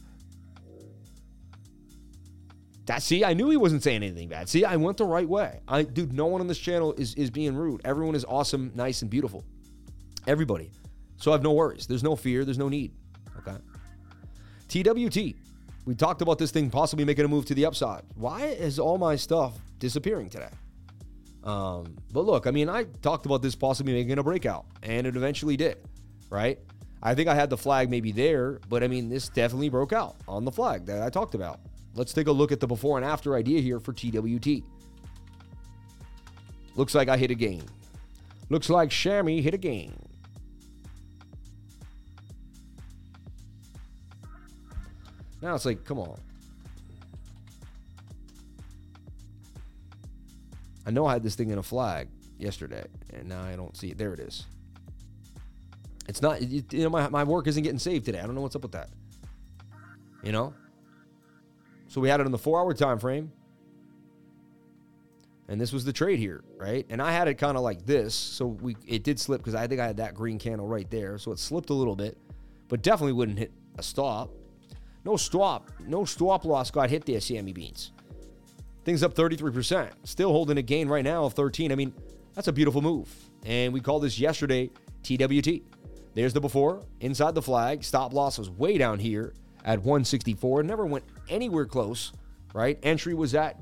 [2.85, 4.49] That see, I knew he wasn't saying anything bad.
[4.49, 5.61] See, I went the right way.
[5.67, 7.81] I dude, no one on this channel is is being rude.
[7.85, 9.45] Everyone is awesome, nice, and beautiful.
[10.27, 10.71] Everybody.
[11.15, 11.87] So I have no worries.
[11.87, 12.43] There's no fear.
[12.43, 12.91] There's no need.
[13.37, 13.57] Okay.
[14.67, 15.35] TWT.
[15.85, 18.03] We talked about this thing possibly making a move to the upside.
[18.15, 20.49] Why is all my stuff disappearing today?
[21.43, 25.15] Um, but look, I mean, I talked about this possibly making a breakout, and it
[25.15, 25.77] eventually did,
[26.29, 26.59] right?
[27.01, 30.17] I think I had the flag maybe there, but I mean, this definitely broke out
[30.27, 31.59] on the flag that I talked about.
[31.95, 34.63] Let's take a look at the before and after idea here for TWT.
[36.75, 37.63] Looks like I hit a gain.
[38.49, 39.93] Looks like Shammy hit a gain.
[45.41, 46.19] Now it's like, come on.
[50.85, 52.07] I know I had this thing in a flag
[52.37, 53.97] yesterday, and now I don't see it.
[53.97, 54.45] There it is.
[56.07, 58.19] It's not, you know, my, my work isn't getting saved today.
[58.19, 58.89] I don't know what's up with that.
[60.23, 60.53] You know?
[61.87, 63.31] So we had it in the four hour time frame.
[65.47, 66.85] And this was the trade here, right?
[66.89, 68.15] And I had it kind of like this.
[68.15, 71.17] So we it did slip because I think I had that green candle right there.
[71.17, 72.17] So it slipped a little bit,
[72.69, 74.31] but definitely wouldn't hit a stop.
[75.03, 75.71] No stop.
[75.87, 77.91] No stop loss got hit there, Sammy Beans.
[78.83, 79.89] Things up 33%.
[80.03, 81.71] Still holding a gain right now of 13.
[81.71, 81.93] I mean,
[82.33, 83.13] that's a beautiful move.
[83.45, 84.69] And we called this yesterday
[85.03, 85.61] TWT.
[86.13, 87.83] There's the before, inside the flag.
[87.83, 89.33] Stop loss was way down here
[89.63, 90.63] at 164.
[90.63, 92.11] Never went anywhere close,
[92.53, 92.77] right?
[92.83, 93.61] Entry was at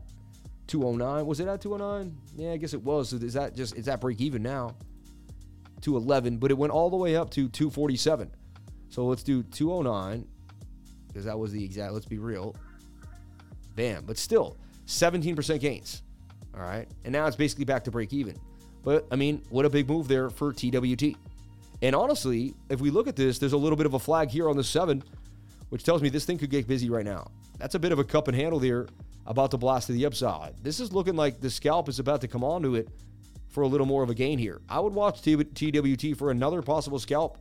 [0.68, 1.26] 209.
[1.26, 2.16] Was it at 209?
[2.36, 3.10] Yeah, I guess it was.
[3.10, 4.76] So is that just is that break even now?
[5.82, 8.32] 211, but it went all the way up to 247.
[8.90, 10.28] So let's do 209
[11.10, 11.94] because that was the exact.
[11.94, 12.56] Let's be real.
[13.76, 14.58] Bam, but still
[14.88, 16.04] 17% gains.
[16.56, 18.36] All right, and now it's basically back to break even.
[18.84, 21.16] But I mean, what a big move there for TWT.
[21.82, 24.50] And honestly, if we look at this, there's a little bit of a flag here
[24.50, 25.04] on the seven,
[25.70, 27.28] which tells me this thing could get busy right now.
[27.58, 28.88] That's a bit of a cup and handle there
[29.26, 30.56] about to blast to the upside.
[30.64, 32.90] This is looking like the scalp is about to come onto it
[33.50, 34.62] for a little more of a gain here.
[34.68, 37.38] I would watch TWT for another possible scalp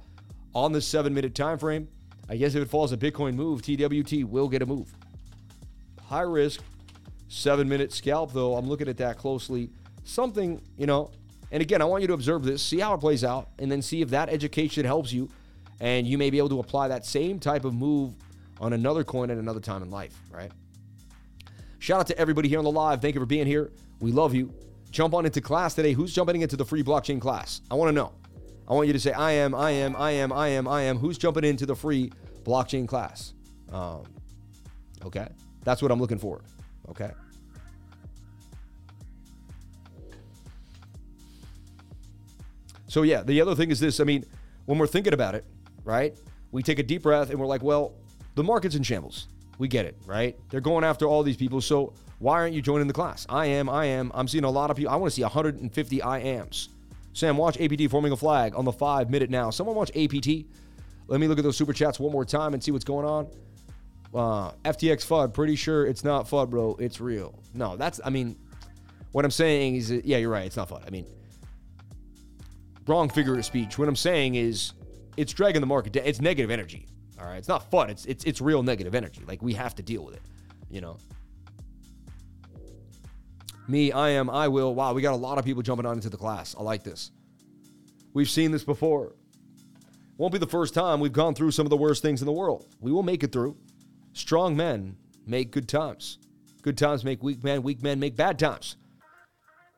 [0.54, 1.88] on the seven minute time frame.
[2.28, 4.92] I guess if it falls a Bitcoin move, TWT will get a move.
[6.02, 6.60] High risk,
[7.28, 8.56] seven minute scalp, though.
[8.56, 9.70] I'm looking at that closely.
[10.04, 11.10] Something, you know,
[11.50, 13.80] and again, I want you to observe this, see how it plays out, and then
[13.80, 15.28] see if that education helps you.
[15.80, 18.14] And you may be able to apply that same type of move
[18.60, 20.50] on another coin at another time in life, right?
[21.78, 23.00] Shout out to everybody here on the live.
[23.00, 23.70] Thank you for being here.
[24.00, 24.52] We love you.
[24.90, 25.92] Jump on into class today.
[25.92, 27.60] Who's jumping into the free blockchain class?
[27.70, 28.12] I want to know.
[28.68, 30.98] I want you to say, I am, I am, I am, I am, I am.
[30.98, 32.12] Who's jumping into the free
[32.44, 33.32] blockchain class?
[33.72, 34.02] Um,
[35.04, 35.28] okay.
[35.64, 36.42] That's what I'm looking for.
[36.90, 37.10] Okay.
[42.88, 44.00] So, yeah, the other thing is this.
[44.00, 44.24] I mean,
[44.66, 45.46] when we're thinking about it,
[45.84, 46.18] right,
[46.52, 47.94] we take a deep breath and we're like, well,
[48.34, 49.28] the market's in shambles.
[49.58, 50.36] We get it, right?
[50.50, 51.62] They're going after all these people.
[51.62, 53.26] So, why aren't you joining the class?
[53.30, 54.10] I am, I am.
[54.14, 54.92] I'm seeing a lot of people.
[54.92, 56.68] I want to see 150 I ams.
[57.18, 59.50] Sam, watch APT forming a flag on the five minute now.
[59.50, 60.46] Someone watch APT.
[61.08, 63.26] Let me look at those super chats one more time and see what's going on.
[64.14, 66.76] Uh, FTX FUD, pretty sure it's not FUD, bro.
[66.78, 67.38] It's real.
[67.54, 68.36] No, that's, I mean,
[69.10, 70.46] what I'm saying is, that, yeah, you're right.
[70.46, 70.86] It's not FUD.
[70.86, 71.06] I mean,
[72.86, 73.78] wrong figure of speech.
[73.78, 74.74] What I'm saying is,
[75.16, 76.04] it's dragging the market down.
[76.06, 76.86] It's negative energy.
[77.20, 77.38] All right.
[77.38, 77.90] It's not fun.
[77.90, 79.22] It's, it's, it's real negative energy.
[79.26, 80.22] Like, we have to deal with it,
[80.70, 80.98] you know?
[83.68, 84.74] Me, I am, I will.
[84.74, 86.56] Wow, we got a lot of people jumping on into the class.
[86.58, 87.10] I like this.
[88.14, 89.14] We've seen this before.
[90.16, 92.32] Won't be the first time we've gone through some of the worst things in the
[92.32, 92.66] world.
[92.80, 93.58] We will make it through.
[94.14, 94.96] Strong men
[95.26, 96.18] make good times.
[96.62, 97.62] Good times make weak men.
[97.62, 98.76] Weak men make bad times.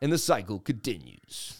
[0.00, 1.58] And the cycle continues.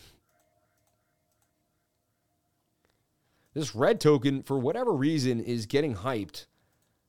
[3.55, 6.47] This red token, for whatever reason, is getting hyped.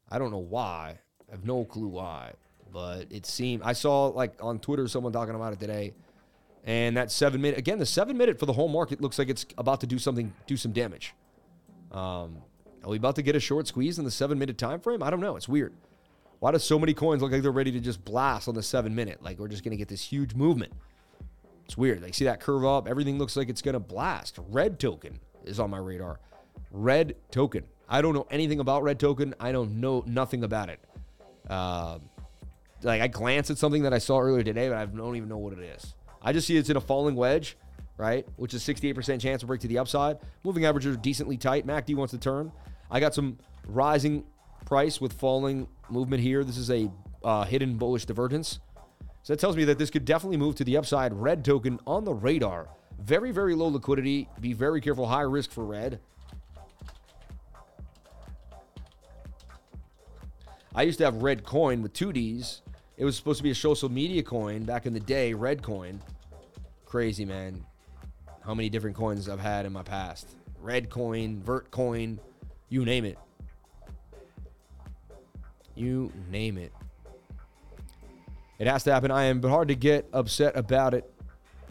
[0.09, 0.97] I don't know why.
[1.29, 2.33] I have no clue why
[2.71, 5.93] but it seemed I saw like on Twitter someone talking about it today.
[6.63, 9.45] And that seven minute, again, the seven minute for the whole market looks like it's
[9.57, 11.15] about to do something, do some damage.
[11.91, 12.37] Um,
[12.83, 15.01] are we about to get a short squeeze in the seven minute time frame?
[15.01, 15.35] I don't know.
[15.35, 15.73] It's weird.
[16.39, 18.93] Why do so many coins look like they're ready to just blast on the seven
[18.93, 19.23] minute?
[19.23, 20.73] Like we're just to get this huge movement.
[21.65, 22.01] It's weird.
[22.01, 22.87] Like, see that curve up?
[22.87, 24.39] Everything looks like it's to blast.
[24.49, 26.19] Red token is on my radar.
[26.71, 27.63] Red token.
[27.87, 29.33] I don't know anything about red token.
[29.39, 30.79] I don't know nothing about it.
[31.49, 32.01] Um,
[32.83, 35.37] like I glance at something that I saw earlier today, but I don't even know
[35.37, 35.95] what it is.
[36.21, 37.57] I just see it's in a falling wedge,
[37.97, 38.27] right?
[38.37, 40.17] Which is 68% chance to break to the upside.
[40.43, 41.65] Moving averages are decently tight.
[41.65, 42.51] MACD wants to turn.
[42.89, 43.37] I got some
[43.67, 44.23] rising
[44.65, 46.43] price with falling movement here.
[46.43, 46.91] This is a
[47.23, 48.59] uh, hidden bullish divergence.
[49.23, 51.13] So that tells me that this could definitely move to the upside.
[51.13, 52.69] Red token on the radar.
[52.99, 54.27] Very, very low liquidity.
[54.39, 55.07] Be very careful.
[55.07, 55.99] High risk for red.
[60.73, 62.61] I used to have Reddcoin with two D's.
[63.01, 65.97] It was supposed to be a social media coin back in the day, Reddcoin.
[66.85, 67.65] Crazy, man.
[68.45, 70.27] How many different coins I've had in my past.
[70.63, 72.19] Reddcoin, vert coin,
[72.69, 73.17] you name it.
[75.73, 76.71] You name it.
[78.59, 79.09] It has to happen.
[79.09, 81.11] I am but hard to get upset about it.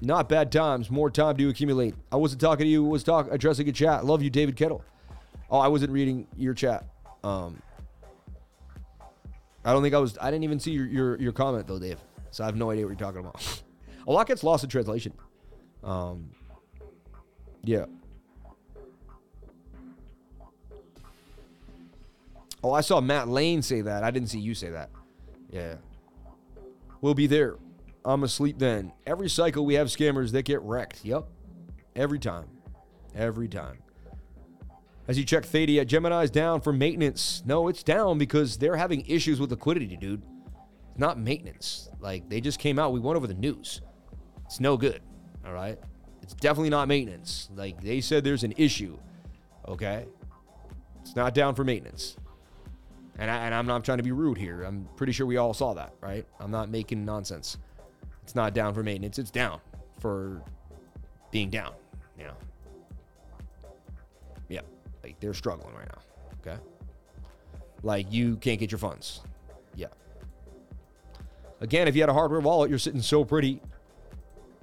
[0.01, 1.95] Not bad times, more time to accumulate.
[2.11, 4.05] I wasn't talking to you, was talking addressing a chat.
[4.05, 4.83] Love you, David Kettle.
[5.49, 6.87] Oh, I wasn't reading your chat.
[7.23, 7.63] Um,
[9.65, 10.17] I don't think I was.
[10.21, 11.99] I didn't even see your, your, your comment though, Dave.
[12.31, 13.63] So I have no idea what you're talking about.
[14.07, 15.13] a lot gets lost in translation.
[15.83, 16.31] Um,
[17.63, 17.87] yeah.
[22.63, 24.05] Oh, I saw Matt Lane say that.
[24.05, 24.91] I didn't see you say that.
[25.51, 25.77] Yeah.
[27.01, 27.57] We'll be there.
[28.05, 28.93] I'm asleep then.
[29.07, 31.05] Every cycle we have scammers that get wrecked.
[31.05, 31.27] Yep.
[31.97, 32.49] Every time.
[33.15, 33.79] Every time.
[35.11, 37.43] As you check Thadia, Gemini's down for maintenance.
[37.45, 40.23] No, it's down because they're having issues with liquidity, dude.
[40.89, 41.89] It's not maintenance.
[41.99, 42.93] Like, they just came out.
[42.93, 43.81] We went over the news.
[44.47, 45.03] It's no good.
[45.45, 45.77] All right?
[46.23, 47.51] It's definitely not maintenance.
[47.57, 48.97] Like, they said there's an issue.
[49.67, 50.07] Okay?
[51.03, 52.17] It's not down for maintenance.
[53.19, 54.63] And, I, and I'm not trying to be rude here.
[54.63, 56.25] I'm pretty sure we all saw that, right?
[56.39, 57.59] I'm not making nonsense.
[58.23, 59.19] It's not down for maintenance.
[59.19, 59.61] It's down
[59.99, 60.41] for
[61.33, 61.73] being down,
[62.17, 62.37] you know?
[65.03, 66.03] Like they're struggling right now.
[66.41, 66.61] Okay.
[67.83, 69.21] Like you can't get your funds.
[69.75, 69.89] Yeah.
[71.61, 73.61] Again, if you had a hardware wallet, you're sitting so pretty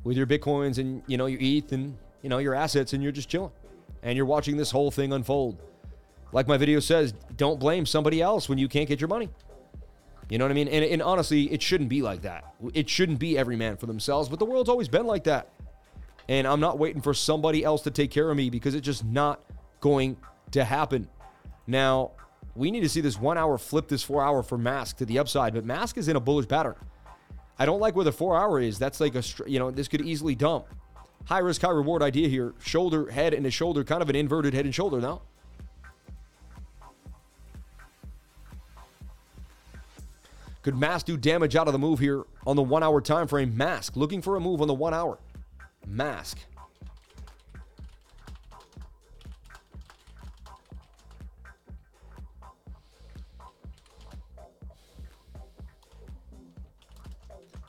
[0.03, 3.11] with your bitcoins and you know your ETH and you know your assets, and you're
[3.11, 3.51] just chilling,
[4.03, 5.57] and you're watching this whole thing unfold.
[6.31, 9.29] Like my video says, don't blame somebody else when you can't get your money.
[10.29, 10.67] You know what I mean?
[10.67, 12.53] And, and honestly, it shouldn't be like that.
[12.73, 15.49] It shouldn't be every man for themselves, but the world's always been like that.
[16.27, 19.05] And I'm not waiting for somebody else to take care of me because it's just
[19.05, 19.39] not
[19.79, 20.17] going
[20.51, 21.07] to happen.
[21.65, 22.11] Now,
[22.55, 25.19] we need to see this one hour flip this four hour for Mask to the
[25.19, 26.75] upside, but Mask is in a bullish pattern.
[27.59, 28.79] I don't like where the four hour is.
[28.79, 30.65] That's like a, you know, this could easily dump.
[31.25, 32.53] High risk, high reward idea here.
[32.59, 35.21] Shoulder, head, and a shoulder, kind of an inverted head and shoulder now.
[40.61, 43.55] Could Mask do damage out of the move here on the one hour time frame?
[43.55, 45.17] Mask looking for a move on the one hour.
[45.85, 46.37] Mask.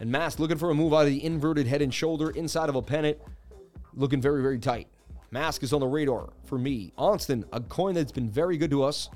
[0.00, 2.76] And Mask looking for a move out of the inverted head and shoulder inside of
[2.76, 3.18] a pennant.
[3.94, 4.86] Looking very, very tight.
[5.30, 6.92] Mask is on the radar for me.
[6.96, 9.10] Onston, a coin that's been very good to us.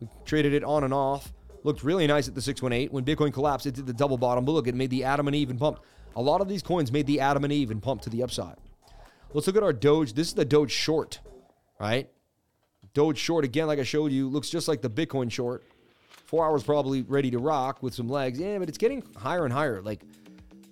[0.00, 1.32] We traded it on and off.
[1.62, 2.90] Looked really nice at the 618.
[2.90, 4.44] When Bitcoin collapsed, it did the double bottom.
[4.44, 5.82] But look, it made the Adam and Eve and pumped.
[6.16, 8.56] A lot of these coins made the Adam and Eve and pumped to the upside.
[9.32, 10.14] Let's look at our Doge.
[10.14, 11.20] This is the Doge short,
[11.78, 12.08] right?
[12.94, 15.64] Doge short, again, like I showed you, looks just like the Bitcoin short.
[16.26, 18.38] Four hours probably ready to rock with some legs.
[18.38, 19.80] Yeah, but it's getting higher and higher.
[19.80, 20.02] Like,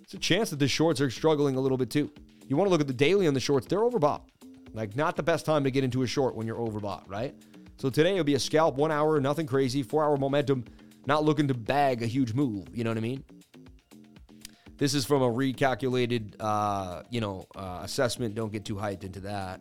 [0.02, 2.10] it's a chance that the shorts are struggling a little bit too.
[2.48, 4.22] You want to look at the daily on the shorts, they're overbought.
[4.72, 7.34] Like, not the best time to get into a short when you're overbought, right?
[7.76, 10.64] So today it'll be a scalp, one hour, nothing crazy, four hour momentum,
[11.06, 12.66] not looking to bag a huge move.
[12.72, 13.24] You know what I mean?
[14.76, 18.34] This is from a recalculated, uh, you know, uh, assessment.
[18.34, 19.60] Don't get too hyped into that.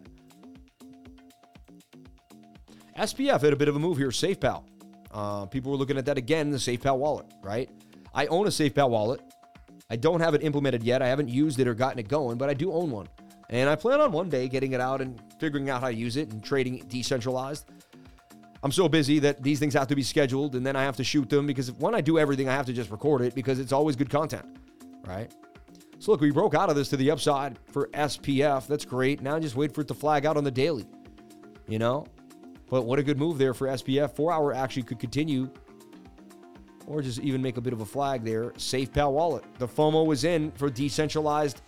[2.98, 4.10] SPF had a bit of a move here.
[4.10, 4.65] SafePal.
[5.14, 7.69] Uh, people were looking at that again, the SafePal wallet, right?
[8.14, 9.22] I own a SafePal wallet.
[9.90, 11.02] I don't have it implemented yet.
[11.02, 13.07] I haven't used it or gotten it going, but I do own one.
[13.49, 16.18] And I plan on one day getting it out and figuring out how to use
[16.18, 17.65] it and trading it decentralized.
[18.64, 21.03] I'm so busy that these things have to be scheduled and then I have to
[21.03, 23.73] shoot them because when I do everything, I have to just record it because it's
[23.73, 24.45] always good content,
[25.06, 25.31] right?
[25.99, 28.65] So look, we broke out of this to the upside for SPF.
[28.68, 29.22] That's great.
[29.22, 30.85] Now just wait for it to flag out on the daily,
[31.68, 32.07] you know?
[32.74, 34.16] But what a good move there for SPF.
[34.16, 35.48] Four hour actually could continue
[36.88, 38.50] or just even make a bit of a flag there.
[38.54, 39.44] SafePal wallet.
[39.60, 41.62] The FOMO was in for decentralized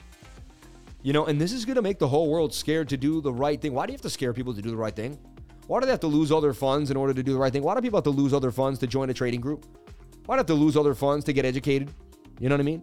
[1.03, 3.32] You know, and this is going to make the whole world scared to do the
[3.32, 3.72] right thing.
[3.72, 5.15] Why do you have to scare people to do the right thing?
[5.68, 7.53] Why do they have to lose all their funds in order to do the right
[7.53, 7.61] thing?
[7.61, 9.68] Why do people have to lose all their funds to join a trading group?
[10.26, 11.94] Why do they have to lose all their funds to get educated?
[12.40, 12.82] You know what I mean?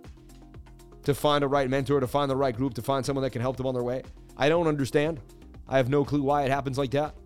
[1.03, 3.43] To find a right mentor, to find the right group, to find someone that can
[3.43, 4.05] help them on their way.
[4.37, 5.19] I don't understand.
[5.69, 7.17] I have no clue why it happens like that.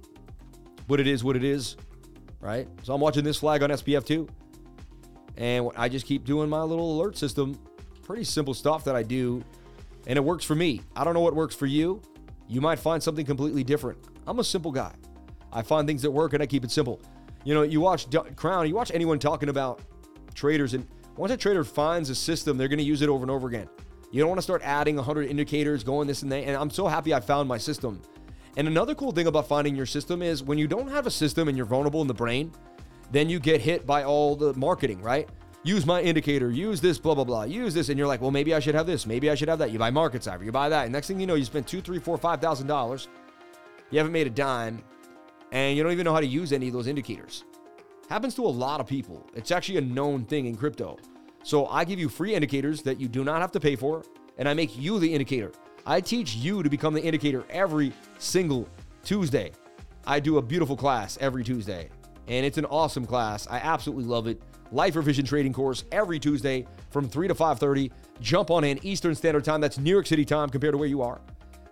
[0.86, 1.76] But it is what it is,
[2.40, 2.68] right?
[2.82, 4.28] So I'm watching this flag on SPF too.
[5.36, 7.58] And I just keep doing my little alert system.
[8.02, 9.44] Pretty simple stuff that I do
[10.06, 10.82] and it works for me.
[10.94, 12.00] I don't know what works for you.
[12.48, 13.98] You might find something completely different.
[14.26, 14.92] I'm a simple guy.
[15.52, 17.00] I find things that work and I keep it simple.
[17.44, 18.06] You know, you watch
[18.36, 19.80] Crown, you watch anyone talking about
[20.34, 20.86] traders, and
[21.16, 23.68] once a trader finds a system, they're going to use it over and over again.
[24.10, 26.38] You don't want to start adding 100 indicators, going this and that.
[26.38, 28.00] And I'm so happy I found my system.
[28.56, 31.48] And another cool thing about finding your system is when you don't have a system
[31.48, 32.52] and you're vulnerable in the brain,
[33.12, 35.28] then you get hit by all the marketing, right?
[35.66, 37.88] use my indicator, use this, blah, blah, blah, use this.
[37.88, 39.06] And you're like, well, maybe I should have this.
[39.06, 39.72] Maybe I should have that.
[39.72, 40.84] You buy Market Cipher, you buy that.
[40.84, 43.08] And next thing you know, you spend two, three, four, five thousand dollars.
[43.90, 44.82] You haven't made a dime,
[45.52, 47.44] and you don't even know how to use any of those indicators.
[48.08, 49.28] Happens to a lot of people.
[49.34, 50.98] It's actually a known thing in crypto.
[51.42, 54.04] So I give you free indicators that you do not have to pay for,
[54.38, 55.52] and I make you the indicator.
[55.88, 58.68] I teach you to become the indicator every single
[59.04, 59.52] Tuesday.
[60.04, 61.88] I do a beautiful class every Tuesday,
[62.26, 63.46] and it's an awesome class.
[63.48, 64.42] I absolutely love it.
[64.72, 67.92] Lifer Vision trading course every Tuesday from 3 to 5:30.
[68.20, 69.60] Jump on in Eastern Standard Time.
[69.60, 71.20] That's New York City time compared to where you are.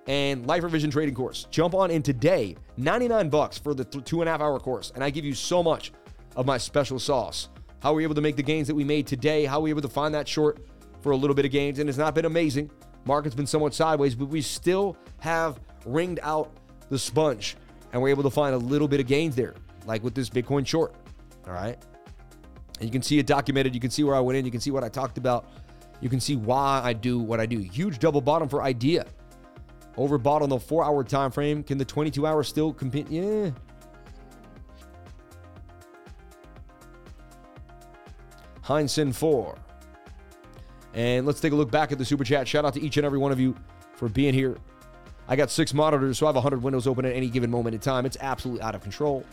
[0.07, 1.49] And Lifer Vision trading course.
[1.51, 2.57] Jump on in today.
[2.77, 4.93] 99 bucks for the th- two and a half hour course.
[4.95, 5.93] And I give you so much
[6.37, 7.49] of my special sauce.
[7.81, 9.45] How we're able to make the gains that we made today.
[9.45, 10.61] How we're able to find that short
[11.01, 11.81] for a little bit of gains.
[11.81, 12.71] And it's not been amazing.
[13.05, 16.51] Market's been somewhat sideways, but we still have ringed out
[16.89, 17.57] the sponge.
[17.93, 19.55] And we're able to find a little bit of gains there,
[19.87, 20.95] like with this Bitcoin short.
[21.47, 21.79] All right.
[22.81, 23.75] And you can see it documented.
[23.75, 24.45] You can see where I went in.
[24.45, 25.49] You can see what I talked about.
[26.01, 27.59] You can see why I do what I do.
[27.59, 29.07] Huge double bottom for idea.
[29.97, 31.63] Overbought on the four hour time frame.
[31.63, 33.09] Can the 22 hour still compete?
[33.09, 33.51] Yeah.
[38.65, 39.57] Heinsohn 4.
[40.95, 42.47] And let's take a look back at the super chat.
[42.47, 43.55] Shout out to each and every one of you
[43.97, 44.57] for being here.
[45.27, 47.81] I got six monitors, so I have 100 windows open at any given moment in
[47.81, 48.07] time.
[48.07, 49.25] It's absolutely out of control.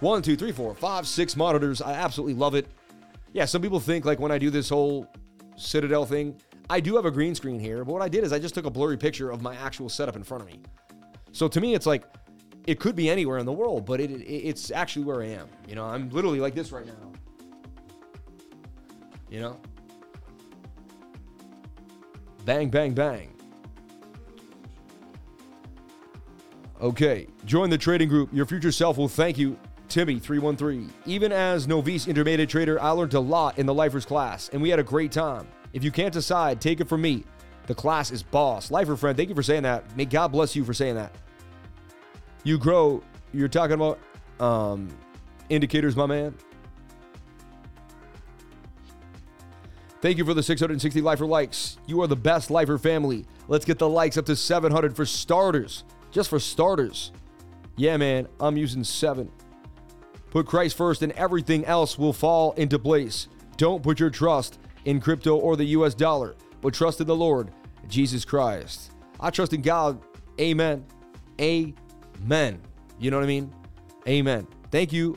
[0.00, 1.80] One, two, three, four, five, six monitors.
[1.80, 2.66] I absolutely love it.
[3.32, 5.06] Yeah, some people think like when I do this whole
[5.56, 6.36] Citadel thing,
[6.68, 8.66] I do have a green screen here, but what I did is I just took
[8.66, 10.60] a blurry picture of my actual setup in front of me.
[11.32, 12.04] So to me, it's like
[12.66, 15.48] it could be anywhere in the world, but it, it it's actually where I am.
[15.66, 17.12] You know, I'm literally like this right now.
[19.30, 19.60] You know?
[22.44, 23.34] Bang, bang, bang.
[26.80, 28.30] Okay, join the trading group.
[28.32, 29.56] Your future self will thank you
[29.88, 30.90] Timmy313.
[31.06, 34.70] Even as novice intermediate trader, I learned a lot in the lifers class, and we
[34.70, 35.46] had a great time.
[35.72, 37.24] If you can't decide, take it from me.
[37.66, 38.72] The class is boss.
[38.72, 39.96] Lifer friend, thank you for saying that.
[39.96, 41.12] May God bless you for saying that.
[42.42, 43.02] You grow,
[43.32, 44.00] you're talking about
[44.40, 44.88] um,
[45.48, 46.34] indicators, my man.
[50.02, 51.78] Thank you for the 660 Lifer likes.
[51.86, 53.24] You are the best Lifer family.
[53.46, 55.84] Let's get the likes up to 700 for starters.
[56.10, 57.12] Just for starters.
[57.76, 59.30] Yeah, man, I'm using seven.
[60.30, 63.28] Put Christ first and everything else will fall into place.
[63.56, 67.52] Don't put your trust in crypto or the US dollar, but trust in the Lord,
[67.86, 68.90] Jesus Christ.
[69.20, 70.02] I trust in God.
[70.40, 70.84] Amen.
[71.40, 72.60] Amen.
[72.98, 73.54] You know what I mean?
[74.08, 74.48] Amen.
[74.72, 75.16] Thank you.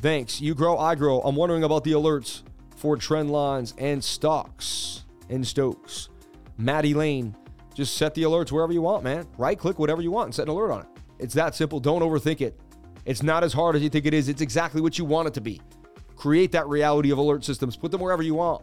[0.00, 0.40] Thanks.
[0.40, 1.20] You grow, I grow.
[1.20, 2.44] I'm wondering about the alerts
[2.84, 6.10] for trend lines and stocks and Stokes.
[6.58, 7.34] Maddie Lane,
[7.74, 9.26] just set the alerts wherever you want, man.
[9.38, 10.86] Right click whatever you want and set an alert on it.
[11.18, 11.80] It's that simple.
[11.80, 12.60] Don't overthink it.
[13.06, 14.28] It's not as hard as you think it is.
[14.28, 15.62] It's exactly what you want it to be.
[16.14, 17.74] Create that reality of alert systems.
[17.74, 18.62] Put them wherever you want.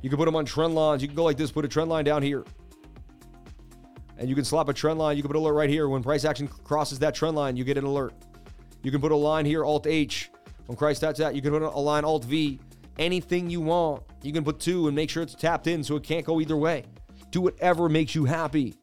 [0.00, 1.02] You can put them on trend lines.
[1.02, 2.44] You can go like this, put a trend line down here.
[4.16, 5.16] And you can slap a trend line.
[5.16, 5.88] You can put an alert right here.
[5.88, 8.14] When price action crosses that trend line, you get an alert.
[8.84, 10.30] You can put a line here, Alt H.
[10.66, 12.60] When price taps that, you can put a line Alt V.
[12.98, 14.02] Anything you want.
[14.22, 16.56] You can put two and make sure it's tapped in so it can't go either
[16.56, 16.84] way.
[17.30, 18.74] Do whatever makes you happy.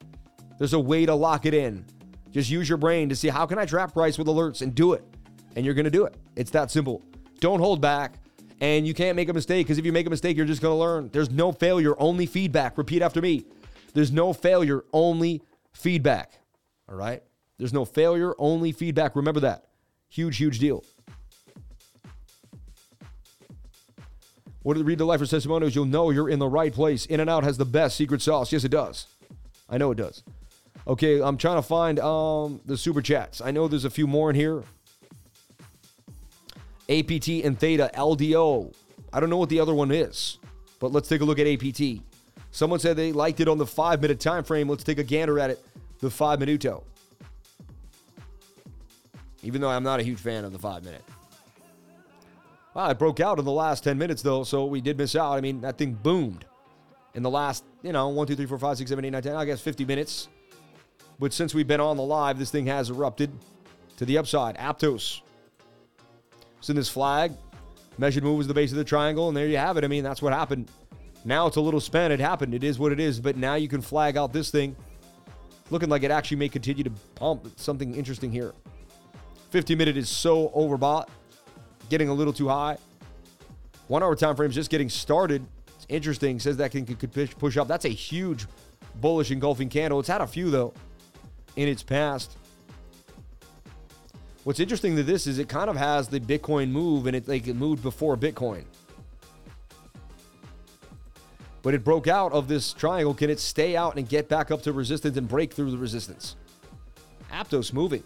[0.58, 1.86] There's a way to lock it in.
[2.32, 4.94] Just use your brain to see how can I trap price with alerts and do
[4.94, 5.04] it.
[5.56, 6.16] And you're going to do it.
[6.36, 7.02] It's that simple.
[7.40, 8.16] Don't hold back.
[8.62, 10.76] And you can't make a mistake because if you make a mistake, you're just going
[10.76, 11.10] to learn.
[11.12, 12.78] There's no failure, only feedback.
[12.78, 13.46] Repeat after me.
[13.94, 15.42] There's no failure, only
[15.74, 16.40] feedback.
[16.88, 17.24] All right?
[17.58, 19.16] There's no failure, only feedback.
[19.16, 19.66] Remember that.
[20.10, 20.84] Huge, huge deal.
[24.64, 25.76] What did read the life of testimonials?
[25.76, 27.06] You'll know you're in the right place.
[27.06, 28.52] In and Out has the best secret sauce.
[28.52, 29.08] Yes, it does.
[29.70, 30.24] I know it does.
[30.88, 33.42] Okay, I'm trying to find um, the super chats.
[33.42, 34.64] I know there's a few more in here.
[36.90, 38.74] APT and Theta, LDO.
[39.14, 40.38] I don't know what the other one is,
[40.80, 42.04] but let's take a look at APT.
[42.52, 44.68] Someone said they liked it on the five minute time frame.
[44.68, 45.66] Let's take a gander at it.
[46.00, 46.84] The five minuto.
[49.44, 51.04] Even though I'm not a huge fan of the five minute.
[52.74, 55.34] Well, it broke out in the last 10 minutes, though, so we did miss out.
[55.34, 56.46] I mean, that thing boomed
[57.14, 59.36] in the last, you know, 1, 2, 3, 4, 5, 6, 7, 8, 9, 10,
[59.36, 60.30] I guess 50 minutes.
[61.20, 63.32] But since we've been on the live, this thing has erupted
[63.98, 64.58] to the upside.
[64.58, 65.22] Aptos.
[66.60, 67.34] It's in this flag.
[67.98, 69.84] Measured move was the base of the triangle, and there you have it.
[69.84, 70.72] I mean, that's what happened.
[71.26, 72.12] Now it's a little span.
[72.12, 72.54] It happened.
[72.54, 73.20] It is what it is.
[73.20, 74.76] But now you can flag out this thing.
[75.70, 78.54] Looking like it actually may continue to pump something interesting here.
[79.52, 81.10] 50 minute is so overbought
[81.92, 82.78] getting a little too high.
[83.88, 85.46] One hour time frame is just getting started.
[85.76, 86.40] It's interesting.
[86.40, 87.68] Says that can could push up.
[87.68, 88.48] That's a huge
[88.96, 90.00] bullish engulfing candle.
[90.00, 90.74] It's had a few though
[91.58, 92.38] in its past.
[94.44, 97.48] What's interesting to this is it kind of has the Bitcoin move and it like
[97.48, 98.64] it moved before Bitcoin.
[101.62, 103.14] But it broke out of this triangle.
[103.14, 106.38] Can it stay out and get back up to resistance and break through the resistance?
[107.32, 108.04] Aptos moving.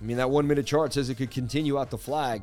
[0.00, 2.42] I mean, that one minute chart says it could continue out the flag.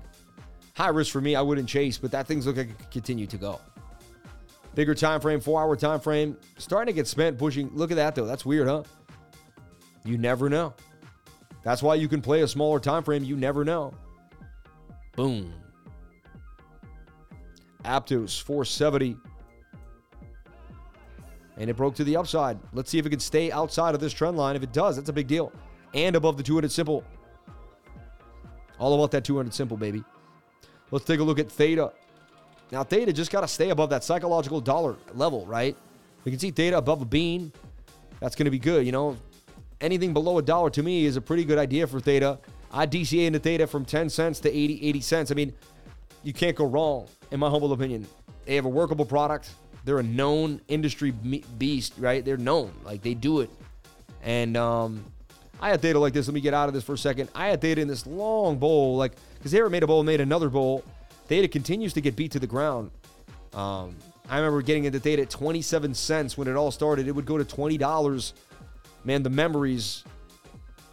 [0.75, 3.27] High risk for me, I wouldn't chase, but that thing's looking like it could continue
[3.27, 3.61] to go.
[4.73, 7.69] Bigger time frame, four hour time frame, starting to get spent pushing.
[7.73, 8.25] Look at that though.
[8.25, 8.83] That's weird, huh?
[10.03, 10.73] You never know.
[11.63, 13.23] That's why you can play a smaller time frame.
[13.23, 13.93] You never know.
[15.15, 15.53] Boom.
[17.85, 19.15] Aptos 470.
[21.57, 22.57] And it broke to the upside.
[22.73, 24.55] Let's see if it can stay outside of this trend line.
[24.55, 25.53] If it does, that's a big deal.
[25.93, 27.03] And above the 200 simple.
[28.79, 30.03] All about that 200 simple, baby.
[30.91, 31.91] Let's take a look at Theta.
[32.71, 35.75] Now, Theta just got to stay above that psychological dollar level, right?
[36.23, 37.51] We can see Theta above a bean.
[38.19, 38.85] That's going to be good.
[38.85, 39.17] You know,
[39.81, 42.39] anything below a dollar to me is a pretty good idea for Theta.
[42.71, 45.31] I DCA into Theta from 10 cents to 80, 80 cents.
[45.31, 45.53] I mean,
[46.23, 48.07] you can't go wrong, in my humble opinion.
[48.45, 49.51] They have a workable product.
[49.85, 52.23] They're a known industry beast, right?
[52.23, 52.73] They're known.
[52.83, 53.49] Like, they do it.
[54.23, 55.05] And um,
[55.63, 56.27] I had Theta like this.
[56.27, 57.29] Let me get out of this for a second.
[57.33, 60.19] I had Theta in this long bowl, like because they ever made a bowl, made
[60.19, 60.83] another bowl.
[61.27, 62.91] Theta continues to get beat to the ground.
[63.53, 63.95] Um,
[64.29, 67.07] I remember getting into Theta at 27 cents when it all started.
[67.07, 68.33] It would go to $20.
[69.05, 70.03] Man, the memories.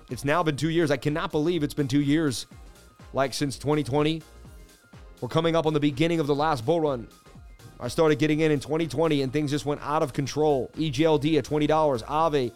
[0.09, 0.93] It's now been two years.
[0.93, 2.47] I cannot believe it's been two years,
[3.13, 4.23] like since 2020.
[5.21, 7.09] We're coming up on the beginning of the last bull run.
[7.81, 10.71] I started getting in in 2020 and things just went out of control.
[10.77, 12.05] EGLD at $20.
[12.05, 12.53] Aave.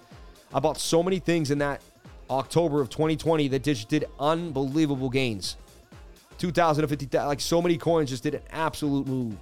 [0.53, 1.83] I bought so many things in that
[2.31, 5.57] October of 2020 that just did unbelievable gains.
[6.39, 9.37] 2,050, like so many coins just did an absolute move.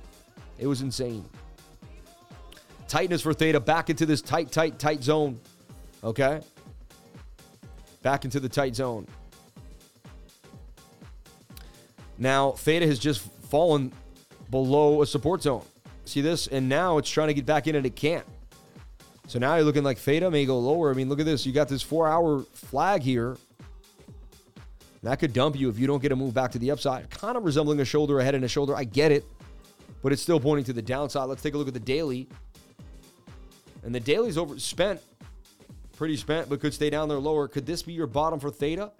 [0.58, 1.24] It was insane.
[2.88, 5.40] Tightness for Theta back into this tight, tight, tight zone.
[6.04, 6.40] Okay?
[8.02, 9.06] Back into the tight zone.
[12.18, 13.92] Now, Theta has just fallen
[14.50, 15.64] below a support zone.
[16.04, 16.46] See this?
[16.46, 18.26] And now it's trying to get back in and it can't.
[19.26, 20.90] So now you're looking like Theta may go lower.
[20.90, 21.46] I mean, look at this.
[21.46, 23.36] You got this four hour flag here.
[25.02, 27.10] That could dump you if you don't get a move back to the upside.
[27.10, 28.76] Kind of resembling a shoulder, a head, and a shoulder.
[28.76, 29.24] I get it,
[30.02, 31.28] but it's still pointing to the downside.
[31.28, 32.28] Let's take a look at the daily.
[33.84, 35.00] And the daily's over spent,
[35.96, 37.48] pretty spent, but could stay down there lower.
[37.48, 38.92] Could this be your bottom for Theta?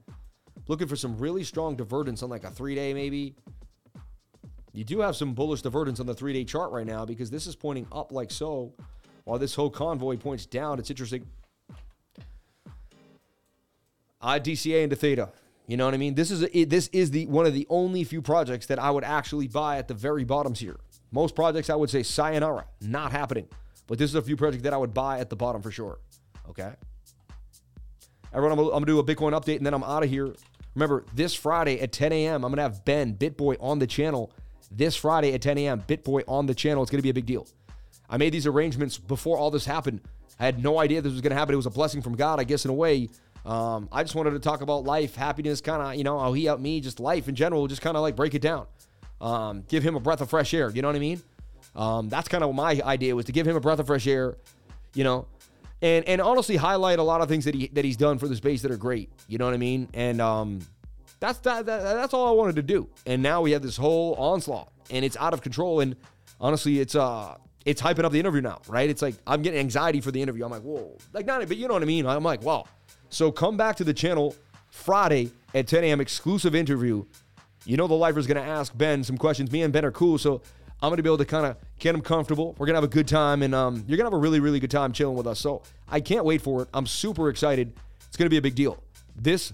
[0.67, 3.37] Looking for some really strong divergence on like a three day, maybe.
[4.73, 7.47] You do have some bullish divergence on the three day chart right now because this
[7.47, 8.73] is pointing up like so.
[9.25, 11.27] While this whole convoy points down, it's interesting.
[14.21, 15.31] I into Theta.
[15.67, 16.15] You know what I mean?
[16.15, 19.05] This is a, this is the one of the only few projects that I would
[19.05, 20.79] actually buy at the very bottoms here.
[21.13, 23.49] Most projects I would say sayonara, not happening.
[23.87, 25.99] But this is a few projects that I would buy at the bottom for sure.
[26.49, 26.73] Okay.
[28.33, 30.35] Everyone, I'm, I'm gonna do a Bitcoin update and then I'm out of here.
[30.75, 34.33] Remember, this Friday at 10 a.m., I'm gonna have Ben BitBoy on the channel.
[34.71, 36.83] This Friday at 10 a.m., BitBoy on the channel.
[36.83, 37.47] It's gonna be a big deal.
[38.13, 40.03] I made these arrangements before all this happened.
[40.39, 41.55] I had no idea this was going to happen.
[41.55, 43.09] It was a blessing from God, I guess, in a way.
[43.47, 46.45] Um, I just wanted to talk about life, happiness, kind of, you know, how he
[46.45, 48.67] helped me, just life in general, just kind of like break it down.
[49.21, 50.71] Um, give him a breath of fresh air.
[50.71, 51.23] You know what I mean?
[51.75, 54.37] Um, that's kind of my idea was to give him a breath of fresh air,
[54.95, 55.27] you know,
[55.81, 58.37] and and honestly highlight a lot of things that he that he's done for the
[58.37, 59.11] space that are great.
[59.27, 59.89] You know what I mean?
[59.95, 60.61] And um,
[61.19, 62.89] that's that, that that's all I wanted to do.
[63.07, 65.81] And now we have this whole onslaught, and it's out of control.
[65.81, 65.97] And
[66.41, 68.89] honestly, it's uh it's hyping up the interview now, right?
[68.89, 70.45] It's like I'm getting anxiety for the interview.
[70.45, 72.07] I'm like, whoa, like not, but you know what I mean.
[72.07, 72.65] I'm like, wow.
[73.09, 74.35] So come back to the channel
[74.71, 76.01] Friday at 10 a.m.
[76.01, 77.05] exclusive interview.
[77.65, 79.53] You know the lifer is going to ask Ben some questions.
[79.53, 80.43] Me and Ben are cool, so
[80.83, 82.57] I'm to be able to kind of get them comfortable.
[82.59, 84.71] We're gonna have a good time, and um, you're gonna have a really, really good
[84.71, 85.39] time chilling with us.
[85.39, 86.69] So I can't wait for it.
[86.75, 87.73] I'm super excited.
[88.09, 88.83] It's gonna be a big deal.
[89.15, 89.53] This,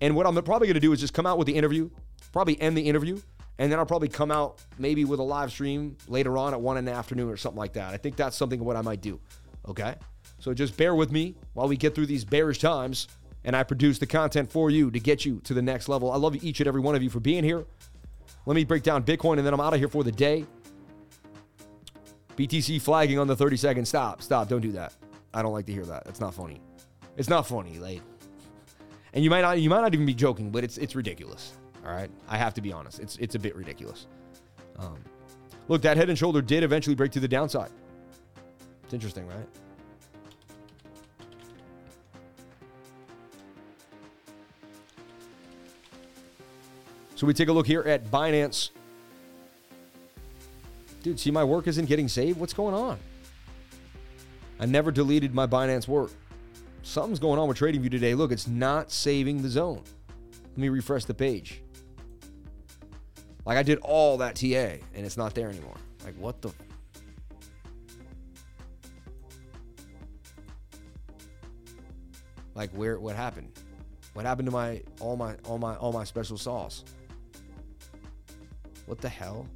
[0.00, 1.90] and what I'm probably gonna do is just come out with the interview,
[2.32, 3.20] probably end the interview,
[3.58, 6.76] and then I'll probably come out maybe with a live stream later on at one
[6.76, 7.92] in the afternoon or something like that.
[7.92, 9.20] I think that's something what I might do.
[9.68, 9.94] Okay,
[10.38, 13.08] so just bear with me while we get through these bearish times,
[13.44, 16.10] and I produce the content for you to get you to the next level.
[16.10, 17.66] I love each and every one of you for being here.
[18.46, 20.46] Let me break down Bitcoin, and then I'm out of here for the day.
[22.36, 24.22] BTC flagging on the 30 second stop.
[24.22, 24.48] Stop.
[24.48, 24.94] Don't do that.
[25.34, 26.04] I don't like to hear that.
[26.04, 26.60] That's not funny.
[27.16, 27.78] It's not funny.
[27.78, 28.00] Like,
[29.12, 31.57] and you might not you might not even be joking, but it's it's ridiculous.
[31.88, 33.00] All right, I have to be honest.
[33.00, 34.06] It's it's a bit ridiculous.
[34.78, 34.98] Um,
[35.68, 37.70] look, that head and shoulder did eventually break to the downside.
[38.84, 39.48] It's interesting, right?
[47.14, 48.68] So we take a look here at Binance.
[51.02, 52.38] Dude, see, my work isn't getting saved?
[52.38, 52.98] What's going on?
[54.60, 56.10] I never deleted my Binance work.
[56.82, 58.14] Something's going on with TradingView today.
[58.14, 59.82] Look, it's not saving the zone.
[60.50, 61.62] Let me refresh the page.
[63.48, 65.78] Like I did all that TA and it's not there anymore.
[66.04, 66.52] Like what the
[72.54, 73.50] Like where what happened?
[74.12, 76.84] What happened to my all my all my all my special sauce?
[78.84, 79.46] What the hell?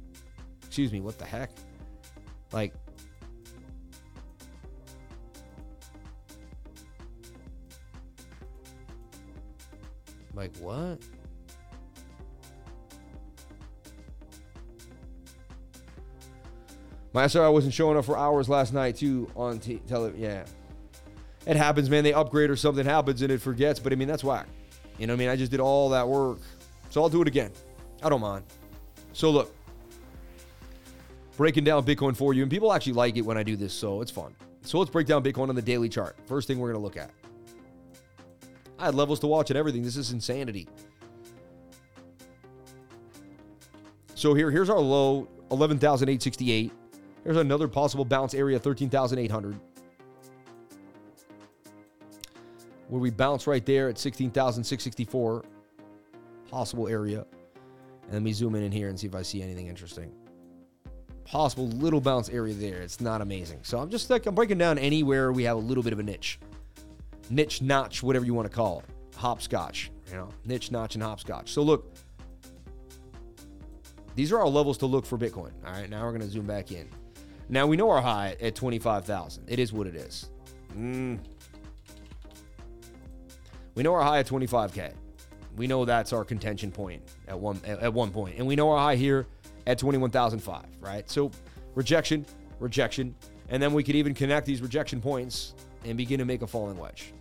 [0.65, 1.51] Excuse me, what the heck?
[2.51, 2.73] Like
[10.33, 10.97] Like what?
[17.13, 20.13] My SRI wasn't showing up for hours last night too on t- tele.
[20.17, 20.45] Yeah,
[21.45, 22.03] it happens, man.
[22.03, 23.79] They upgrade or something happens and it forgets.
[23.79, 24.47] But I mean, that's whack.
[24.97, 25.29] You know what I mean?
[25.29, 26.39] I just did all that work,
[26.89, 27.51] so I'll do it again.
[28.01, 28.43] I don't mind.
[29.13, 29.55] So look,
[31.37, 34.01] breaking down Bitcoin for you, and people actually like it when I do this, so
[34.01, 34.35] it's fun.
[34.61, 36.15] So let's break down Bitcoin on the daily chart.
[36.25, 37.11] First thing we're gonna look at.
[38.79, 39.83] I had levels to watch and everything.
[39.83, 40.67] This is insanity.
[44.15, 46.71] So here, here's our low, 11,868.
[47.23, 49.59] Here's another possible bounce area, 13,800.
[52.89, 55.45] Where we bounce right there at 16,664.
[56.49, 57.25] Possible area.
[58.03, 60.11] And let me zoom in in here and see if I see anything interesting.
[61.23, 62.81] Possible little bounce area there.
[62.81, 63.59] It's not amazing.
[63.63, 66.03] So I'm just like, I'm breaking down anywhere we have a little bit of a
[66.03, 66.39] niche.
[67.29, 68.85] Niche, notch, whatever you want to call it.
[69.15, 71.51] Hopscotch, you know, niche, notch, and hopscotch.
[71.53, 71.95] So look,
[74.15, 75.51] these are our levels to look for Bitcoin.
[75.65, 76.89] All right, now we're going to zoom back in.
[77.53, 79.43] Now we know our high at 25,000.
[79.47, 80.31] It is what it is.
[80.75, 81.19] Mm.
[83.75, 84.91] We know our high at 25k.
[85.55, 88.79] We know that's our contention point at one at one point, and we know our
[88.79, 89.27] high here
[89.67, 90.65] at 21,005.
[90.81, 91.07] Right.
[91.07, 91.29] So
[91.75, 92.25] rejection,
[92.59, 93.13] rejection,
[93.49, 95.53] and then we could even connect these rejection points
[95.85, 97.13] and begin to make a falling wedge.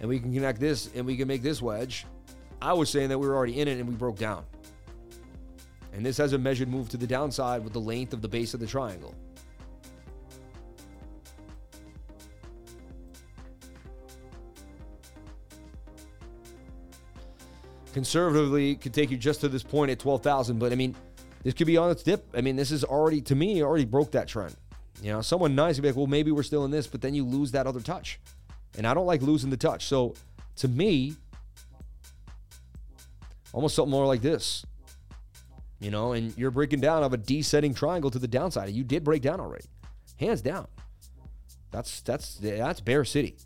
[0.00, 2.06] And we can connect this, and we can make this wedge.
[2.60, 4.44] I was saying that we were already in it and we broke down.
[5.94, 8.52] And this has a measured move to the downside with the length of the base
[8.52, 9.14] of the triangle.
[17.92, 20.96] Conservatively, could take you just to this point at 12,000, but I mean,
[21.44, 22.26] this could be on its dip.
[22.34, 24.56] I mean, this is already, to me, already broke that trend.
[25.00, 27.14] You know, someone nice would be like, well, maybe we're still in this, but then
[27.14, 28.18] you lose that other touch.
[28.76, 29.84] And I don't like losing the touch.
[29.86, 30.14] So
[30.56, 31.14] to me,
[33.52, 34.64] almost something more like this
[35.80, 38.70] you know, and you're breaking down of a descending triangle to the downside.
[38.70, 39.66] You did break down already,
[40.18, 40.66] hands down.
[41.70, 43.36] That's that's that's Bear City,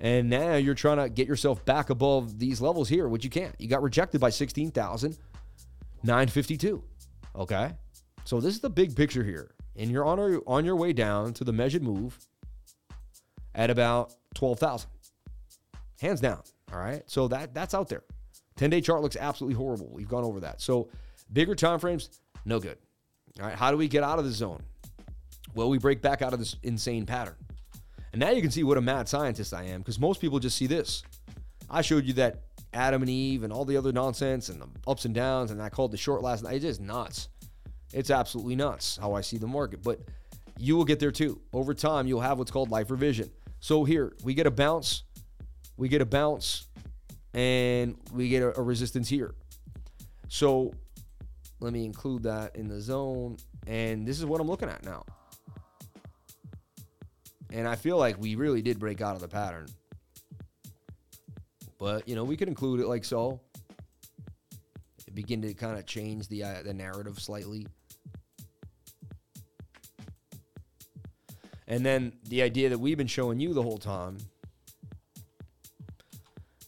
[0.00, 3.54] and now you're trying to get yourself back above these levels here, which you can't.
[3.58, 5.16] You got rejected by sixteen thousand
[6.02, 6.84] nine fifty two.
[7.34, 7.72] Okay,
[8.24, 11.32] so this is the big picture here, and you're on your on your way down
[11.34, 12.18] to the measured move
[13.54, 14.90] at about twelve thousand,
[16.00, 16.42] hands down.
[16.72, 18.02] All right, so that that's out there.
[18.56, 19.88] Ten day chart looks absolutely horrible.
[19.90, 20.60] We've gone over that.
[20.60, 20.90] So
[21.32, 22.78] Bigger time frames, no good.
[23.40, 24.62] All right, how do we get out of the zone?
[25.54, 27.36] Well, we break back out of this insane pattern.
[28.12, 30.56] And now you can see what a mad scientist I am because most people just
[30.56, 31.02] see this.
[31.68, 32.42] I showed you that
[32.72, 35.68] Adam and Eve and all the other nonsense and the ups and downs, and I
[35.68, 36.54] called the short last night.
[36.54, 37.28] It's just nuts.
[37.92, 39.82] It's absolutely nuts how I see the market.
[39.82, 40.00] But
[40.58, 41.40] you will get there too.
[41.52, 43.30] Over time, you'll have what's called Lifer Vision.
[43.60, 45.04] So here, we get a bounce,
[45.76, 46.66] we get a bounce,
[47.34, 49.34] and we get a, a resistance here.
[50.28, 50.72] So
[51.60, 53.36] let me include that in the zone.
[53.66, 55.04] And this is what I'm looking at now.
[57.52, 59.66] And I feel like we really did break out of the pattern.
[61.78, 63.40] But, you know, we could include it like so.
[65.12, 67.66] Begin to kind of change the, uh, the narrative slightly.
[71.66, 74.18] And then the idea that we've been showing you the whole time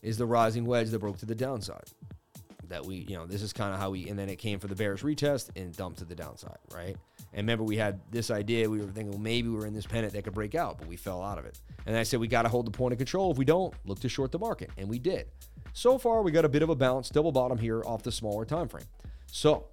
[0.02, 1.85] is the rising wedge that broke to the downside.
[2.73, 4.66] That we, you know, this is kind of how we, and then it came for
[4.66, 6.97] the bearish retest and dumped to the downside, right?
[7.35, 8.69] And remember, we had this idea.
[8.69, 10.89] We were thinking, well, maybe we are in this pennant that could break out, but
[10.89, 11.61] we fell out of it.
[11.85, 13.31] And I said, we got to hold the point of control.
[13.31, 14.70] If we don't, look to short the market.
[14.78, 15.27] And we did.
[15.74, 18.47] So far, we got a bit of a bounce, double bottom here off the smaller
[18.47, 18.86] time frame.
[19.27, 19.66] So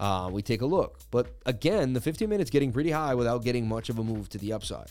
[0.00, 0.98] uh, we take a look.
[1.12, 4.38] But again, the 15 minutes getting pretty high without getting much of a move to
[4.38, 4.90] the upside.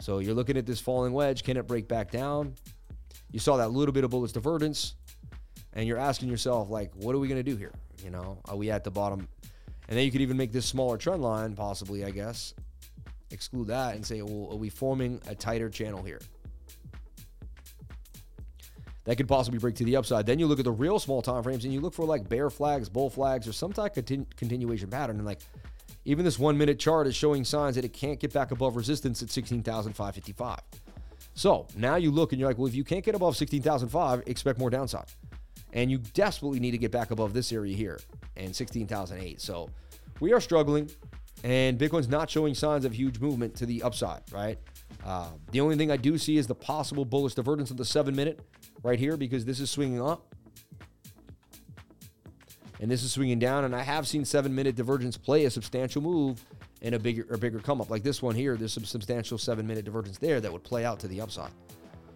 [0.00, 1.44] So you're looking at this falling wedge.
[1.44, 2.56] Can it break back down?
[3.32, 4.94] You saw that little bit of bullish divergence,
[5.72, 7.72] and you're asking yourself, like, what are we going to do here?
[8.04, 9.28] You know, are we at the bottom?
[9.88, 12.54] And then you could even make this smaller trend line, possibly, I guess,
[13.30, 16.20] exclude that and say, well, are we forming a tighter channel here?
[19.04, 20.26] that could possibly break to the upside.
[20.26, 22.50] Then you look at the real small time frames and you look for like bear
[22.50, 25.16] flags, bull flags, or some type of continu- continuation pattern.
[25.16, 25.40] And like
[26.04, 29.22] even this one minute chart is showing signs that it can't get back above resistance
[29.22, 30.60] at 16,555.
[31.34, 34.58] So now you look and you're like, well, if you can't get above 16,005, expect
[34.58, 35.06] more downside.
[35.72, 38.00] And you desperately need to get back above this area here
[38.36, 39.40] and 16,008.
[39.40, 39.70] So
[40.18, 40.90] we are struggling,
[41.44, 44.58] and Bitcoin's not showing signs of huge movement to the upside, right?
[45.04, 48.14] Uh, the only thing I do see is the possible bullish divergence of the seven
[48.14, 48.40] minute
[48.82, 50.34] right here because this is swinging up
[52.80, 53.64] and this is swinging down.
[53.64, 56.44] And I have seen seven minute divergence play a substantial move
[56.82, 58.56] and a bigger or bigger come up like this one here.
[58.56, 61.52] There's some substantial seven minute divergence there that would play out to the upside.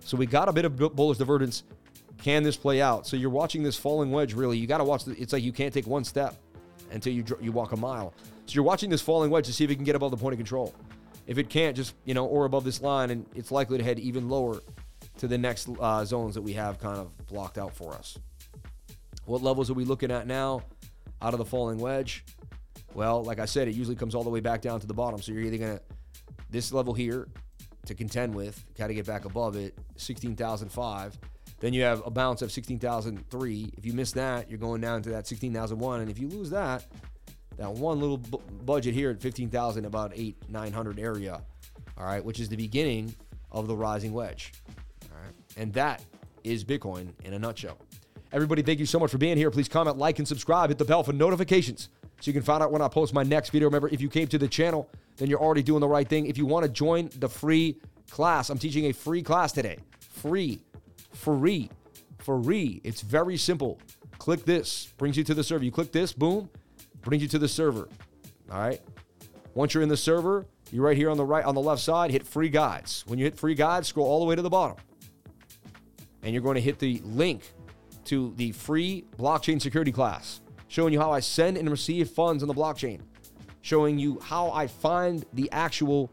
[0.01, 1.65] So we got a bit of bullish divergence.
[2.19, 3.07] Can this play out?
[3.07, 4.35] So you're watching this falling wedge.
[4.35, 5.05] Really, you got to watch.
[5.05, 6.37] The, it's like you can't take one step
[6.91, 8.15] until you you walk a mile.
[8.47, 10.33] So you're watching this falling wedge to see if it can get above the point
[10.33, 10.75] of control.
[11.27, 13.99] If it can't, just you know, or above this line, and it's likely to head
[13.99, 14.61] even lower
[15.19, 18.19] to the next uh, zones that we have kind of blocked out for us.
[19.27, 20.63] What levels are we looking at now
[21.23, 22.25] out of the falling wedge?
[22.95, 25.21] Well, like I said, it usually comes all the way back down to the bottom.
[25.21, 25.83] So you're either to,
[26.51, 27.29] this level here
[27.87, 31.19] to contend with, got to get back above it, 16,005.
[31.65, 33.73] Then you have a bounce of 16,003.
[33.79, 36.03] If you miss that, you're going down to that 16,001.
[36.03, 36.85] And if you lose that,
[37.57, 41.41] that one little b- budget here at 15,000, about eight, 900 area,
[41.97, 43.15] all right, which is the beginning
[43.51, 44.53] of the rising wedge.
[45.11, 45.33] All right.
[45.57, 46.05] And that
[46.43, 47.79] is Bitcoin in a nutshell.
[48.31, 49.51] Everybody, thank you so much for being here.
[49.51, 50.69] Please comment, like, and subscribe.
[50.69, 51.89] Hit the bell for notifications
[52.21, 53.69] so you can find out when I post my next video.
[53.69, 56.27] Remember, if you came to the channel, then you're already doing the right thing.
[56.27, 57.81] If you want to join the free
[58.11, 59.79] class, I'm teaching a free class today.
[60.11, 60.61] Free,
[61.25, 61.71] free,
[62.19, 62.81] free.
[62.85, 63.81] It's very simple.
[64.19, 65.65] Click this, brings you to the server.
[65.65, 66.51] You click this, boom,
[67.03, 67.89] brings you to the server.
[68.51, 68.81] All right.
[69.55, 72.11] Once you're in the server, you're right here on the right, on the left side,
[72.11, 73.05] hit free guides.
[73.07, 74.77] When you hit free guides, scroll all the way to the bottom
[76.25, 77.53] and you're going to hit the link
[78.07, 82.49] to the free blockchain security class, showing you how I send and receive funds on
[82.49, 83.01] the blockchain,
[83.61, 86.11] showing you how I find the actual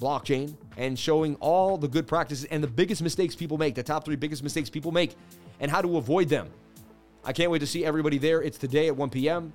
[0.00, 4.04] blockchain, and showing all the good practices and the biggest mistakes people make, the top
[4.04, 5.14] three biggest mistakes people make,
[5.60, 6.48] and how to avoid them.
[7.24, 8.42] I can't wait to see everybody there.
[8.42, 9.52] It's today at 1 p.m.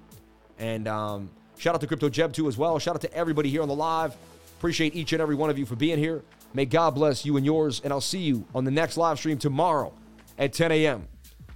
[0.59, 2.77] And um, shout out to Crypto Jeb too as well.
[2.80, 4.15] Shout out to everybody here on the live.
[4.59, 6.23] Appreciate each and every one of you for being here.
[6.53, 9.38] May God bless you and yours, and I'll see you on the next live stream
[9.38, 9.93] tomorrow
[10.38, 11.07] at 10 a.m.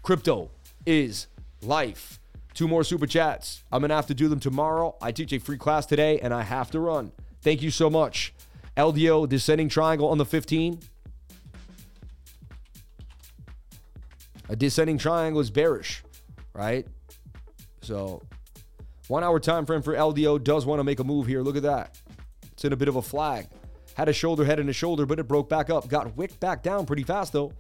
[0.02, 0.50] Crypto
[0.86, 1.28] is
[1.62, 2.20] life.
[2.54, 3.64] Two more super chats.
[3.72, 4.96] I'm going to have to do them tomorrow.
[5.02, 7.12] I teach a free class today, and I have to run.
[7.42, 8.34] Thank you so much.
[8.80, 10.80] LDO descending triangle on the 15.
[14.48, 16.02] A descending triangle is bearish,
[16.54, 16.88] right?
[17.82, 18.24] So,
[19.10, 21.42] one hour time frame for LDO does want to make a move here.
[21.42, 22.00] Look at that.
[22.54, 23.48] It's in a bit of a flag.
[23.96, 25.90] Had a shoulder, head and a shoulder, but it broke back up.
[25.90, 27.52] Got wicked back down pretty fast, though.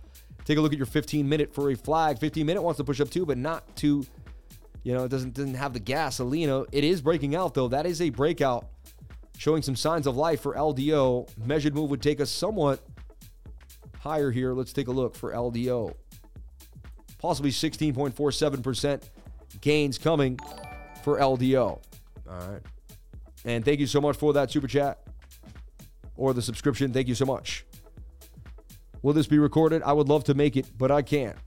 [0.46, 2.18] Take a look at your 15 minute for a flag.
[2.18, 4.06] 15 minute wants to push up too, but not to,
[4.84, 6.66] you know, it doesn't, doesn't have the gasolina.
[6.72, 7.68] It is breaking out, though.
[7.68, 8.70] That is a breakout
[9.40, 11.30] showing some signs of life for LDO.
[11.46, 12.82] Measured move would take us somewhat
[13.98, 14.54] higher here.
[14.54, 15.94] Let's take a look for LDO.
[17.20, 19.02] Possibly 16.47%
[19.62, 20.38] gains coming
[21.04, 21.62] for LDO.
[21.62, 21.82] All
[22.28, 22.62] right.
[23.46, 25.00] And thank you so much for that super chat
[26.18, 26.92] or the subscription.
[26.92, 27.66] Thank you so much.
[29.02, 29.82] Will this be recorded?
[29.84, 31.38] I would love to make it, but I can't.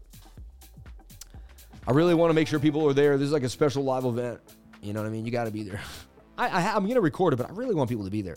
[1.87, 3.19] I really want to make sure people are there.
[3.19, 4.41] This is like a special live event.
[4.81, 5.27] You know what I mean?
[5.27, 5.83] You got to be there.
[6.43, 8.37] I, I, I'm going to record it, but I really want people to be there.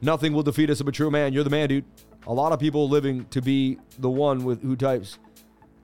[0.00, 1.34] Nothing will defeat us of a true man.
[1.34, 1.84] You're the man, dude.
[2.26, 5.18] A lot of people living to be the one with who types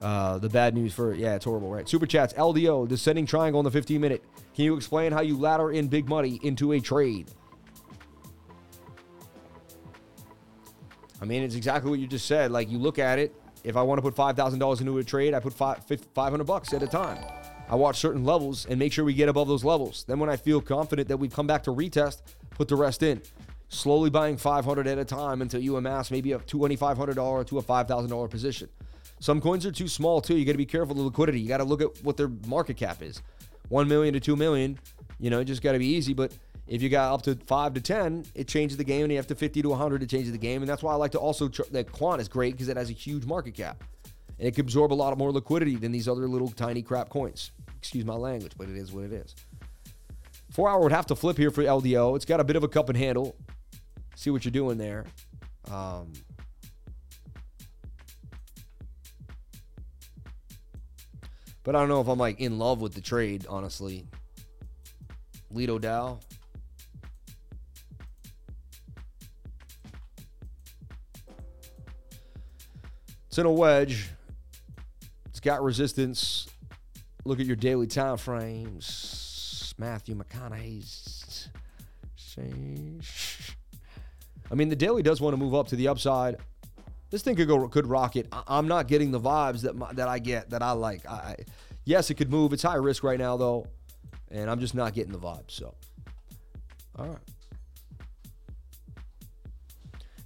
[0.01, 1.87] uh, the bad news for yeah, it's horrible, right?
[1.87, 4.23] Super chats, LDO, descending triangle in the 15 minute.
[4.55, 7.29] Can you explain how you ladder in big money into a trade?
[11.21, 12.51] I mean, it's exactly what you just said.
[12.51, 15.03] Like you look at it, if I want to put five thousand dollars into a
[15.03, 17.23] trade, I put five, 500 bucks at a time.
[17.69, 20.05] I watch certain levels and make sure we get above those levels.
[20.07, 22.21] Then when I feel confident that we've come back to retest,
[22.51, 23.21] put the rest in.
[23.69, 28.29] Slowly buying 500 at a time until you amass maybe a $2,500 to a $5,000
[28.29, 28.69] position.
[29.19, 30.37] Some coins are too small too.
[30.37, 31.41] You got to be careful of the liquidity.
[31.41, 33.21] You got to look at what their market cap is.
[33.69, 34.79] 1 million to 2 million,
[35.19, 36.31] you know, just got to be easy, but
[36.67, 39.27] if you got up to 5 to 10, it changes the game and you have
[39.27, 41.49] to 50 to 100 it changes the game and that's why I like to also
[41.49, 43.83] tr- that quant is great because it has a huge market cap.
[44.39, 47.51] And it can absorb a lot more liquidity than these other little tiny crap coins.
[47.87, 49.33] Excuse my language, but it is what it is.
[50.51, 52.17] 4 hour would have to flip here for LDO.
[52.17, 53.33] It's got a bit of a cup and handle.
[54.13, 55.05] See what you're doing there.
[55.71, 56.11] Um,
[61.63, 64.05] but I don't know if I'm like in love with the trade, honestly.
[65.49, 66.19] Lido DAO.
[73.27, 74.09] It's in a wedge.
[75.27, 76.49] It's got resistance.
[77.27, 79.73] Look at your daily time frames.
[79.77, 81.49] Matthew McConaughey's.
[84.49, 86.37] I mean, the daily does want to move up to the upside.
[87.09, 88.27] This thing could go could rocket.
[88.31, 91.05] I- am not getting the vibes that my, that I get that I like.
[91.05, 91.35] I,
[91.83, 92.53] yes, it could move.
[92.53, 93.67] It's high risk right now though,
[94.31, 95.51] and I'm just not getting the vibes.
[95.51, 95.75] So,
[96.97, 97.17] all right,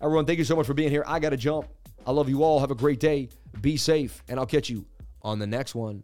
[0.01, 1.03] everyone, thank you so much for being here.
[1.07, 1.67] I got to jump.
[2.05, 2.59] I love you all.
[2.59, 3.29] Have a great day.
[3.59, 4.85] Be safe, and I'll catch you
[5.23, 6.03] on the next one.